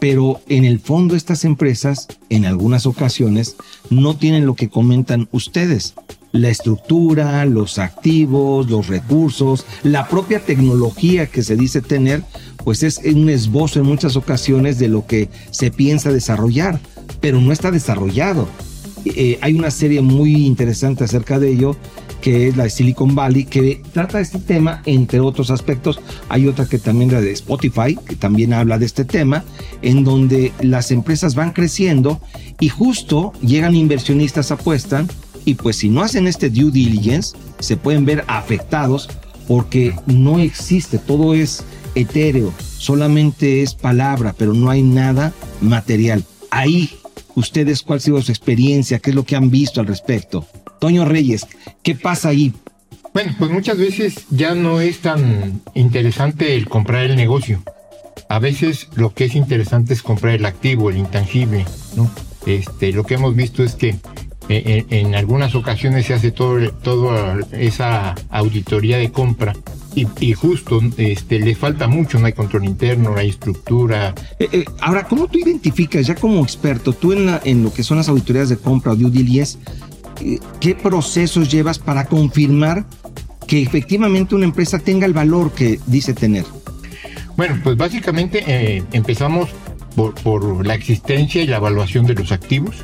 pero 0.00 0.40
en 0.48 0.64
el 0.64 0.78
fondo 0.80 1.16
estas 1.16 1.44
empresas, 1.44 2.06
en 2.30 2.46
algunas 2.46 2.86
ocasiones, 2.86 3.56
no 3.90 4.16
tienen 4.16 4.46
lo 4.46 4.54
que 4.54 4.70
comentan 4.70 5.28
ustedes. 5.32 5.94
La 6.32 6.48
estructura, 6.48 7.44
los 7.44 7.78
activos, 7.78 8.70
los 8.70 8.86
recursos, 8.86 9.66
la 9.82 10.08
propia 10.08 10.40
tecnología 10.40 11.26
que 11.26 11.42
se 11.42 11.56
dice 11.56 11.80
tener, 11.80 12.22
pues 12.64 12.82
es 12.82 12.98
un 12.98 13.28
esbozo 13.28 13.80
en 13.80 13.86
muchas 13.86 14.16
ocasiones 14.16 14.78
de 14.78 14.88
lo 14.88 15.06
que 15.06 15.28
se 15.50 15.70
piensa 15.70 16.12
desarrollar, 16.12 16.78
pero 17.20 17.40
no 17.40 17.52
está 17.52 17.70
desarrollado. 17.70 18.48
Eh, 19.04 19.38
hay 19.40 19.54
una 19.54 19.70
serie 19.70 20.02
muy 20.02 20.46
interesante 20.46 21.04
acerca 21.04 21.38
de 21.38 21.50
ello, 21.50 21.76
que 22.20 22.48
es 22.48 22.56
la 22.56 22.64
de 22.64 22.70
Silicon 22.70 23.14
Valley, 23.14 23.44
que 23.44 23.82
trata 23.92 24.20
este 24.20 24.38
tema, 24.38 24.82
entre 24.84 25.20
otros 25.20 25.50
aspectos. 25.50 26.00
Hay 26.28 26.46
otra 26.46 26.66
que 26.66 26.78
también 26.78 27.10
la 27.10 27.20
de 27.20 27.32
Spotify, 27.32 27.96
que 28.06 28.16
también 28.16 28.52
habla 28.52 28.78
de 28.78 28.86
este 28.86 29.04
tema, 29.04 29.44
en 29.80 30.04
donde 30.04 30.52
las 30.60 30.90
empresas 30.90 31.34
van 31.34 31.52
creciendo 31.52 32.20
y 32.58 32.68
justo 32.68 33.32
llegan 33.40 33.74
inversionistas, 33.74 34.50
apuestan, 34.50 35.08
y 35.44 35.54
pues 35.54 35.76
si 35.76 35.88
no 35.88 36.02
hacen 36.02 36.26
este 36.26 36.50
due 36.50 36.70
diligence, 36.70 37.36
se 37.58 37.76
pueden 37.76 38.04
ver 38.04 38.24
afectados 38.26 39.08
porque 39.48 39.94
no 40.06 40.38
existe, 40.38 40.98
todo 40.98 41.34
es 41.34 41.64
etéreo, 41.94 42.52
solamente 42.78 43.62
es 43.62 43.74
palabra, 43.74 44.34
pero 44.36 44.54
no 44.54 44.70
hay 44.70 44.82
nada 44.82 45.32
material. 45.60 46.24
Ahí, 46.50 46.90
ustedes, 47.34 47.82
¿cuál 47.82 47.98
ha 47.98 48.00
sido 48.00 48.22
su 48.22 48.30
experiencia? 48.30 48.98
¿Qué 48.98 49.10
es 49.10 49.16
lo 49.16 49.24
que 49.24 49.36
han 49.36 49.50
visto 49.50 49.80
al 49.80 49.86
respecto? 49.86 50.46
Toño 50.78 51.04
Reyes, 51.04 51.46
¿qué 51.82 51.94
pasa 51.94 52.28
ahí? 52.28 52.54
Bueno, 53.12 53.34
pues 53.38 53.50
muchas 53.50 53.76
veces 53.76 54.24
ya 54.30 54.54
no 54.54 54.80
es 54.80 55.00
tan 55.00 55.60
interesante 55.74 56.54
el 56.54 56.68
comprar 56.68 57.06
el 57.06 57.16
negocio. 57.16 57.62
A 58.28 58.38
veces 58.38 58.88
lo 58.94 59.12
que 59.12 59.24
es 59.24 59.34
interesante 59.34 59.92
es 59.94 60.02
comprar 60.02 60.36
el 60.36 60.46
activo, 60.46 60.90
el 60.90 60.98
intangible, 60.98 61.64
¿no? 61.96 62.08
Este, 62.46 62.92
lo 62.92 63.04
que 63.04 63.14
hemos 63.14 63.34
visto 63.34 63.64
es 63.64 63.74
que 63.74 63.96
en, 64.50 64.86
en 64.90 65.14
algunas 65.14 65.54
ocasiones 65.54 66.06
se 66.06 66.14
hace 66.14 66.30
todo, 66.32 66.70
toda 66.82 67.38
esa 67.52 68.14
auditoría 68.30 68.98
de 68.98 69.10
compra 69.12 69.54
y, 69.94 70.06
y 70.20 70.32
justo 70.34 70.80
este, 70.96 71.38
le 71.40 71.54
falta 71.54 71.86
mucho, 71.88 72.18
no 72.18 72.26
hay 72.26 72.32
control 72.32 72.64
interno, 72.64 73.10
no 73.10 73.16
hay 73.16 73.28
estructura. 73.30 74.14
Eh, 74.38 74.48
eh, 74.52 74.64
ahora, 74.80 75.04
¿cómo 75.06 75.26
tú 75.28 75.38
identificas, 75.38 76.06
ya 76.06 76.14
como 76.14 76.42
experto, 76.42 76.92
tú 76.92 77.12
en, 77.12 77.26
la- 77.26 77.40
en 77.44 77.62
lo 77.62 77.72
que 77.72 77.82
son 77.82 77.96
las 77.98 78.08
auditorías 78.08 78.48
de 78.48 78.56
compra 78.56 78.92
o 78.92 78.96
due 78.96 79.10
diligence, 79.10 79.58
eh, 80.20 80.38
qué 80.60 80.74
procesos 80.74 81.50
llevas 81.50 81.78
para 81.78 82.06
confirmar 82.06 82.84
que 83.46 83.62
efectivamente 83.62 84.34
una 84.34 84.44
empresa 84.44 84.78
tenga 84.78 85.06
el 85.06 85.12
valor 85.12 85.52
que 85.52 85.80
dice 85.86 86.12
tener? 86.14 86.44
Bueno, 87.36 87.58
pues 87.64 87.76
básicamente 87.76 88.44
eh, 88.46 88.82
empezamos 88.92 89.48
por, 89.96 90.14
por 90.14 90.64
la 90.66 90.74
existencia 90.74 91.42
y 91.42 91.46
la 91.46 91.56
evaluación 91.56 92.06
de 92.06 92.14
los 92.14 92.30
activos. 92.32 92.76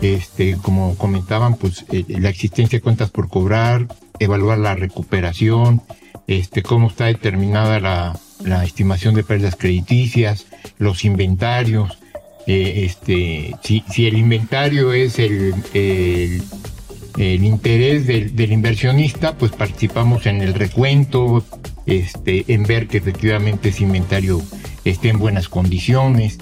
Este, 0.00 0.56
como 0.62 0.96
comentaban, 0.96 1.56
pues 1.56 1.84
eh, 1.90 2.04
la 2.08 2.28
existencia 2.28 2.78
de 2.78 2.82
cuentas 2.82 3.10
por 3.10 3.28
cobrar, 3.28 3.88
evaluar 4.20 4.58
la 4.58 4.74
recuperación, 4.74 5.82
este, 6.28 6.62
cómo 6.62 6.86
está 6.88 7.06
determinada 7.06 7.80
la, 7.80 8.20
la 8.44 8.64
estimación 8.64 9.14
de 9.14 9.24
pérdidas 9.24 9.56
crediticias, 9.56 10.46
los 10.78 11.04
inventarios, 11.04 11.98
eh, 12.46 12.86
este, 12.86 13.54
si, 13.62 14.06
el 14.06 14.16
inventario 14.16 14.94
es 14.94 15.18
el, 15.18 15.52
el, 15.74 17.44
interés 17.44 18.06
del, 18.06 18.34
del 18.34 18.52
inversionista, 18.52 19.36
pues 19.36 19.52
participamos 19.52 20.24
en 20.24 20.40
el 20.40 20.54
recuento, 20.54 21.44
este, 21.84 22.46
en 22.48 22.62
ver 22.62 22.86
que 22.88 22.98
efectivamente 22.98 23.68
ese 23.68 23.82
inventario 23.82 24.40
esté 24.86 25.10
en 25.10 25.18
buenas 25.18 25.50
condiciones. 25.50 26.38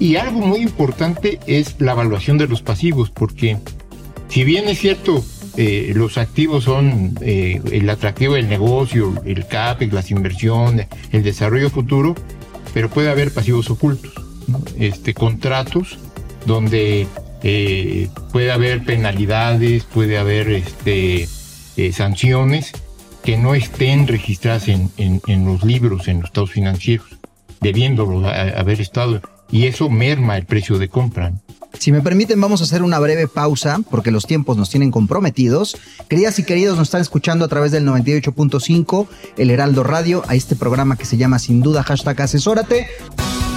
Y 0.00 0.16
algo 0.16 0.40
muy 0.40 0.60
importante 0.60 1.38
es 1.46 1.76
la 1.78 1.92
evaluación 1.92 2.38
de 2.38 2.48
los 2.48 2.62
pasivos, 2.62 3.10
porque 3.10 3.58
si 4.28 4.44
bien 4.44 4.66
es 4.66 4.78
cierto, 4.78 5.22
eh, 5.58 5.92
los 5.94 6.16
activos 6.16 6.64
son 6.64 7.18
eh, 7.20 7.60
el 7.70 7.88
atractivo 7.90 8.32
del 8.34 8.48
negocio, 8.48 9.12
el 9.26 9.46
CAPEX, 9.46 9.92
las 9.92 10.10
inversiones, 10.10 10.86
el 11.12 11.22
desarrollo 11.22 11.68
futuro, 11.68 12.14
pero 12.72 12.88
puede 12.88 13.10
haber 13.10 13.30
pasivos 13.30 13.68
ocultos, 13.68 14.14
este, 14.78 15.12
contratos 15.12 15.98
donde 16.46 17.06
eh, 17.42 18.08
puede 18.32 18.52
haber 18.52 18.82
penalidades, 18.84 19.84
puede 19.84 20.16
haber 20.16 20.48
este, 20.48 21.28
sanciones 21.92 22.72
que 23.22 23.36
no 23.36 23.54
estén 23.54 24.06
registradas 24.06 24.68
en, 24.68 24.90
en, 24.96 25.44
los 25.44 25.62
libros, 25.62 26.08
en 26.08 26.20
los 26.20 26.30
estados 26.30 26.52
financieros, 26.52 27.06
debiéndolo 27.60 28.26
haber 28.26 28.80
estado, 28.80 29.20
y 29.50 29.66
eso 29.66 29.88
merma 29.88 30.36
el 30.36 30.46
precio 30.46 30.78
de 30.78 30.88
compra. 30.88 31.32
Si 31.78 31.92
me 31.92 32.02
permiten, 32.02 32.40
vamos 32.40 32.60
a 32.60 32.64
hacer 32.64 32.82
una 32.82 32.98
breve 32.98 33.28
pausa 33.28 33.78
porque 33.90 34.10
los 34.10 34.26
tiempos 34.26 34.56
nos 34.56 34.70
tienen 34.70 34.90
comprometidos. 34.90 35.76
Queridas 36.08 36.38
y 36.38 36.44
queridos, 36.44 36.76
nos 36.76 36.88
están 36.88 37.00
escuchando 37.00 37.44
a 37.44 37.48
través 37.48 37.72
del 37.72 37.86
98.5, 37.86 39.06
el 39.36 39.50
Heraldo 39.50 39.82
Radio, 39.84 40.22
a 40.28 40.34
este 40.34 40.56
programa 40.56 40.96
que 40.96 41.04
se 41.04 41.16
llama 41.16 41.38
sin 41.38 41.60
duda 41.62 41.82
hashtag 41.82 42.20
asesórate. 42.20 42.88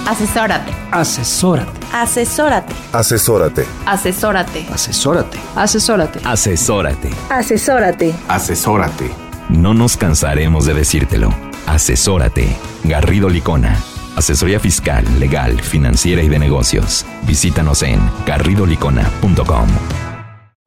Asesórate. 0.06 0.70
Asesórate. 0.90 1.72
Asesórate. 1.92 2.74
Asesórate. 2.92 3.66
Asesórate. 3.86 4.66
Asesórate. 4.70 5.38
Asesórate. 5.54 6.20
Asesórate. 6.24 7.10
Asesórate. 7.30 8.14
Asesórate. 8.28 9.10
No 9.48 9.72
nos 9.72 9.96
cansaremos 9.96 10.66
de 10.66 10.74
decírtelo. 10.74 11.34
Asesórate. 11.66 12.54
Garrido 12.84 13.30
Licona. 13.30 13.78
Asesoría 14.16 14.60
fiscal, 14.60 15.04
legal, 15.18 15.60
financiera 15.60 16.22
y 16.22 16.28
de 16.28 16.38
negocios. 16.38 17.04
Visítanos 17.26 17.82
en 17.82 17.98
garridolicona.com. 18.24 19.68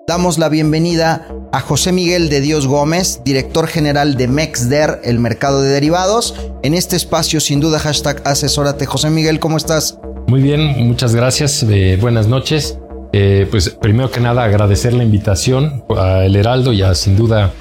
Damos 0.06 0.38
la 0.38 0.50
bienvenida 0.50 1.28
a 1.54 1.62
José 1.62 1.94
Miguel 1.94 2.30
de 2.30 2.42
Dios 2.42 2.68
Gómez, 2.68 3.22
director 3.24 3.68
general 3.68 4.18
de 4.18 4.28
MEXDER, 4.28 5.00
el 5.06 5.20
mercado 5.20 5.62
de 5.62 5.70
derivados. 5.70 6.36
En 6.62 6.74
este 6.74 6.98
espacio, 6.98 7.40
sin 7.40 7.62
duda, 7.62 7.80
hashtag 7.80 8.22
asesórate. 8.26 8.86
José 8.86 9.10
Miguel, 9.10 9.40
¿cómo 9.40 9.56
estás? 9.56 9.98
Muy 10.28 10.42
bien, 10.42 10.86
muchas 10.86 11.16
gracias. 11.16 11.64
Eh, 11.64 11.98
buenas 12.02 12.28
noches. 12.28 12.78
Eh, 13.14 13.48
pues 13.50 13.70
primero 13.70 14.12
que 14.12 14.20
nada 14.20 14.44
agradecer 14.44 14.94
la 14.94 15.06
invitación 15.06 15.86
a 15.98 16.26
El 16.26 16.36
Heraldo 16.36 16.74
y 16.74 16.82
a 16.82 16.94
sin 16.96 17.16
duda 17.16 17.54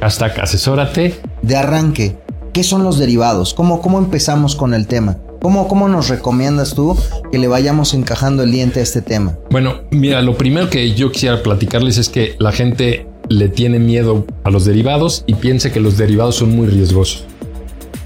hashtag 0.00 0.40
asesórate. 0.40 1.20
De 1.42 1.56
arranque, 1.56 2.16
¿qué 2.52 2.62
son 2.62 2.84
los 2.84 2.98
derivados? 2.98 3.54
¿Cómo, 3.54 3.82
cómo 3.82 3.98
empezamos 3.98 4.54
con 4.54 4.72
el 4.74 4.86
tema? 4.86 5.18
¿Cómo, 5.42 5.66
¿Cómo 5.66 5.88
nos 5.88 6.08
recomiendas 6.08 6.72
tú 6.76 6.96
que 7.32 7.38
le 7.38 7.48
vayamos 7.48 7.94
encajando 7.94 8.44
el 8.44 8.52
diente 8.52 8.78
a 8.78 8.84
este 8.84 9.02
tema? 9.02 9.36
Bueno, 9.50 9.80
mira, 9.90 10.22
lo 10.22 10.38
primero 10.38 10.70
que 10.70 10.94
yo 10.94 11.10
quisiera 11.10 11.42
platicarles 11.42 11.98
es 11.98 12.08
que 12.08 12.36
la 12.38 12.52
gente 12.52 13.08
le 13.28 13.48
tiene 13.48 13.80
miedo 13.80 14.24
a 14.44 14.50
los 14.50 14.64
derivados 14.64 15.24
y 15.26 15.34
piensa 15.34 15.72
que 15.72 15.80
los 15.80 15.98
derivados 15.98 16.36
son 16.36 16.54
muy 16.54 16.68
riesgosos. 16.68 17.24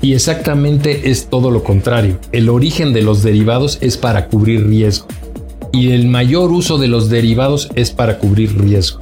Y 0.00 0.14
exactamente 0.14 1.10
es 1.10 1.26
todo 1.26 1.50
lo 1.50 1.62
contrario. 1.62 2.18
El 2.32 2.48
origen 2.48 2.94
de 2.94 3.02
los 3.02 3.22
derivados 3.22 3.76
es 3.82 3.98
para 3.98 4.28
cubrir 4.28 4.66
riesgo. 4.66 5.06
Y 5.74 5.90
el 5.90 6.08
mayor 6.08 6.50
uso 6.52 6.78
de 6.78 6.88
los 6.88 7.10
derivados 7.10 7.68
es 7.74 7.90
para 7.90 8.16
cubrir 8.18 8.58
riesgo. 8.58 9.00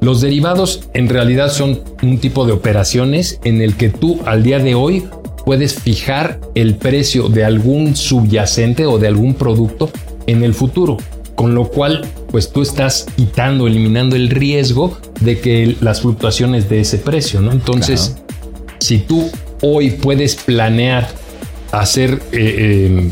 Los 0.00 0.22
derivados 0.22 0.88
en 0.94 1.10
realidad 1.10 1.50
son 1.50 1.80
un 2.02 2.18
tipo 2.20 2.46
de 2.46 2.52
operaciones 2.52 3.38
en 3.44 3.60
el 3.60 3.76
que 3.76 3.90
tú 3.90 4.18
al 4.24 4.42
día 4.42 4.60
de 4.60 4.74
hoy 4.74 5.04
puedes 5.44 5.74
fijar 5.74 6.40
el 6.54 6.76
precio 6.76 7.28
de 7.28 7.44
algún 7.44 7.96
subyacente 7.96 8.86
o 8.86 8.98
de 8.98 9.08
algún 9.08 9.34
producto 9.34 9.90
en 10.26 10.42
el 10.42 10.54
futuro, 10.54 10.96
con 11.34 11.54
lo 11.54 11.68
cual 11.68 12.06
pues 12.30 12.52
tú 12.52 12.62
estás 12.62 13.06
quitando, 13.16 13.66
eliminando 13.66 14.16
el 14.16 14.30
riesgo 14.30 14.98
de 15.20 15.40
que 15.40 15.76
las 15.80 16.02
fluctuaciones 16.02 16.68
de 16.68 16.80
ese 16.80 16.98
precio, 16.98 17.40
¿no? 17.40 17.52
Entonces, 17.52 18.16
si 18.78 18.98
tú 18.98 19.30
hoy 19.62 19.90
puedes 19.90 20.36
planear 20.36 21.08
hacer, 21.72 22.20
eh, 22.32 22.86
em, 22.86 23.10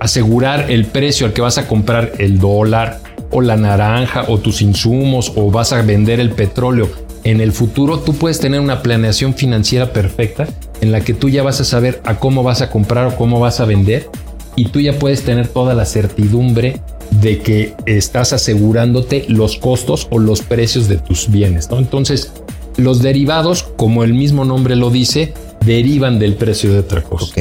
asegurar 0.00 0.70
el 0.70 0.86
precio 0.86 1.26
al 1.26 1.32
que 1.32 1.40
vas 1.40 1.58
a 1.58 1.66
comprar 1.66 2.12
el 2.18 2.38
dólar 2.38 3.00
o 3.30 3.40
la 3.40 3.56
naranja 3.56 4.26
o 4.28 4.38
tus 4.38 4.62
insumos 4.62 5.32
o 5.36 5.50
vas 5.50 5.72
a 5.72 5.82
vender 5.82 6.20
el 6.20 6.30
petróleo 6.30 6.90
en 7.24 7.40
el 7.40 7.52
futuro, 7.52 8.00
tú 8.00 8.14
puedes 8.14 8.40
tener 8.40 8.60
una 8.60 8.82
planeación 8.82 9.34
financiera 9.34 9.92
perfecta 9.92 10.48
en 10.82 10.92
la 10.92 11.00
que 11.00 11.14
tú 11.14 11.30
ya 11.30 11.42
vas 11.42 11.60
a 11.60 11.64
saber 11.64 12.02
a 12.04 12.18
cómo 12.18 12.42
vas 12.42 12.60
a 12.60 12.68
comprar 12.68 13.06
o 13.06 13.16
cómo 13.16 13.40
vas 13.40 13.60
a 13.60 13.64
vender 13.64 14.10
y 14.56 14.66
tú 14.66 14.80
ya 14.80 14.98
puedes 14.98 15.22
tener 15.22 15.48
toda 15.48 15.74
la 15.74 15.86
certidumbre 15.86 16.80
de 17.22 17.38
que 17.38 17.74
estás 17.86 18.32
asegurándote 18.32 19.24
los 19.28 19.56
costos 19.56 20.08
o 20.10 20.18
los 20.18 20.42
precios 20.42 20.88
de 20.88 20.96
tus 20.96 21.30
bienes. 21.30 21.70
¿no? 21.70 21.78
Entonces, 21.78 22.32
los 22.76 23.00
derivados, 23.00 23.62
como 23.62 24.02
el 24.02 24.12
mismo 24.12 24.44
nombre 24.44 24.74
lo 24.74 24.90
dice, 24.90 25.32
derivan 25.64 26.18
del 26.18 26.34
precio 26.34 26.72
de 26.72 26.80
otra 26.80 27.02
cosa. 27.02 27.32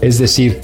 Es 0.00 0.18
decir, 0.18 0.62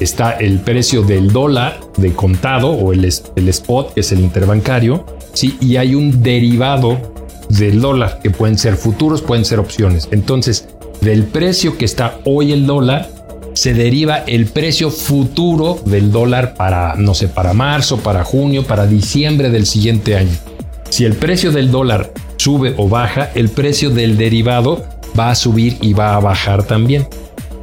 está 0.00 0.32
el 0.32 0.60
precio 0.60 1.02
del 1.02 1.30
dólar 1.30 1.78
de 1.98 2.12
contado 2.14 2.70
o 2.70 2.94
el, 2.94 3.04
el 3.04 3.48
spot, 3.50 3.92
que 3.92 4.00
es 4.00 4.12
el 4.12 4.20
interbancario, 4.20 5.04
¿sí? 5.34 5.58
y 5.60 5.76
hay 5.76 5.94
un 5.94 6.22
derivado 6.22 7.12
del 7.50 7.80
dólar, 7.80 8.20
que 8.22 8.30
pueden 8.30 8.56
ser 8.56 8.76
futuros, 8.76 9.20
pueden 9.20 9.44
ser 9.44 9.58
opciones. 9.58 10.08
Entonces, 10.10 10.68
del 11.08 11.24
precio 11.24 11.78
que 11.78 11.86
está 11.86 12.18
hoy 12.26 12.52
el 12.52 12.66
dólar, 12.66 13.08
se 13.54 13.72
deriva 13.72 14.18
el 14.26 14.44
precio 14.44 14.90
futuro 14.90 15.80
del 15.86 16.12
dólar 16.12 16.52
para, 16.52 16.96
no 16.96 17.14
sé, 17.14 17.28
para 17.28 17.54
marzo, 17.54 17.96
para 17.96 18.24
junio, 18.24 18.66
para 18.66 18.86
diciembre 18.86 19.48
del 19.48 19.64
siguiente 19.64 20.16
año. 20.16 20.36
Si 20.90 21.06
el 21.06 21.14
precio 21.14 21.50
del 21.50 21.70
dólar 21.70 22.12
sube 22.36 22.74
o 22.76 22.90
baja, 22.90 23.30
el 23.34 23.48
precio 23.48 23.88
del 23.88 24.18
derivado 24.18 24.84
va 25.18 25.30
a 25.30 25.34
subir 25.34 25.78
y 25.80 25.94
va 25.94 26.14
a 26.14 26.20
bajar 26.20 26.64
también. 26.64 27.08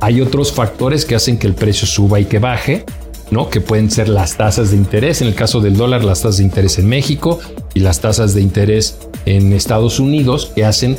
Hay 0.02 0.22
otros 0.22 0.52
factores 0.52 1.06
que 1.06 1.14
hacen 1.14 1.38
que 1.38 1.46
el 1.46 1.54
precio 1.54 1.86
suba 1.86 2.20
y 2.20 2.26
que 2.26 2.40
baje, 2.40 2.84
¿no? 3.30 3.52
Que 3.52 3.62
pueden 3.62 3.92
ser 3.92 4.10
las 4.10 4.38
tasas 4.38 4.72
de 4.72 4.78
interés, 4.78 5.22
en 5.22 5.28
el 5.28 5.36
caso 5.36 5.62
del 5.62 5.78
dólar, 5.78 6.04
las 6.04 6.22
tasas 6.22 6.38
de 6.38 6.46
interés 6.46 6.80
en 6.80 6.88
México 6.88 7.40
y 7.76 7.82
las 7.82 8.00
tasas 8.00 8.34
de 8.34 8.42
interés 8.42 8.98
en 9.28 9.54
Estados 9.54 10.00
Unidos, 10.00 10.52
que 10.56 10.66
hacen 10.66 10.98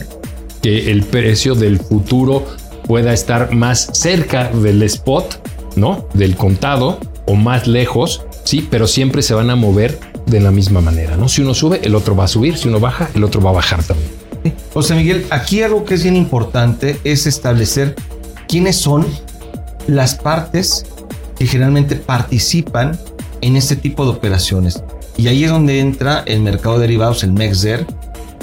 que 0.67 0.91
el 0.91 1.05
precio 1.05 1.55
del 1.55 1.79
futuro 1.79 2.45
pueda 2.89 3.13
estar 3.13 3.55
más 3.55 3.89
cerca 3.93 4.49
del 4.49 4.83
spot, 4.83 5.77
¿no? 5.77 6.09
Del 6.13 6.35
contado 6.35 6.99
o 7.25 7.37
más 7.37 7.69
lejos, 7.69 8.23
sí, 8.43 8.67
pero 8.69 8.89
siempre 8.89 9.23
se 9.23 9.33
van 9.33 9.51
a 9.51 9.55
mover 9.55 10.01
de 10.27 10.41
la 10.41 10.51
misma 10.51 10.81
manera, 10.81 11.17
¿no? 11.17 11.29
Si 11.29 11.41
uno 11.41 11.55
sube, 11.55 11.79
el 11.85 11.95
otro 11.95 12.17
va 12.17 12.25
a 12.25 12.27
subir, 12.27 12.59
si 12.59 12.67
uno 12.67 12.81
baja, 12.81 13.09
el 13.15 13.23
otro 13.23 13.41
va 13.41 13.51
a 13.51 13.53
bajar 13.53 13.85
también. 13.85 14.11
José 14.75 14.97
Miguel, 14.97 15.25
aquí 15.31 15.63
algo 15.63 15.85
que 15.85 15.95
es 15.95 16.03
bien 16.03 16.17
importante 16.17 16.99
es 17.05 17.29
establecer 17.29 17.95
quiénes 18.49 18.75
son 18.75 19.07
las 19.87 20.17
partes 20.17 20.85
que 21.39 21.47
generalmente 21.47 21.95
participan 21.95 22.99
en 23.41 23.55
este 23.55 23.77
tipo 23.77 24.05
de 24.05 24.11
operaciones. 24.11 24.83
Y 25.17 25.29
ahí 25.29 25.45
es 25.45 25.51
donde 25.53 25.79
entra 25.79 26.25
el 26.27 26.41
mercado 26.41 26.75
de 26.75 26.81
derivados, 26.81 27.23
el 27.23 27.33
MEXDER, 27.35 27.87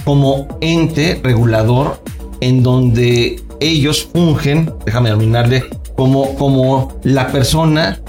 como 0.06 0.48
ente 0.62 1.20
regulador 1.22 2.02
en 2.44 2.62
donde 2.62 3.41
ellos 3.62 4.10
fungen, 4.12 4.74
déjame 4.86 5.12
dominarle, 5.12 5.64
como, 5.96 6.36
como 6.36 7.00
la 7.04 7.28
persona 7.28 8.02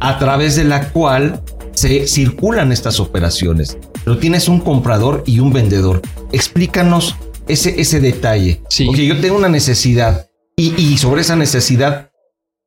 a 0.00 0.18
través 0.18 0.56
de 0.56 0.64
la 0.64 0.90
cual 0.90 1.40
se 1.72 2.06
circulan 2.06 2.70
estas 2.70 3.00
operaciones. 3.00 3.78
Pero 4.04 4.18
tienes 4.18 4.48
un 4.48 4.60
comprador 4.60 5.24
y 5.26 5.40
un 5.40 5.52
vendedor. 5.52 6.02
Explícanos 6.32 7.16
ese, 7.46 7.80
ese 7.80 8.00
detalle. 8.00 8.60
Sí. 8.68 8.84
Porque 8.84 9.06
yo 9.06 9.18
tengo 9.20 9.36
una 9.36 9.48
necesidad 9.48 10.26
y, 10.54 10.74
y, 10.76 10.98
sobre 10.98 11.22
esa 11.22 11.36
necesidad, 11.36 12.10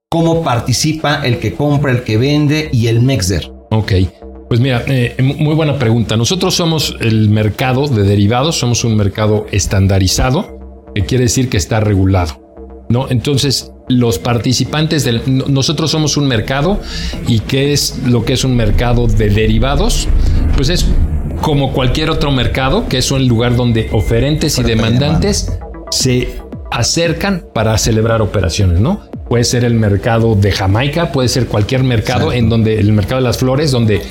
cómo 0.09 0.43
participa 0.43 1.26
el 1.26 1.39
que 1.39 1.53
compra, 1.53 1.91
el 1.91 2.03
que 2.03 2.17
vende 2.17 2.69
y 2.74 2.88
el 2.88 3.01
mexer. 3.01 3.51
Ok. 3.69 3.91
Pues 4.47 4.59
mira, 4.59 4.84
eh, 4.88 5.15
muy 5.38 5.53
buena 5.55 5.78
pregunta. 5.78 6.17
Nosotros 6.17 6.55
somos 6.55 6.95
el 6.99 7.30
mercado 7.30 7.88
de 7.88 8.03
derivados, 8.03 8.57
somos 8.57 8.84
un 8.84 8.97
mercado 8.97 9.45
estandarizado 9.51 10.61
que 10.95 11.05
quiere 11.05 11.25
decir 11.25 11.49
que 11.49 11.57
está 11.57 11.79
regulado. 11.79 12.41
¿no? 12.89 13.09
Entonces, 13.09 13.71
los 13.87 14.19
participantes 14.19 15.03
del. 15.03 15.21
Nosotros 15.25 15.91
somos 15.91 16.17
un 16.17 16.27
mercado 16.27 16.79
y 17.27 17.39
¿qué 17.39 17.73
es 17.73 17.99
lo 18.05 18.23
que 18.25 18.33
es 18.33 18.43
un 18.43 18.55
mercado 18.55 19.07
de 19.07 19.29
derivados? 19.29 20.07
Pues 20.55 20.69
es 20.69 20.85
como 21.41 21.73
cualquier 21.73 22.09
otro 22.09 22.31
mercado, 22.31 22.87
que 22.87 22.97
es 22.97 23.11
un 23.11 23.27
lugar 23.27 23.55
donde 23.55 23.89
oferentes 23.91 24.59
y 24.59 24.63
demandantes 24.63 25.57
se 25.89 26.39
acercan 26.71 27.45
para 27.53 27.77
celebrar 27.77 28.21
operaciones, 28.21 28.79
¿no? 28.79 29.01
Puede 29.27 29.43
ser 29.43 29.63
el 29.63 29.73
mercado 29.73 30.35
de 30.35 30.51
Jamaica, 30.51 31.11
puede 31.11 31.27
ser 31.27 31.47
cualquier 31.47 31.83
mercado 31.83 32.31
en 32.31 32.49
donde 32.49 32.79
el 32.79 32.91
mercado 32.93 33.21
de 33.21 33.27
las 33.27 33.37
flores, 33.37 33.71
donde 33.71 34.01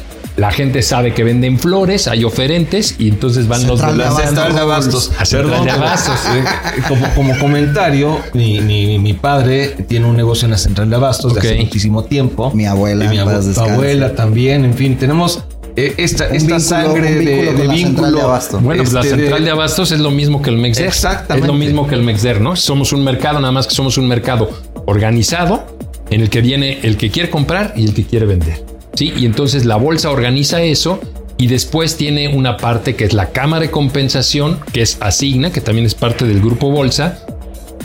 La 0.41 0.51
gente 0.51 0.81
sabe 0.81 1.13
que 1.13 1.23
venden 1.23 1.59
flores, 1.59 2.09
hay 2.09 2.25
oferentes 2.25 2.95
y 2.99 3.09
entonces 3.11 3.47
van 3.47 3.67
los 3.67 3.79
Central 3.79 3.93
de 3.99 3.99
de 3.99 4.05
la 4.05 4.11
Abastos. 4.11 4.27
Central 4.29 4.55
de 4.55 4.61
Abastos. 4.61 5.13
A 5.19 5.25
Central 5.27 5.51
Perdón, 5.51 5.65
de 5.67 5.71
Abastos. 5.73 6.21
eh, 6.35 6.45
como, 6.89 7.07
como 7.15 7.39
comentario, 7.39 8.19
mi, 8.33 8.61
mi- 8.63 8.99
mi 8.99 9.13
padre 9.13 9.69
tiene 9.87 10.07
un 10.07 10.17
negocio 10.17 10.47
en 10.47 10.53
la 10.53 10.59
central 10.59 10.89
de 10.89 10.97
Abastos 10.97 11.35
de 11.35 11.41
hace 11.41 11.57
muchísimo 11.57 12.05
tiempo. 12.05 12.51
Mi 12.55 12.65
abuela, 12.65 13.05
Y 13.05 13.09
mi 13.09 13.19
abuela 13.19 14.15
también, 14.15 14.65
en 14.65 14.73
fin, 14.73 14.97
tenemos 14.97 15.45
eh, 15.77 15.93
esta, 15.99 16.29
Un 16.29 16.37
esta 16.37 16.57
vínculo- 16.57 16.61
sangre 16.61 17.09
un 17.19 17.25
de, 17.25 17.31
vínculo 17.35 17.53
de 17.53 17.59
con 17.59 17.67
la 17.69 17.75
central 17.75 17.77
vínculo. 17.77 18.11
de 18.17 18.23
Abasto. 18.23 18.59
Bueno, 18.61 18.83
pues 18.83 18.93
la 18.95 19.01
este, 19.03 19.17
de- 19.17 19.23
central 19.23 19.45
de 19.45 19.51
abastos 19.51 19.93
es 19.93 20.01
lo 20.01 20.11
mismo 20.11 20.41
que 20.41 20.49
el 20.51 20.57
Mexder. 20.57 20.87
Exactamente. 20.87 21.47
Es 21.47 21.53
lo 21.53 21.59
mismo 21.59 21.87
que 21.87 21.95
el 21.97 22.03
Mexder, 22.03 22.41
¿no? 22.41 22.57
Somos 22.57 22.93
un 22.95 23.05
mercado, 23.05 23.41
nada 23.41 23.53
más 23.53 23.67
que 23.67 23.75
somos 23.75 23.99
un 23.99 24.09
mercado 24.09 24.49
organizado 24.87 25.65
en 26.11 26.23
el 26.23 26.31
que 26.31 26.41
viene 26.41 26.79
el 26.83 26.97
que 26.97 27.11
quiere 27.11 27.29
comprar 27.31 27.75
y 27.77 27.85
el 27.85 27.93
que 27.95 28.05
quiere 28.05 28.25
vender. 28.27 28.70
¿Sí? 28.95 29.13
Y 29.17 29.27
entonces 29.27 29.65
la 29.65 29.77
bolsa 29.77 30.11
organiza 30.11 30.63
eso 30.63 31.01
y 31.41 31.47
después 31.47 31.97
tiene 31.97 32.29
una 32.29 32.59
parte 32.59 32.97
que 32.97 33.05
es 33.05 33.15
la 33.15 33.31
cámara 33.31 33.63
de 33.63 33.71
compensación, 33.71 34.61
que 34.73 34.83
es 34.83 34.99
Asigna, 35.01 35.51
que 35.51 35.63
también 35.63 35.87
es 35.87 35.95
parte 35.95 36.27
del 36.27 36.41
grupo 36.41 36.71
Bolsa, 36.71 37.25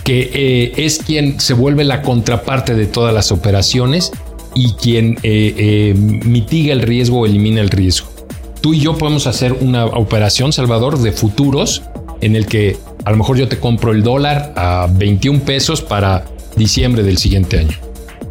que 0.04 0.30
eh, 0.34 0.74
es 0.76 1.00
quien 1.00 1.40
se 1.40 1.54
vuelve 1.54 1.86
la 1.86 2.02
contraparte 2.02 2.76
de 2.76 2.86
todas 2.86 3.14
las 3.14 3.32
operaciones 3.32 4.12
y 4.54 4.74
quien 4.74 5.18
eh, 5.24 5.54
eh, 5.58 5.94
mitiga 5.96 6.74
el 6.74 6.82
riesgo 6.82 7.22
o 7.22 7.26
elimina 7.26 7.62
el 7.62 7.70
riesgo. 7.70 8.10
Tú 8.60 8.74
y 8.74 8.82
yo 8.82 8.98
podemos 8.98 9.26
hacer 9.26 9.54
una 9.54 9.86
operación, 9.86 10.52
Salvador, 10.52 11.00
de 11.00 11.14
futuros 11.14 11.84
en 12.20 12.36
el 12.36 12.48
que 12.48 12.76
a 13.06 13.12
lo 13.12 13.18
mejor 13.18 13.38
yo 13.38 13.48
te 13.48 13.58
compro 13.58 13.94
el 13.94 14.04
dólar 14.04 14.54
a 14.58 14.88
21 14.92 15.42
pesos 15.46 15.82
para 15.82 16.26
diciembre 16.58 17.04
del 17.04 17.18
siguiente 17.18 17.60
año. 17.60 17.85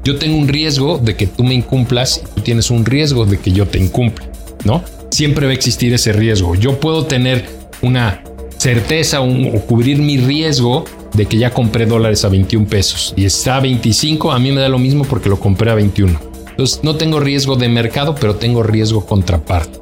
Yo 0.05 0.19
tengo 0.19 0.37
un 0.37 0.49
riesgo 0.49 0.99
de 0.99 1.17
que 1.17 1.27
tú 1.27 1.45
me 1.45 1.55
incumplas 1.55 2.21
y 2.23 2.35
tú 2.35 2.41
tienes 2.43 2.71
un 2.71 2.85
riesgo 2.85 3.25
de 3.25 3.39
que 3.39 3.53
yo 3.53 3.67
te 3.67 3.79
incumpla, 3.79 4.27
¿no? 4.65 4.85
Siempre 5.11 5.47
va 5.47 5.53
a 5.53 5.55
existir 5.55 5.95
ese 5.95 6.13
riesgo. 6.13 6.55
Yo 6.55 6.79
puedo 6.79 7.07
tener 7.07 7.47
una 7.81 8.23
certeza 8.59 9.23
o 9.23 9.61
cubrir 9.67 9.99
mi 9.99 10.19
riesgo 10.19 10.85
de 11.15 11.27
que 11.27 11.39
ya 11.39 11.51
compré 11.51 11.87
dólares 11.87 12.25
a 12.25 12.29
21 12.29 12.67
pesos 12.67 13.15
y 13.17 13.25
está 13.25 13.57
a 13.57 13.61
25, 13.61 14.33
a 14.33 14.39
mí 14.39 14.53
me 14.53 14.61
da 14.61 14.69
lo 14.69 14.79
mismo 14.79 15.05
porque 15.05 15.29
lo 15.29 15.41
compré 15.41 15.71
a 15.71 15.75
21. 15.75 16.21
Entonces 16.51 16.81
no 16.83 16.97
tengo 16.97 17.19
riesgo 17.21 17.57
de 17.57 17.69
mercado, 17.69 18.15
pero 18.15 18.37
tengo 18.37 18.63
riesgo 18.63 19.07
contraparte. 19.07 19.81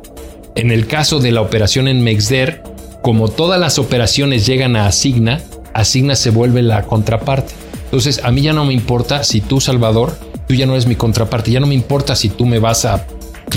En 0.55 0.71
el 0.71 0.87
caso 0.87 1.19
de 1.19 1.33
la 1.33 1.41
operación 1.41 1.89
en 1.89 2.03
Mexder, 2.03 2.63
como 3.03 3.29
todas 3.29 3.59
las 3.59 3.79
operaciones 3.79 4.47
llegan 4.47 4.77
a 4.77 4.87
Asigna, 4.87 5.41
Asigna 5.75 6.15
se 6.15 6.31
vuelve 6.31 6.63
la 6.63 6.83
contraparte. 6.83 7.55
Entonces, 7.93 8.23
a 8.25 8.31
mí 8.31 8.41
ya 8.41 8.55
no 8.55 8.65
me 8.65 8.73
importa 8.73 9.23
si 9.23 9.43
tú, 9.43 9.61
Salvador, 9.61 10.17
tú 10.49 10.55
ya 10.55 10.65
no 10.65 10.73
eres 10.73 10.87
mi 10.87 10.97
contraparte, 10.97 11.51
ya 11.51 11.61
no 11.61 11.67
me 11.67 11.75
importa 11.75 12.17
si 12.17 12.31
tú 12.31 12.47
me 12.47 12.59
vas 12.59 12.87
a 12.87 13.05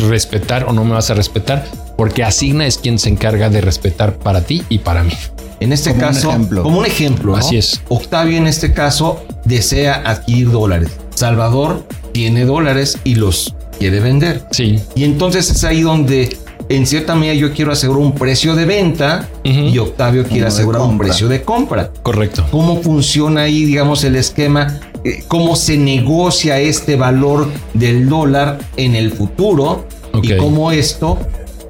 respetar 0.09 0.65
o 0.65 0.73
no 0.73 0.83
me 0.83 0.91
vas 0.91 1.09
a 1.09 1.13
respetar, 1.13 1.65
porque 1.95 2.21
Asigna 2.21 2.67
es 2.67 2.77
quien 2.77 2.99
se 2.99 3.07
encarga 3.07 3.49
de 3.49 3.61
respetar 3.61 4.17
para 4.17 4.41
ti 4.41 4.61
y 4.67 4.79
para 4.79 5.03
mí. 5.03 5.13
En 5.61 5.71
este 5.71 5.91
Como 5.91 6.01
un 6.01 6.13
caso, 6.13 6.29
ejemplo. 6.31 6.63
como 6.63 6.79
un 6.79 6.85
ejemplo, 6.85 7.31
¿no? 7.31 7.37
Así 7.37 7.55
es. 7.55 7.79
Octavio 7.87 8.37
en 8.37 8.47
este 8.47 8.73
caso 8.73 9.23
desea 9.45 10.01
adquirir 10.05 10.51
dólares. 10.51 10.91
Salvador 11.13 11.87
tiene 12.11 12.43
dólares 12.43 12.97
y 13.05 13.15
los 13.15 13.55
quiere 13.79 14.01
vender. 14.01 14.43
Sí. 14.51 14.81
Y 14.95 15.05
entonces 15.05 15.49
es 15.49 15.63
ahí 15.63 15.81
donde, 15.81 16.35
en 16.69 16.87
cierta 16.87 17.15
medida, 17.15 17.33
yo 17.33 17.53
quiero 17.53 17.71
asegurar 17.71 18.01
un 18.01 18.13
precio 18.13 18.55
de 18.55 18.65
venta 18.65 19.29
y 19.43 19.77
Octavio 19.77 20.23
quiere 20.23 20.39
Uno 20.39 20.47
asegurar 20.47 20.81
un 20.81 20.97
precio 20.97 21.27
de 21.27 21.43
compra. 21.43 21.91
Correcto. 22.01 22.45
¿Cómo 22.51 22.81
funciona 22.81 23.43
ahí, 23.43 23.65
digamos, 23.65 24.03
el 24.03 24.15
esquema? 24.15 24.79
Eh, 25.03 25.23
¿Cómo 25.27 25.55
se 25.55 25.77
negocia 25.77 26.59
este 26.59 26.95
valor 26.95 27.47
del 27.73 28.09
dólar 28.09 28.59
en 28.77 28.95
el 28.95 29.11
futuro? 29.11 29.85
Y 30.23 30.35
cómo 30.37 30.71
esto, 30.71 31.19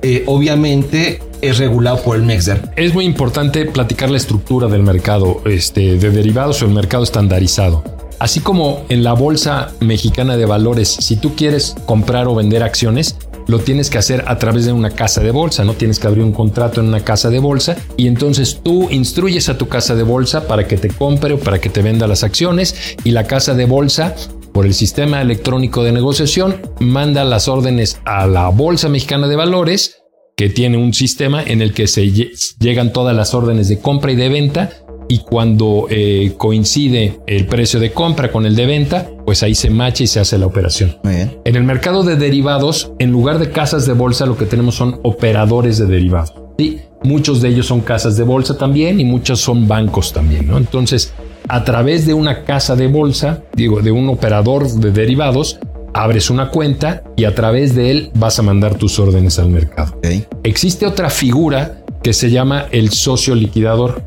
eh, 0.01 0.23
obviamente, 0.27 1.19
es 1.41 1.57
regulado 1.57 2.01
por 2.01 2.15
el 2.15 2.23
Mexder. 2.23 2.61
Es 2.75 2.93
muy 2.93 3.05
importante 3.05 3.65
platicar 3.65 4.09
la 4.09 4.17
estructura 4.17 4.67
del 4.67 4.83
mercado 4.83 5.41
este, 5.45 5.97
de 5.97 6.11
derivados 6.11 6.61
o 6.61 6.65
el 6.65 6.71
mercado 6.71 7.03
estandarizado. 7.03 7.83
Así 8.19 8.39
como 8.39 8.85
en 8.89 9.03
la 9.03 9.13
Bolsa 9.13 9.71
Mexicana 9.81 10.37
de 10.37 10.45
Valores, 10.45 10.87
si 10.87 11.17
tú 11.17 11.35
quieres 11.35 11.75
comprar 11.85 12.27
o 12.27 12.35
vender 12.35 12.63
acciones, 12.63 13.17
lo 13.47 13.59
tienes 13.59 13.89
que 13.89 13.97
hacer 13.97 14.23
a 14.27 14.37
través 14.37 14.65
de 14.65 14.71
una 14.73 14.89
casa 14.91 15.21
de 15.21 15.31
bolsa, 15.31 15.63
no 15.63 15.73
tienes 15.73 15.99
que 15.99 16.07
abrir 16.07 16.23
un 16.23 16.31
contrato 16.31 16.81
en 16.81 16.87
una 16.87 17.03
casa 17.03 17.29
de 17.29 17.39
bolsa 17.39 17.75
y 17.97 18.07
entonces 18.07 18.59
tú 18.63 18.89
instruyes 18.89 19.49
a 19.49 19.57
tu 19.57 19.67
casa 19.67 19.95
de 19.95 20.03
bolsa 20.03 20.47
para 20.47 20.67
que 20.67 20.77
te 20.77 20.89
compre 20.89 21.33
o 21.35 21.39
para 21.39 21.59
que 21.59 21.69
te 21.69 21.81
venda 21.81 22.07
las 22.07 22.23
acciones 22.23 22.95
y 23.03 23.11
la 23.11 23.25
casa 23.27 23.53
de 23.53 23.65
bolsa 23.65 24.15
por 24.53 24.65
el 24.65 24.73
sistema 24.73 25.21
electrónico 25.21 25.83
de 25.83 25.91
negociación 25.91 26.61
manda 26.79 27.23
las 27.25 27.47
órdenes 27.47 27.99
a 28.05 28.25
la 28.25 28.47
Bolsa 28.49 28.87
Mexicana 28.89 29.27
de 29.27 29.35
Valores 29.35 29.97
que 30.37 30.49
tiene 30.49 30.77
un 30.77 30.93
sistema 30.93 31.43
en 31.43 31.61
el 31.61 31.73
que 31.73 31.87
se 31.87 32.03
lle- 32.05 32.31
llegan 32.59 32.91
todas 32.93 33.15
las 33.15 33.33
órdenes 33.33 33.67
de 33.69 33.79
compra 33.79 34.11
y 34.11 34.15
de 34.15 34.29
venta 34.29 34.69
y 35.07 35.19
cuando 35.19 35.87
eh, 35.89 36.33
coincide 36.37 37.19
el 37.27 37.45
precio 37.45 37.79
de 37.79 37.91
compra 37.91 38.31
con 38.31 38.45
el 38.45 38.55
de 38.55 38.65
venta, 38.65 39.09
pues 39.25 39.43
ahí 39.43 39.55
se 39.55 39.69
macha 39.69 40.03
y 40.03 40.07
se 40.07 40.19
hace 40.19 40.37
la 40.37 40.45
operación. 40.45 40.97
Muy 41.03 41.15
bien. 41.15 41.37
En 41.45 41.55
el 41.55 41.63
mercado 41.63 42.03
de 42.03 42.15
derivados, 42.15 42.91
en 42.99 43.11
lugar 43.11 43.39
de 43.39 43.51
casas 43.51 43.85
de 43.85 43.93
bolsa, 43.93 44.25
lo 44.25 44.37
que 44.37 44.45
tenemos 44.45 44.75
son 44.75 44.99
operadores 45.03 45.77
de 45.77 45.85
derivados. 45.85 46.33
Sí, 46.57 46.81
muchos 47.03 47.41
de 47.41 47.49
ellos 47.49 47.65
son 47.67 47.81
casas 47.81 48.17
de 48.17 48.23
bolsa 48.23 48.57
también 48.57 48.99
y 48.99 49.05
muchos 49.05 49.39
son 49.41 49.67
bancos 49.67 50.13
también, 50.13 50.47
¿no? 50.47 50.57
Entonces, 50.57 51.13
a 51.47 51.63
través 51.63 52.05
de 52.05 52.13
una 52.13 52.43
casa 52.43 52.75
de 52.75 52.87
bolsa, 52.87 53.43
digo, 53.53 53.81
de 53.81 53.91
un 53.91 54.09
operador 54.09 54.67
de 54.69 54.91
derivados, 54.91 55.59
abres 55.93 56.29
una 56.29 56.49
cuenta 56.49 57.03
y 57.15 57.23
a 57.23 57.33
través 57.33 57.75
de 57.75 57.91
él 57.91 58.11
vas 58.15 58.37
a 58.39 58.41
mandar 58.41 58.75
tus 58.75 58.99
órdenes 58.99 59.39
al 59.39 59.49
mercado. 59.49 59.97
Existe 60.43 60.85
otra 60.85 61.09
figura 61.09 61.83
que 62.03 62.13
se 62.13 62.29
llama 62.29 62.65
el 62.71 62.91
socio 62.91 63.33
liquidador. 63.33 64.03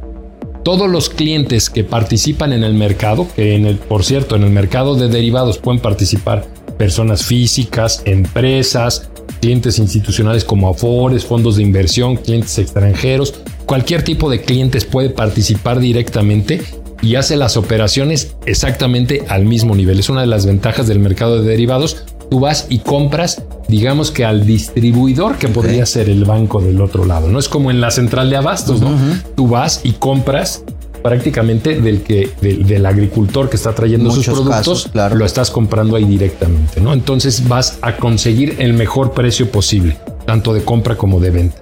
Todos 0.69 0.91
los 0.91 1.09
clientes 1.09 1.71
que 1.71 1.83
participan 1.83 2.53
en 2.53 2.63
el 2.63 2.75
mercado, 2.75 3.27
que 3.35 3.57
en 3.57 3.65
el, 3.65 3.79
por 3.79 4.05
cierto, 4.05 4.37
en 4.37 4.43
el 4.43 4.51
mercado 4.51 4.97
de 4.97 5.09
derivados 5.09 5.57
pueden 5.57 5.81
participar 5.81 6.45
personas 6.77 7.25
físicas, 7.25 8.03
empresas, 8.05 9.09
clientes 9.41 9.79
institucionales 9.79 10.45
como 10.45 10.69
Afores, 10.69 11.25
fondos 11.25 11.57
de 11.57 11.63
inversión, 11.63 12.17
clientes 12.17 12.59
extranjeros, 12.59 13.33
cualquier 13.65 14.03
tipo 14.03 14.29
de 14.29 14.43
clientes 14.43 14.85
puede 14.85 15.09
participar 15.09 15.81
directamente 15.81 16.61
y 17.01 17.15
hace 17.15 17.37
las 17.37 17.57
operaciones 17.57 18.37
exactamente 18.45 19.25
al 19.29 19.47
mismo 19.47 19.75
nivel. 19.75 19.99
Es 19.99 20.11
una 20.11 20.21
de 20.21 20.27
las 20.27 20.45
ventajas 20.45 20.87
del 20.87 20.99
mercado 20.99 21.41
de 21.41 21.49
derivados. 21.49 22.05
Tú 22.31 22.41
vas 22.41 22.67
y 22.69 22.81
compras, 22.81 23.43
digamos 23.69 24.11
que 24.11 24.25
al 24.25 24.45
distribuidor 24.45 25.37
que 25.37 25.49
podría 25.49 25.87
ser 25.87 26.11
el 26.11 26.25
banco 26.25 26.61
del 26.61 26.81
otro 26.81 27.05
lado. 27.05 27.29
No 27.29 27.39
es 27.39 27.49
como 27.49 27.71
en 27.71 27.81
la 27.81 27.91
central 27.91 28.29
de 28.31 28.37
abastos, 28.37 28.81
¿no? 28.81 28.97
Tú 29.35 29.49
vas 29.49 29.81
y 29.85 29.93
compras 29.93 30.63
prácticamente 31.03 31.81
del 31.81 32.03
que 32.03 32.31
del, 32.41 32.67
del 32.67 32.85
agricultor 32.85 33.49
que 33.49 33.57
está 33.57 33.75
trayendo 33.75 34.11
sus 34.11 34.27
productos, 34.27 34.59
casos, 34.59 34.89
claro. 34.93 35.17
lo 35.17 35.25
estás 35.25 35.51
comprando 35.51 35.97
ahí 35.97 36.05
directamente, 36.05 36.81
¿no? 36.81 36.93
Entonces 36.93 37.47
vas 37.49 37.79
a 37.83 37.97
conseguir 37.97 38.57
el 38.59 38.75
mejor 38.75 39.13
precio 39.13 39.51
posible, 39.51 39.97
tanto 40.27 40.53
de 40.53 40.63
compra 40.63 40.97
como 40.97 41.21
de 41.21 41.31
venta. 41.31 41.59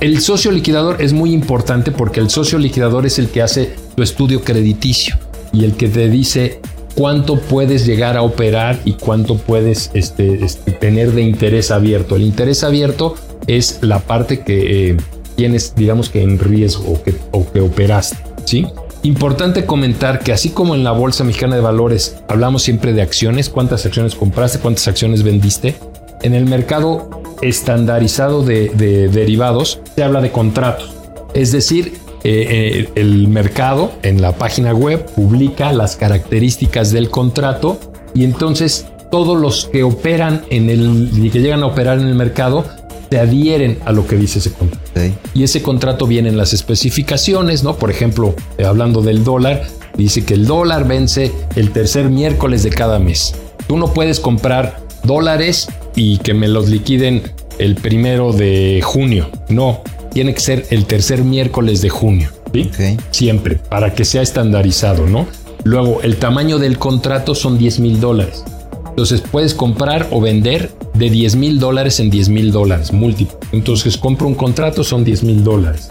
El 0.00 0.20
socio 0.20 0.52
liquidador 0.52 1.02
es 1.02 1.12
muy 1.12 1.32
importante 1.32 1.90
porque 1.90 2.20
el 2.20 2.30
socio 2.30 2.58
liquidador 2.58 3.04
es 3.04 3.18
el 3.18 3.30
que 3.30 3.42
hace 3.42 3.74
tu 3.96 4.02
estudio 4.02 4.44
crediticio 4.44 5.16
y 5.52 5.64
el 5.64 5.72
que 5.72 5.88
te 5.88 6.08
dice 6.08 6.60
cuánto 6.98 7.38
puedes 7.38 7.86
llegar 7.86 8.16
a 8.16 8.22
operar 8.22 8.80
y 8.84 8.94
cuánto 8.94 9.36
puedes 9.36 9.92
este, 9.94 10.44
este, 10.44 10.72
tener 10.72 11.12
de 11.12 11.22
interés 11.22 11.70
abierto. 11.70 12.16
El 12.16 12.22
interés 12.22 12.64
abierto 12.64 13.14
es 13.46 13.78
la 13.82 14.00
parte 14.00 14.40
que 14.40 14.90
eh, 14.90 14.96
tienes, 15.36 15.76
digamos 15.76 16.08
que 16.08 16.24
en 16.24 16.40
riesgo 16.40 16.94
o 16.94 17.02
que, 17.04 17.14
o 17.30 17.46
operaste. 17.64 18.16
¿sí? 18.44 18.66
Importante 19.04 19.64
comentar 19.64 20.18
que 20.18 20.32
así 20.32 20.50
como 20.50 20.74
en 20.74 20.82
la 20.82 20.90
Bolsa 20.90 21.22
Mexicana 21.22 21.54
de 21.54 21.62
Valores 21.62 22.16
hablamos 22.26 22.64
siempre 22.64 22.92
de 22.92 23.00
acciones, 23.00 23.48
cuántas 23.48 23.86
acciones 23.86 24.16
compraste, 24.16 24.58
cuántas 24.58 24.88
acciones 24.88 25.22
vendiste, 25.22 25.76
en 26.22 26.34
el 26.34 26.46
mercado 26.46 27.22
estandarizado 27.42 28.42
de, 28.42 28.70
de 28.70 29.06
derivados 29.06 29.78
se 29.94 30.02
habla 30.02 30.20
de 30.20 30.32
contratos. 30.32 30.92
Es 31.32 31.52
decir, 31.52 31.92
eh, 32.24 32.46
eh, 32.50 32.88
el 32.96 33.28
mercado 33.28 33.92
en 34.02 34.20
la 34.20 34.32
página 34.32 34.74
web 34.74 35.06
publica 35.14 35.72
las 35.72 35.96
características 35.96 36.90
del 36.90 37.10
contrato 37.10 37.78
y 38.14 38.24
entonces 38.24 38.86
todos 39.10 39.40
los 39.40 39.66
que 39.66 39.82
operan 39.82 40.42
en 40.50 40.68
el 40.68 41.10
y 41.24 41.30
que 41.30 41.40
llegan 41.40 41.62
a 41.62 41.66
operar 41.66 41.98
en 41.98 42.08
el 42.08 42.14
mercado 42.14 42.64
se 43.10 43.18
adhieren 43.18 43.78
a 43.84 43.92
lo 43.92 44.06
que 44.06 44.16
dice 44.16 44.38
ese 44.38 44.52
contrato. 44.52 44.84
Y 45.32 45.44
ese 45.44 45.62
contrato 45.62 46.06
viene 46.06 46.28
en 46.28 46.36
las 46.36 46.52
especificaciones, 46.52 47.62
¿no? 47.62 47.76
Por 47.76 47.90
ejemplo, 47.90 48.34
eh, 48.58 48.64
hablando 48.64 49.00
del 49.00 49.24
dólar, 49.24 49.62
dice 49.96 50.24
que 50.24 50.34
el 50.34 50.46
dólar 50.46 50.86
vence 50.86 51.32
el 51.56 51.70
tercer 51.70 52.10
miércoles 52.10 52.62
de 52.62 52.70
cada 52.70 52.98
mes. 52.98 53.34
Tú 53.66 53.78
no 53.78 53.92
puedes 53.94 54.20
comprar 54.20 54.80
dólares 55.04 55.68
y 55.94 56.18
que 56.18 56.34
me 56.34 56.48
los 56.48 56.68
liquiden 56.68 57.22
el 57.58 57.76
primero 57.76 58.32
de 58.32 58.80
junio. 58.82 59.30
No, 59.48 59.82
tiene 60.18 60.34
que 60.34 60.40
ser 60.40 60.66
el 60.70 60.84
tercer 60.84 61.22
miércoles 61.22 61.80
de 61.80 61.90
junio. 61.90 62.30
¿sí? 62.52 62.68
Siempre, 63.12 63.54
para 63.54 63.94
que 63.94 64.04
sea 64.04 64.20
estandarizado, 64.20 65.06
¿no? 65.06 65.28
Luego, 65.62 66.02
el 66.02 66.16
tamaño 66.16 66.58
del 66.58 66.76
contrato 66.76 67.36
son 67.36 67.56
10 67.56 67.78
mil 67.78 68.00
dólares. 68.00 68.42
Entonces 68.88 69.20
puedes 69.20 69.54
comprar 69.54 70.08
o 70.10 70.20
vender 70.20 70.72
de 70.94 71.08
10 71.08 71.36
mil 71.36 71.60
dólares 71.60 72.00
en 72.00 72.10
10 72.10 72.30
mil 72.30 72.50
dólares, 72.50 72.92
múltiplo. 72.92 73.38
Entonces 73.52 73.96
compro 73.96 74.26
un 74.26 74.34
contrato, 74.34 74.82
son 74.82 75.04
10 75.04 75.22
mil 75.22 75.44
dólares. 75.44 75.88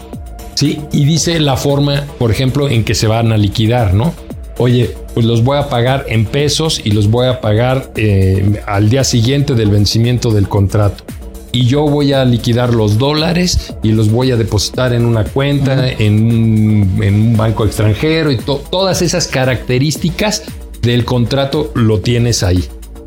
¿Sí? 0.56 0.78
Y 0.92 1.06
dice 1.06 1.40
la 1.40 1.56
forma, 1.56 2.04
por 2.18 2.30
ejemplo, 2.30 2.68
en 2.68 2.84
que 2.84 2.94
se 2.94 3.06
van 3.06 3.32
a 3.32 3.38
liquidar, 3.38 3.94
¿no? 3.94 4.12
Oye, 4.58 4.94
pues 5.14 5.24
los 5.24 5.42
voy 5.42 5.56
a 5.56 5.70
pagar 5.70 6.04
en 6.06 6.26
pesos 6.26 6.82
y 6.84 6.90
los 6.90 7.10
voy 7.10 7.28
a 7.28 7.40
pagar 7.40 7.92
eh, 7.96 8.60
al 8.66 8.90
día 8.90 9.04
siguiente 9.04 9.54
del 9.54 9.70
vencimiento 9.70 10.32
del 10.32 10.50
contrato. 10.50 11.02
Y 11.52 11.66
yo 11.66 11.82
voy 11.82 12.12
a 12.12 12.24
liquidar 12.24 12.74
los 12.74 12.98
dólares 12.98 13.74
y 13.82 13.92
los 13.92 14.10
voy 14.10 14.30
a 14.30 14.36
depositar 14.36 14.92
en 14.92 15.04
una 15.04 15.24
cuenta, 15.24 15.88
en, 15.88 16.22
un, 16.22 17.02
en 17.02 17.14
un 17.14 17.36
banco 17.36 17.64
extranjero 17.64 18.30
y 18.30 18.36
to- 18.36 18.62
todas 18.70 19.00
esas 19.02 19.26
características 19.28 20.42
del 20.82 21.04
contrato 21.04 21.72
lo 21.74 22.00
tienes 22.00 22.42
ahí. 22.42 22.64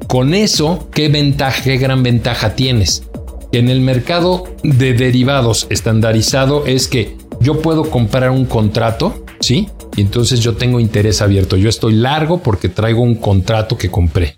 Con 0.07 0.33
eso, 0.33 0.89
¿qué 0.93 1.07
ventaja, 1.07 1.63
qué 1.63 1.77
gran 1.77 2.03
ventaja 2.03 2.55
tienes? 2.55 3.03
En 3.51 3.69
el 3.69 3.81
mercado 3.81 4.45
de 4.63 4.93
derivados 4.93 5.67
estandarizado 5.69 6.65
es 6.65 6.87
que 6.87 7.17
yo 7.39 7.61
puedo 7.61 7.89
comprar 7.89 8.31
un 8.31 8.45
contrato, 8.45 9.23
¿sí? 9.39 9.69
Y 9.95 10.01
entonces 10.01 10.39
yo 10.39 10.55
tengo 10.55 10.79
interés 10.79 11.21
abierto. 11.21 11.57
Yo 11.57 11.69
estoy 11.69 11.93
largo 11.93 12.39
porque 12.39 12.69
traigo 12.69 13.01
un 13.01 13.15
contrato 13.15 13.77
que 13.77 13.89
compré. 13.89 14.37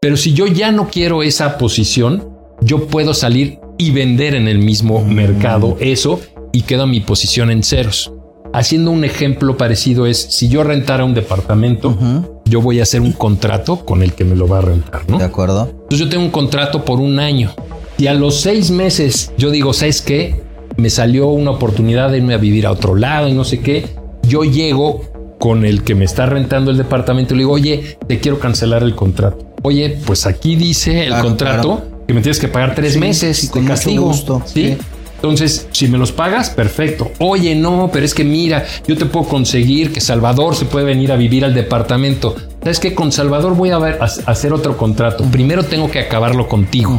Pero 0.00 0.16
si 0.16 0.34
yo 0.34 0.46
ya 0.46 0.72
no 0.72 0.88
quiero 0.88 1.22
esa 1.22 1.56
posición, 1.56 2.33
yo 2.60 2.86
puedo 2.86 3.14
salir 3.14 3.58
y 3.78 3.90
vender 3.90 4.34
en 4.34 4.48
el 4.48 4.58
mismo 4.58 5.04
mercado 5.04 5.76
eso 5.80 6.20
y 6.52 6.62
queda 6.62 6.86
mi 6.86 7.00
posición 7.00 7.50
en 7.50 7.62
ceros. 7.62 8.12
Haciendo 8.52 8.92
un 8.92 9.04
ejemplo 9.04 9.56
parecido 9.56 10.06
es, 10.06 10.16
si 10.30 10.48
yo 10.48 10.62
rentara 10.62 11.04
un 11.04 11.12
departamento, 11.14 11.96
yo 12.44 12.60
voy 12.60 12.78
a 12.78 12.84
hacer 12.84 13.00
un 13.00 13.10
contrato 13.12 13.84
con 13.84 14.02
el 14.02 14.12
que 14.12 14.24
me 14.24 14.36
lo 14.36 14.46
va 14.46 14.58
a 14.58 14.60
rentar, 14.62 15.02
¿no? 15.08 15.18
De 15.18 15.24
acuerdo. 15.24 15.68
Entonces 15.70 15.98
yo 15.98 16.08
tengo 16.08 16.24
un 16.24 16.30
contrato 16.30 16.84
por 16.84 17.00
un 17.00 17.18
año. 17.18 17.52
Y 17.98 18.06
a 18.06 18.14
los 18.14 18.40
seis 18.40 18.70
meses 18.70 19.32
yo 19.36 19.50
digo, 19.50 19.72
¿sabes 19.72 20.00
qué? 20.02 20.40
Me 20.76 20.88
salió 20.90 21.28
una 21.28 21.50
oportunidad 21.50 22.10
de 22.10 22.18
irme 22.18 22.34
a 22.34 22.38
vivir 22.38 22.66
a 22.66 22.70
otro 22.72 22.94
lado 22.94 23.28
y 23.28 23.32
no 23.32 23.42
sé 23.44 23.60
qué. 23.60 23.86
Yo 24.22 24.44
llego 24.44 25.02
con 25.40 25.64
el 25.64 25.82
que 25.82 25.96
me 25.96 26.04
está 26.04 26.26
rentando 26.26 26.70
el 26.70 26.76
departamento 26.76 27.34
y 27.34 27.38
le 27.38 27.40
digo, 27.42 27.52
oye, 27.52 27.98
te 28.06 28.20
quiero 28.20 28.38
cancelar 28.38 28.84
el 28.84 28.94
contrato. 28.94 29.38
Oye, 29.62 29.98
pues 30.06 30.26
aquí 30.26 30.54
dice 30.54 31.02
el 31.02 31.08
Claro, 31.08 31.24
contrato 31.24 31.76
claro. 31.76 31.93
Que 32.06 32.14
me 32.14 32.20
tienes 32.20 32.38
que 32.38 32.48
pagar 32.48 32.74
tres 32.74 32.94
Sí, 32.94 32.98
meses 32.98 33.36
sí, 33.38 33.48
con 33.48 33.64
castigo. 33.66 34.04
gusto, 34.06 34.42
¿sí? 34.46 34.76
Entonces, 35.16 35.68
si 35.72 35.88
me 35.88 35.96
los 35.96 36.12
pagas, 36.12 36.50
perfecto. 36.50 37.10
Oye, 37.18 37.54
no, 37.54 37.88
pero 37.90 38.04
es 38.04 38.12
que 38.12 38.24
mira, 38.24 38.64
yo 38.86 38.94
te 38.96 39.06
puedo 39.06 39.26
conseguir 39.26 39.90
que 39.90 40.02
Salvador 40.02 40.54
se 40.54 40.66
puede 40.66 40.84
venir 40.84 41.12
a 41.12 41.16
vivir 41.16 41.46
al 41.46 41.54
departamento. 41.54 42.34
¿Sabes 42.62 42.78
qué? 42.78 42.94
Con 42.94 43.10
Salvador 43.10 43.54
voy 43.56 43.70
a, 43.70 43.78
ver- 43.78 43.98
a 44.02 44.04
hacer 44.30 44.52
otro 44.52 44.76
contrato. 44.76 45.24
Primero 45.24 45.62
tengo 45.64 45.90
que 45.90 45.98
acabarlo 46.00 46.46
contigo. 46.46 46.98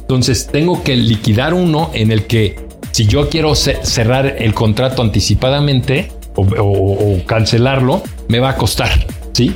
Entonces, 0.00 0.48
tengo 0.50 0.82
que 0.82 0.96
liquidar 0.96 1.54
uno 1.54 1.90
en 1.94 2.10
el 2.10 2.26
que 2.26 2.56
si 2.90 3.06
yo 3.06 3.28
quiero 3.28 3.54
ce- 3.54 3.78
cerrar 3.84 4.26
el 4.40 4.54
contrato 4.54 5.00
anticipadamente 5.02 6.10
o, 6.34 6.42
o- 6.42 7.14
o 7.14 7.24
cancelarlo, 7.26 8.02
me 8.26 8.40
va 8.40 8.50
a 8.50 8.56
costar. 8.56 8.90
¿Sí? 9.34 9.54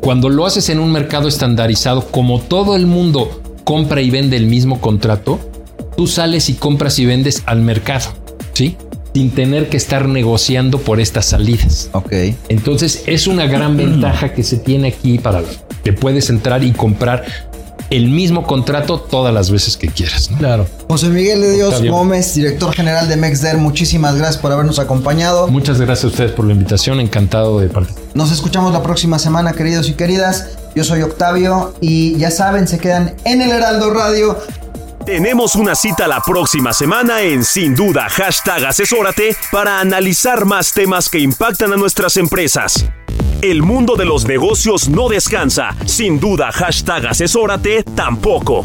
Cuando 0.00 0.28
lo 0.28 0.44
haces 0.44 0.68
en 0.70 0.80
un 0.80 0.90
mercado 0.90 1.28
estandarizado, 1.28 2.06
como 2.10 2.40
todo 2.40 2.74
el 2.74 2.86
mundo 2.86 3.40
compra 3.64 4.00
y 4.00 4.10
vende 4.10 4.36
el 4.36 4.46
mismo 4.46 4.80
contrato, 4.80 5.40
tú 5.96 6.06
sales 6.06 6.48
y 6.48 6.54
compras 6.54 6.98
y 6.98 7.06
vendes 7.06 7.42
al 7.46 7.60
mercado, 7.62 8.10
¿sí? 8.52 8.76
Sin 9.14 9.30
tener 9.30 9.68
que 9.68 9.76
estar 9.76 10.08
negociando 10.08 10.78
por 10.78 11.00
estas 11.00 11.26
salidas. 11.26 11.88
Ok. 11.92 12.12
Entonces 12.48 13.04
es 13.06 13.26
una 13.26 13.46
gran 13.46 13.76
ventaja 13.76 14.32
que 14.32 14.42
se 14.42 14.56
tiene 14.56 14.88
aquí 14.88 15.18
para 15.18 15.42
que 15.82 15.92
puedes 15.92 16.30
entrar 16.30 16.64
y 16.64 16.72
comprar 16.72 17.24
el 17.90 18.08
mismo 18.08 18.44
contrato 18.44 18.98
todas 18.98 19.32
las 19.32 19.50
veces 19.50 19.76
que 19.76 19.88
quieras. 19.88 20.30
¿no? 20.30 20.38
Claro. 20.38 20.66
José 20.88 21.08
Miguel 21.08 21.40
de 21.40 21.52
Dios 21.52 21.68
Octavio. 21.68 21.92
Gómez, 21.92 22.34
director 22.34 22.72
general 22.72 23.08
de 23.08 23.16
Mexder, 23.16 23.58
muchísimas 23.58 24.16
gracias 24.16 24.38
por 24.38 24.52
habernos 24.52 24.78
acompañado. 24.78 25.48
Muchas 25.48 25.80
gracias 25.80 26.04
a 26.04 26.08
ustedes 26.08 26.32
por 26.32 26.46
la 26.46 26.52
invitación, 26.52 26.98
encantado 26.98 27.60
de 27.60 27.68
participar. 27.68 28.04
Nos 28.14 28.32
escuchamos 28.32 28.72
la 28.72 28.82
próxima 28.82 29.18
semana, 29.18 29.52
queridos 29.52 29.88
y 29.88 29.92
queridas. 29.92 30.48
Yo 30.74 30.82
soy 30.82 31.02
Octavio 31.02 31.74
y 31.80 32.16
ya 32.16 32.30
saben, 32.30 32.66
se 32.66 32.78
quedan 32.78 33.14
en 33.24 33.40
el 33.40 33.52
Heraldo 33.52 33.94
Radio. 33.94 34.38
Tenemos 35.06 35.54
una 35.54 35.74
cita 35.74 36.08
la 36.08 36.20
próxima 36.20 36.72
semana 36.72 37.20
en 37.20 37.44
Sin 37.44 37.74
Duda 37.74 38.08
hashtag 38.08 38.64
Asesórate 38.64 39.36
para 39.52 39.78
analizar 39.78 40.46
más 40.46 40.72
temas 40.72 41.08
que 41.08 41.18
impactan 41.18 41.72
a 41.74 41.76
nuestras 41.76 42.16
empresas. 42.16 42.86
El 43.42 43.62
mundo 43.62 43.96
de 43.96 44.06
los 44.06 44.26
negocios 44.26 44.88
no 44.88 45.08
descansa. 45.10 45.76
Sin 45.84 46.18
duda 46.18 46.50
hashtag 46.50 47.06
Asesórate 47.06 47.82
tampoco. 47.82 48.64